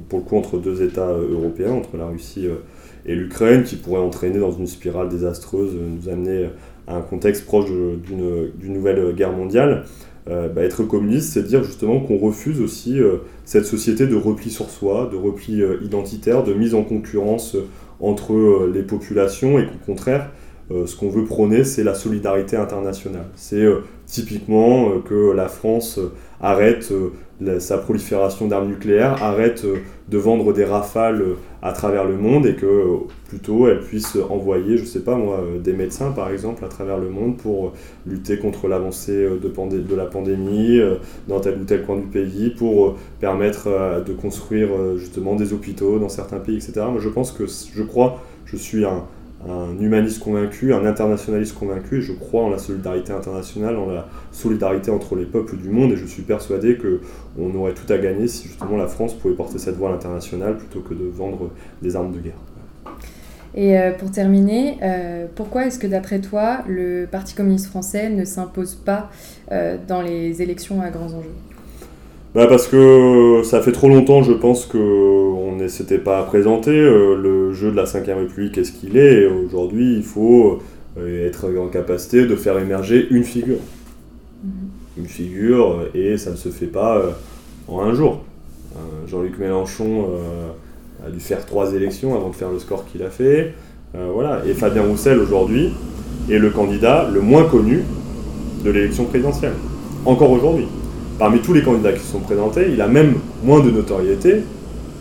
pour 0.09 0.19
le 0.19 0.25
coup 0.25 0.37
entre 0.37 0.59
deux 0.59 0.83
États 0.83 1.13
européens, 1.13 1.73
entre 1.73 1.97
la 1.97 2.07
Russie 2.07 2.47
et 3.07 3.15
l'Ukraine, 3.15 3.63
qui 3.63 3.77
pourrait 3.77 4.01
entraîner 4.01 4.39
dans 4.39 4.53
une 4.53 4.67
spirale 4.67 5.09
désastreuse, 5.09 5.75
nous 5.75 6.09
amener 6.11 6.49
un 6.87 7.01
contexte 7.01 7.47
proche 7.47 7.67
d'une 7.71 8.75
nouvelle 8.75 9.15
guerre 9.15 9.33
mondiale, 9.33 9.85
euh, 10.29 10.49
bah, 10.49 10.63
être 10.63 10.85
communiste, 10.85 11.33
c'est 11.33 11.43
dire 11.43 11.65
justement 11.65 11.99
qu'on 12.01 12.19
refuse 12.19 12.61
aussi 12.61 13.01
euh, 13.01 13.19
cette 13.47 13.65
société 13.65 14.07
de 14.07 14.15
repli 14.15 14.51
sur 14.51 14.69
soi, 14.69 15.09
de 15.11 15.17
repli 15.17 15.63
euh, 15.63 15.79
identitaire, 15.83 16.45
de 16.45 16.53
mise 16.53 16.75
en 16.75 16.83
concurrence 16.83 17.57
entre 18.01 18.69
les 18.73 18.83
populations 18.83 19.59
et 19.59 19.65
qu'au 19.65 19.79
contraire, 19.87 20.31
ce 20.71 20.97
qu'on 20.97 21.09
veut 21.09 21.25
prôner, 21.25 21.65
c'est 21.65 21.83
la 21.83 21.95
solidarité 21.95 22.57
internationale. 22.57 23.27
C'est 23.35 23.67
typiquement 24.07 25.01
que 25.01 25.33
la 25.33 25.49
France 25.49 25.99
arrête 26.41 26.93
sa 27.59 27.79
prolifération 27.79 28.47
d'armes 28.49 28.69
nucléaires, 28.69 29.23
arrête 29.23 29.65
euh, 29.65 29.79
de 30.09 30.19
vendre 30.19 30.53
des 30.53 30.65
rafales 30.65 31.23
euh, 31.23 31.35
à 31.63 31.73
travers 31.73 32.05
le 32.05 32.17
monde 32.17 32.47
et 32.47 32.55
que 32.55 32.67
euh, 32.67 32.97
plutôt 33.29 33.67
elle 33.69 33.81
puisse 33.81 34.17
envoyer, 34.29 34.77
je 34.77 34.85
sais 34.85 35.01
pas 35.01 35.15
moi, 35.15 35.43
des 35.63 35.73
médecins 35.73 36.11
par 36.11 36.31
exemple 36.31 36.65
à 36.65 36.69
travers 36.69 36.99
le 36.99 37.09
monde 37.09 37.37
pour 37.37 37.73
lutter 38.07 38.39
contre 38.39 38.69
l'avancée 38.69 39.25
de, 39.25 39.79
de, 39.79 39.95
la 39.95 40.07
pandémie 40.07 40.81
dans 41.29 41.41
tel 41.41 41.61
ou 41.61 41.65
tel 41.65 41.85
coin 41.85 41.97
du 41.97 42.07
pays, 42.07 42.51
pour 42.51 42.97
permettre 43.21 44.03
de 44.05 44.13
construire 44.13 44.69
justement 44.97 45.37
des 45.37 45.53
hôpitaux 45.53 45.99
dans 45.99 46.09
certains 46.09 46.39
pays, 46.39 46.57
etc. 46.57 46.87
Moi 46.91 47.01
je 47.01 47.09
pense 47.09 47.33
que 47.33 47.45
je 47.47 47.83
crois, 47.83 48.23
je 48.47 48.57
suis 48.57 48.85
un, 48.85 49.05
un 49.49 49.79
humaniste 49.81 50.23
convaincu, 50.23 50.75
un 50.75 50.85
internationaliste 50.85 51.59
convaincu, 51.59 51.99
et 51.99 52.03
je 52.03 52.13
crois 52.13 52.43
en 52.43 52.51
la 52.51 52.59
solidarité 52.59 53.13
internationale, 53.13 53.77
en 53.77 53.91
la 53.91 54.07
solidarité 54.33 54.91
entre 54.91 55.17
les 55.17 55.25
peuples 55.25 55.57
du 55.57 55.71
monde, 55.71 55.93
et 55.93 55.97
je 55.97 56.07
suis 56.07 56.23
persuadé 56.23 56.77
qu'on 56.77 57.55
aurait 57.55 57.75
tout 57.75 57.91
à 57.91 57.99
gagner 57.99 58.29
si 58.29 58.49
justement 58.49 58.77
la 58.77 58.87
France 58.87 59.15
pouvait 59.15 59.35
porter 59.35 59.59
cette 59.59 59.77
voie 59.77 59.89
à 59.89 59.93
l'international 59.93 60.57
plutôt 60.59 60.81
que 60.81 60.95
de 60.95 61.05
vendre 61.05 61.51
des 61.81 61.97
armes 61.97 62.13
de 62.13 62.19
guerre. 62.19 62.39
Et 63.55 63.79
euh, 63.79 63.93
pour 63.93 64.11
terminer, 64.11 64.79
euh, 64.83 65.27
pourquoi 65.35 65.67
est-ce 65.67 65.79
que 65.79 65.87
d'après 65.87 66.21
toi, 66.21 66.63
le 66.69 67.07
Parti 67.11 67.35
communiste 67.35 67.67
français 67.67 68.09
ne 68.09 68.25
s'impose 68.25 68.77
pas 68.77 69.11
euh, 69.51 69.77
dans 69.89 70.03
les 70.03 70.41
élections 70.43 70.81
à 70.81 70.91
grands 70.91 71.13
enjeux? 71.13 71.35
Bah 72.33 72.47
parce 72.47 72.69
que 72.69 73.43
ça 73.45 73.61
fait 73.61 73.73
trop 73.73 73.89
longtemps, 73.89 74.23
je 74.23 74.33
pense, 74.33 74.65
qu'on 74.65 75.57
ne 75.57 75.67
s'était 75.67 75.99
pas 75.99 76.23
présenté. 76.23 76.71
Euh, 76.71 77.17
le 77.17 77.53
jeu 77.53 77.73
de 77.73 77.77
la 77.77 77.83
Ve 77.83 78.05
République 78.07 78.57
est 78.57 78.63
ce 78.63 78.71
qu'il 78.71 78.97
est, 78.97 79.27
aujourd'hui, 79.27 79.97
il 79.97 80.05
faut 80.05 80.61
euh, 80.97 81.27
être 81.27 81.47
en 81.59 81.67
capacité 81.67 82.27
de 82.27 82.37
faire 82.37 82.57
émerger 82.59 83.09
une 83.11 83.25
figure. 83.25 83.59
Mhm. 84.45 84.51
Une 84.99 85.07
figure, 85.09 85.89
et 85.93 86.17
ça 86.19 86.31
ne 86.31 86.37
se 86.37 86.51
fait 86.51 86.67
pas 86.67 86.99
euh, 86.99 87.11
en 87.67 87.81
un 87.81 87.95
jour. 87.95 88.21
Jean-Luc 89.09 89.39
Mélenchon 89.39 90.07
a 91.05 91.11
dû 91.11 91.19
faire 91.19 91.45
trois 91.45 91.75
élections 91.75 92.15
avant 92.15 92.31
de 92.31 92.37
faire 92.37 92.51
le 92.51 92.61
score 92.61 92.87
qu'il 92.87 93.03
a 93.03 93.11
fait. 93.11 93.53
voilà. 93.93 94.43
Et 94.47 94.55
Fabien 94.55 94.83
Roussel, 94.83 95.19
aujourd'hui, 95.19 95.71
est 96.31 96.39
le 96.39 96.51
candidat 96.51 97.11
le 97.13 97.21
moins 97.21 97.45
connu 97.45 97.83
de 98.65 98.71
l'élection 98.71 99.05
présidentielle. 99.07 99.55
Encore 100.07 100.31
aujourd'hui 100.31 100.67
parmi 101.21 101.41
tous 101.41 101.53
les 101.53 101.63
candidats 101.63 101.93
qui 101.93 102.01
se 102.01 102.11
sont 102.11 102.21
présentés, 102.21 102.69
il 102.73 102.81
a 102.81 102.89
même 102.89 103.15
moins 103.45 103.61
de 103.61 103.71
notoriété 103.71 104.43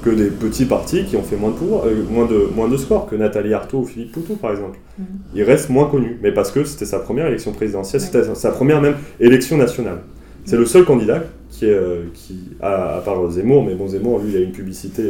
que 0.03 0.09
des 0.09 0.25
petits 0.25 0.65
partis 0.65 1.05
qui 1.05 1.15
ont 1.15 1.23
fait 1.23 1.37
moins 1.37 1.51
de, 1.51 1.55
pouvoir, 1.55 1.85
euh, 1.85 2.03
moins 2.11 2.25
de, 2.25 2.49
moins 2.53 2.67
de 2.67 2.75
score, 2.75 3.07
que 3.07 3.15
Nathalie 3.15 3.53
Arthaud 3.53 3.79
ou 3.79 3.85
Philippe 3.85 4.11
Poutou, 4.11 4.35
par 4.35 4.51
exemple. 4.51 4.77
Mhm. 4.97 5.05
Il 5.33 5.43
reste 5.43 5.69
moins 5.69 5.87
connu, 5.89 6.19
mais 6.21 6.33
parce 6.33 6.51
que 6.51 6.65
c'était 6.65 6.85
sa 6.85 6.99
première 6.99 7.25
élection 7.25 7.53
présidentielle, 7.53 8.01
c'était 8.01 8.35
sa 8.35 8.51
première 8.51 8.81
même 8.81 8.95
élection 9.21 9.55
nationale. 9.55 9.99
C'est 10.43 10.57
le 10.57 10.65
seul 10.65 10.83
candidat 10.83 11.23
qui, 11.49 11.65
est, 11.65 11.69
euh, 11.69 12.03
qui 12.13 12.39
a, 12.61 12.97
à 12.97 13.01
part 13.01 13.29
Zemmour, 13.31 13.63
mais 13.63 13.75
bon, 13.75 13.87
Zemmour, 13.87 14.19
lui, 14.19 14.31
il 14.31 14.37
a 14.37 14.41
une 14.41 14.51
publicité 14.51 15.03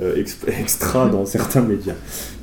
euh, 0.00 0.22
extra 0.60 1.08
dans 1.08 1.24
certains 1.24 1.62
médias. 1.62 1.94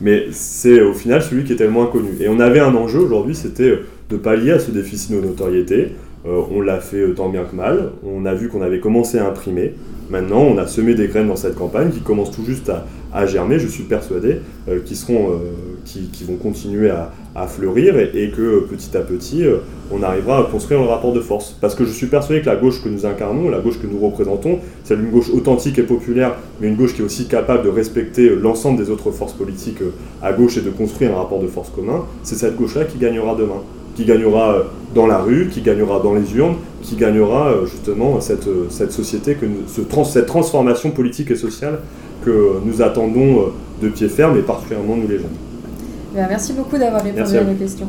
Mais 0.01 0.28
c'est 0.32 0.82
au 0.82 0.93
final 0.93 1.22
celui 1.22 1.43
qui 1.43 1.53
était 1.53 1.66
le 1.66 1.72
moins 1.72 1.88
connu. 1.88 2.10
Et 2.20 2.28
on 2.28 2.39
avait 2.39 2.60
un 2.60 2.74
enjeu 2.74 2.99
aujourd'hui, 2.99 3.36
c'était 3.36 3.80
de 4.10 4.18
pallier 4.18 4.53
à 4.53 4.60
ce 4.60 4.72
déficit 4.72 5.12
de 5.12 5.22
notoriété, 5.22 5.89
euh, 6.26 6.42
on 6.52 6.62
l'a 6.62 6.80
fait 6.80 6.98
euh, 6.98 7.14
tant 7.14 7.30
bien 7.30 7.44
que 7.44 7.56
mal. 7.56 7.92
On 8.04 8.26
a 8.26 8.34
vu 8.34 8.50
qu'on 8.50 8.62
avait 8.62 8.80
commencé 8.80 9.18
à 9.18 9.28
imprimer. 9.28 9.74
Maintenant, 10.10 10.42
on 10.42 10.58
a 10.58 10.68
semé 10.68 10.96
des 10.96 11.08
graines 11.08 11.28
dans 11.28 11.36
cette 11.36 11.56
campagne 11.56 11.92
qui 11.92 12.02
commence 12.02 12.32
tout 12.32 12.44
juste 12.44 12.72
à, 13.14 13.26
germer, 13.26 13.60
je 13.60 13.68
suis 13.68 13.84
persuadé, 13.84 14.38
euh, 14.68 14.80
qui, 14.84 14.96
seront, 14.96 15.40
qui, 15.86 16.24
vont 16.28 16.36
continuer 16.36 16.90
à, 16.90 17.12
fleurir 17.48 17.98
et, 17.98 18.32
que 18.36 18.62
petit 18.62 18.98
à 18.98 19.02
petit, 19.02 19.46
on 19.92 20.04
arrivera 20.04 20.40
à 20.40 20.44
construire 20.44 20.82
le 20.82 20.88
rapport 20.88 21.14
de 21.14 21.22
force. 21.22 21.56
Parce 21.62 21.76
que 21.76 21.86
je 21.86 21.92
suis 21.92 22.08
persuadé 22.08 22.42
que 22.42 22.48
la 22.48 22.56
gauche 22.56 22.84
que 22.84 22.90
nous 22.90 23.06
incarnons, 23.06 23.50
la 23.50 23.60
gauche 23.60 23.80
que 23.80 23.88
nous 23.88 24.00
représentons, 24.00 24.60
c'est 24.84 24.96
une 24.96 25.12
gauche 25.12 25.30
authentique 25.30 25.78
et 25.78 25.84
populaire, 25.84 26.36
mais 26.60 26.68
une 26.68 26.76
gauche 26.76 26.96
qui 26.96 27.02
est 27.02 27.06
aussi 27.06 27.28
capable 27.28 27.64
de 27.64 27.70
respecter 27.70 28.36
l'ensemble 28.36 28.84
des 28.84 28.90
autres 28.90 29.12
forces 29.12 29.34
politiques 29.34 29.84
à 30.22 30.34
gauche 30.34 30.58
et 30.58 30.62
de 30.62 30.72
construire 30.72 31.14
un 31.14 31.18
rapport 31.18 31.40
de 31.40 31.48
force 31.48 31.70
commun. 31.70 32.04
C'est 32.24 32.36
cette 32.36 32.58
gauche-là 32.58 32.86
qui 32.86 32.98
gagnera 32.98 33.36
demain 33.36 33.62
qui 34.00 34.06
gagnera 34.06 34.64
dans 34.96 35.08
la 35.08 35.20
rue, 35.20 35.50
qui 35.50 35.62
gagnera 35.62 36.00
dans 36.00 36.14
les 36.14 36.36
urnes, 36.36 36.56
qui 36.82 36.96
gagnera 36.96 37.54
justement 37.66 38.20
cette, 38.22 38.48
cette 38.70 38.92
société, 38.92 39.36
que 39.36 39.46
ce 39.68 39.82
cette 40.06 40.26
transformation 40.26 40.92
politique 40.92 41.32
et 41.32 41.36
sociale 41.36 41.80
que 42.24 42.60
nous 42.66 42.82
attendons 42.82 43.52
de 43.82 43.90
pied 43.90 44.10
ferme 44.10 44.38
et 44.38 44.42
particulièrement 44.42 44.96
nous 44.96 45.08
les 45.08 45.18
jeunes. 45.18 45.38
Ben, 46.14 46.26
merci 46.28 46.54
beaucoup 46.54 46.78
d'avoir 46.78 47.04
répondu 47.04 47.38
à 47.38 47.44
nos 47.44 47.54
questions. 47.54 47.88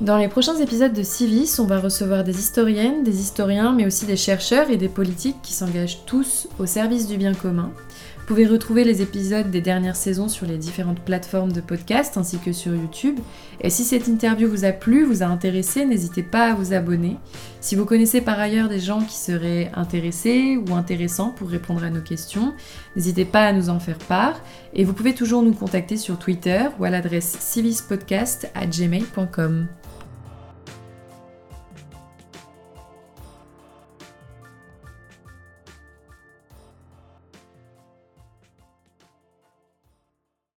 Dans 0.00 0.16
les 0.16 0.28
prochains 0.28 0.56
épisodes 0.56 0.92
de 0.92 1.02
Civis, 1.02 1.58
on 1.58 1.66
va 1.66 1.80
recevoir 1.80 2.22
des 2.22 2.38
historiennes, 2.38 3.02
des 3.02 3.18
historiens, 3.18 3.72
mais 3.76 3.84
aussi 3.84 4.06
des 4.06 4.16
chercheurs 4.16 4.70
et 4.70 4.76
des 4.76 4.88
politiques 4.88 5.38
qui 5.42 5.52
s'engagent 5.52 6.04
tous 6.06 6.48
au 6.60 6.66
service 6.66 7.08
du 7.08 7.16
bien 7.16 7.34
commun. 7.34 7.70
Vous 8.28 8.34
pouvez 8.34 8.46
retrouver 8.46 8.84
les 8.84 9.00
épisodes 9.00 9.50
des 9.50 9.62
dernières 9.62 9.96
saisons 9.96 10.28
sur 10.28 10.44
les 10.44 10.58
différentes 10.58 11.00
plateformes 11.00 11.50
de 11.50 11.62
podcast 11.62 12.18
ainsi 12.18 12.38
que 12.38 12.52
sur 12.52 12.74
YouTube. 12.74 13.18
Et 13.62 13.70
si 13.70 13.84
cette 13.84 14.06
interview 14.06 14.50
vous 14.50 14.66
a 14.66 14.72
plu, 14.72 15.02
vous 15.02 15.22
a 15.22 15.26
intéressé, 15.26 15.86
n'hésitez 15.86 16.22
pas 16.22 16.50
à 16.50 16.54
vous 16.54 16.74
abonner. 16.74 17.16
Si 17.62 17.74
vous 17.74 17.86
connaissez 17.86 18.20
par 18.20 18.38
ailleurs 18.38 18.68
des 18.68 18.80
gens 18.80 19.00
qui 19.00 19.16
seraient 19.16 19.72
intéressés 19.74 20.58
ou 20.58 20.74
intéressants 20.74 21.30
pour 21.30 21.48
répondre 21.48 21.82
à 21.82 21.88
nos 21.88 22.02
questions, 22.02 22.52
n'hésitez 22.96 23.24
pas 23.24 23.46
à 23.46 23.54
nous 23.54 23.70
en 23.70 23.80
faire 23.80 23.96
part. 23.96 24.42
Et 24.74 24.84
vous 24.84 24.92
pouvez 24.92 25.14
toujours 25.14 25.42
nous 25.42 25.54
contacter 25.54 25.96
sur 25.96 26.18
Twitter 26.18 26.64
ou 26.78 26.84
à 26.84 26.90
l'adresse 26.90 27.34
civispodcast@gmail.com. 27.40 29.68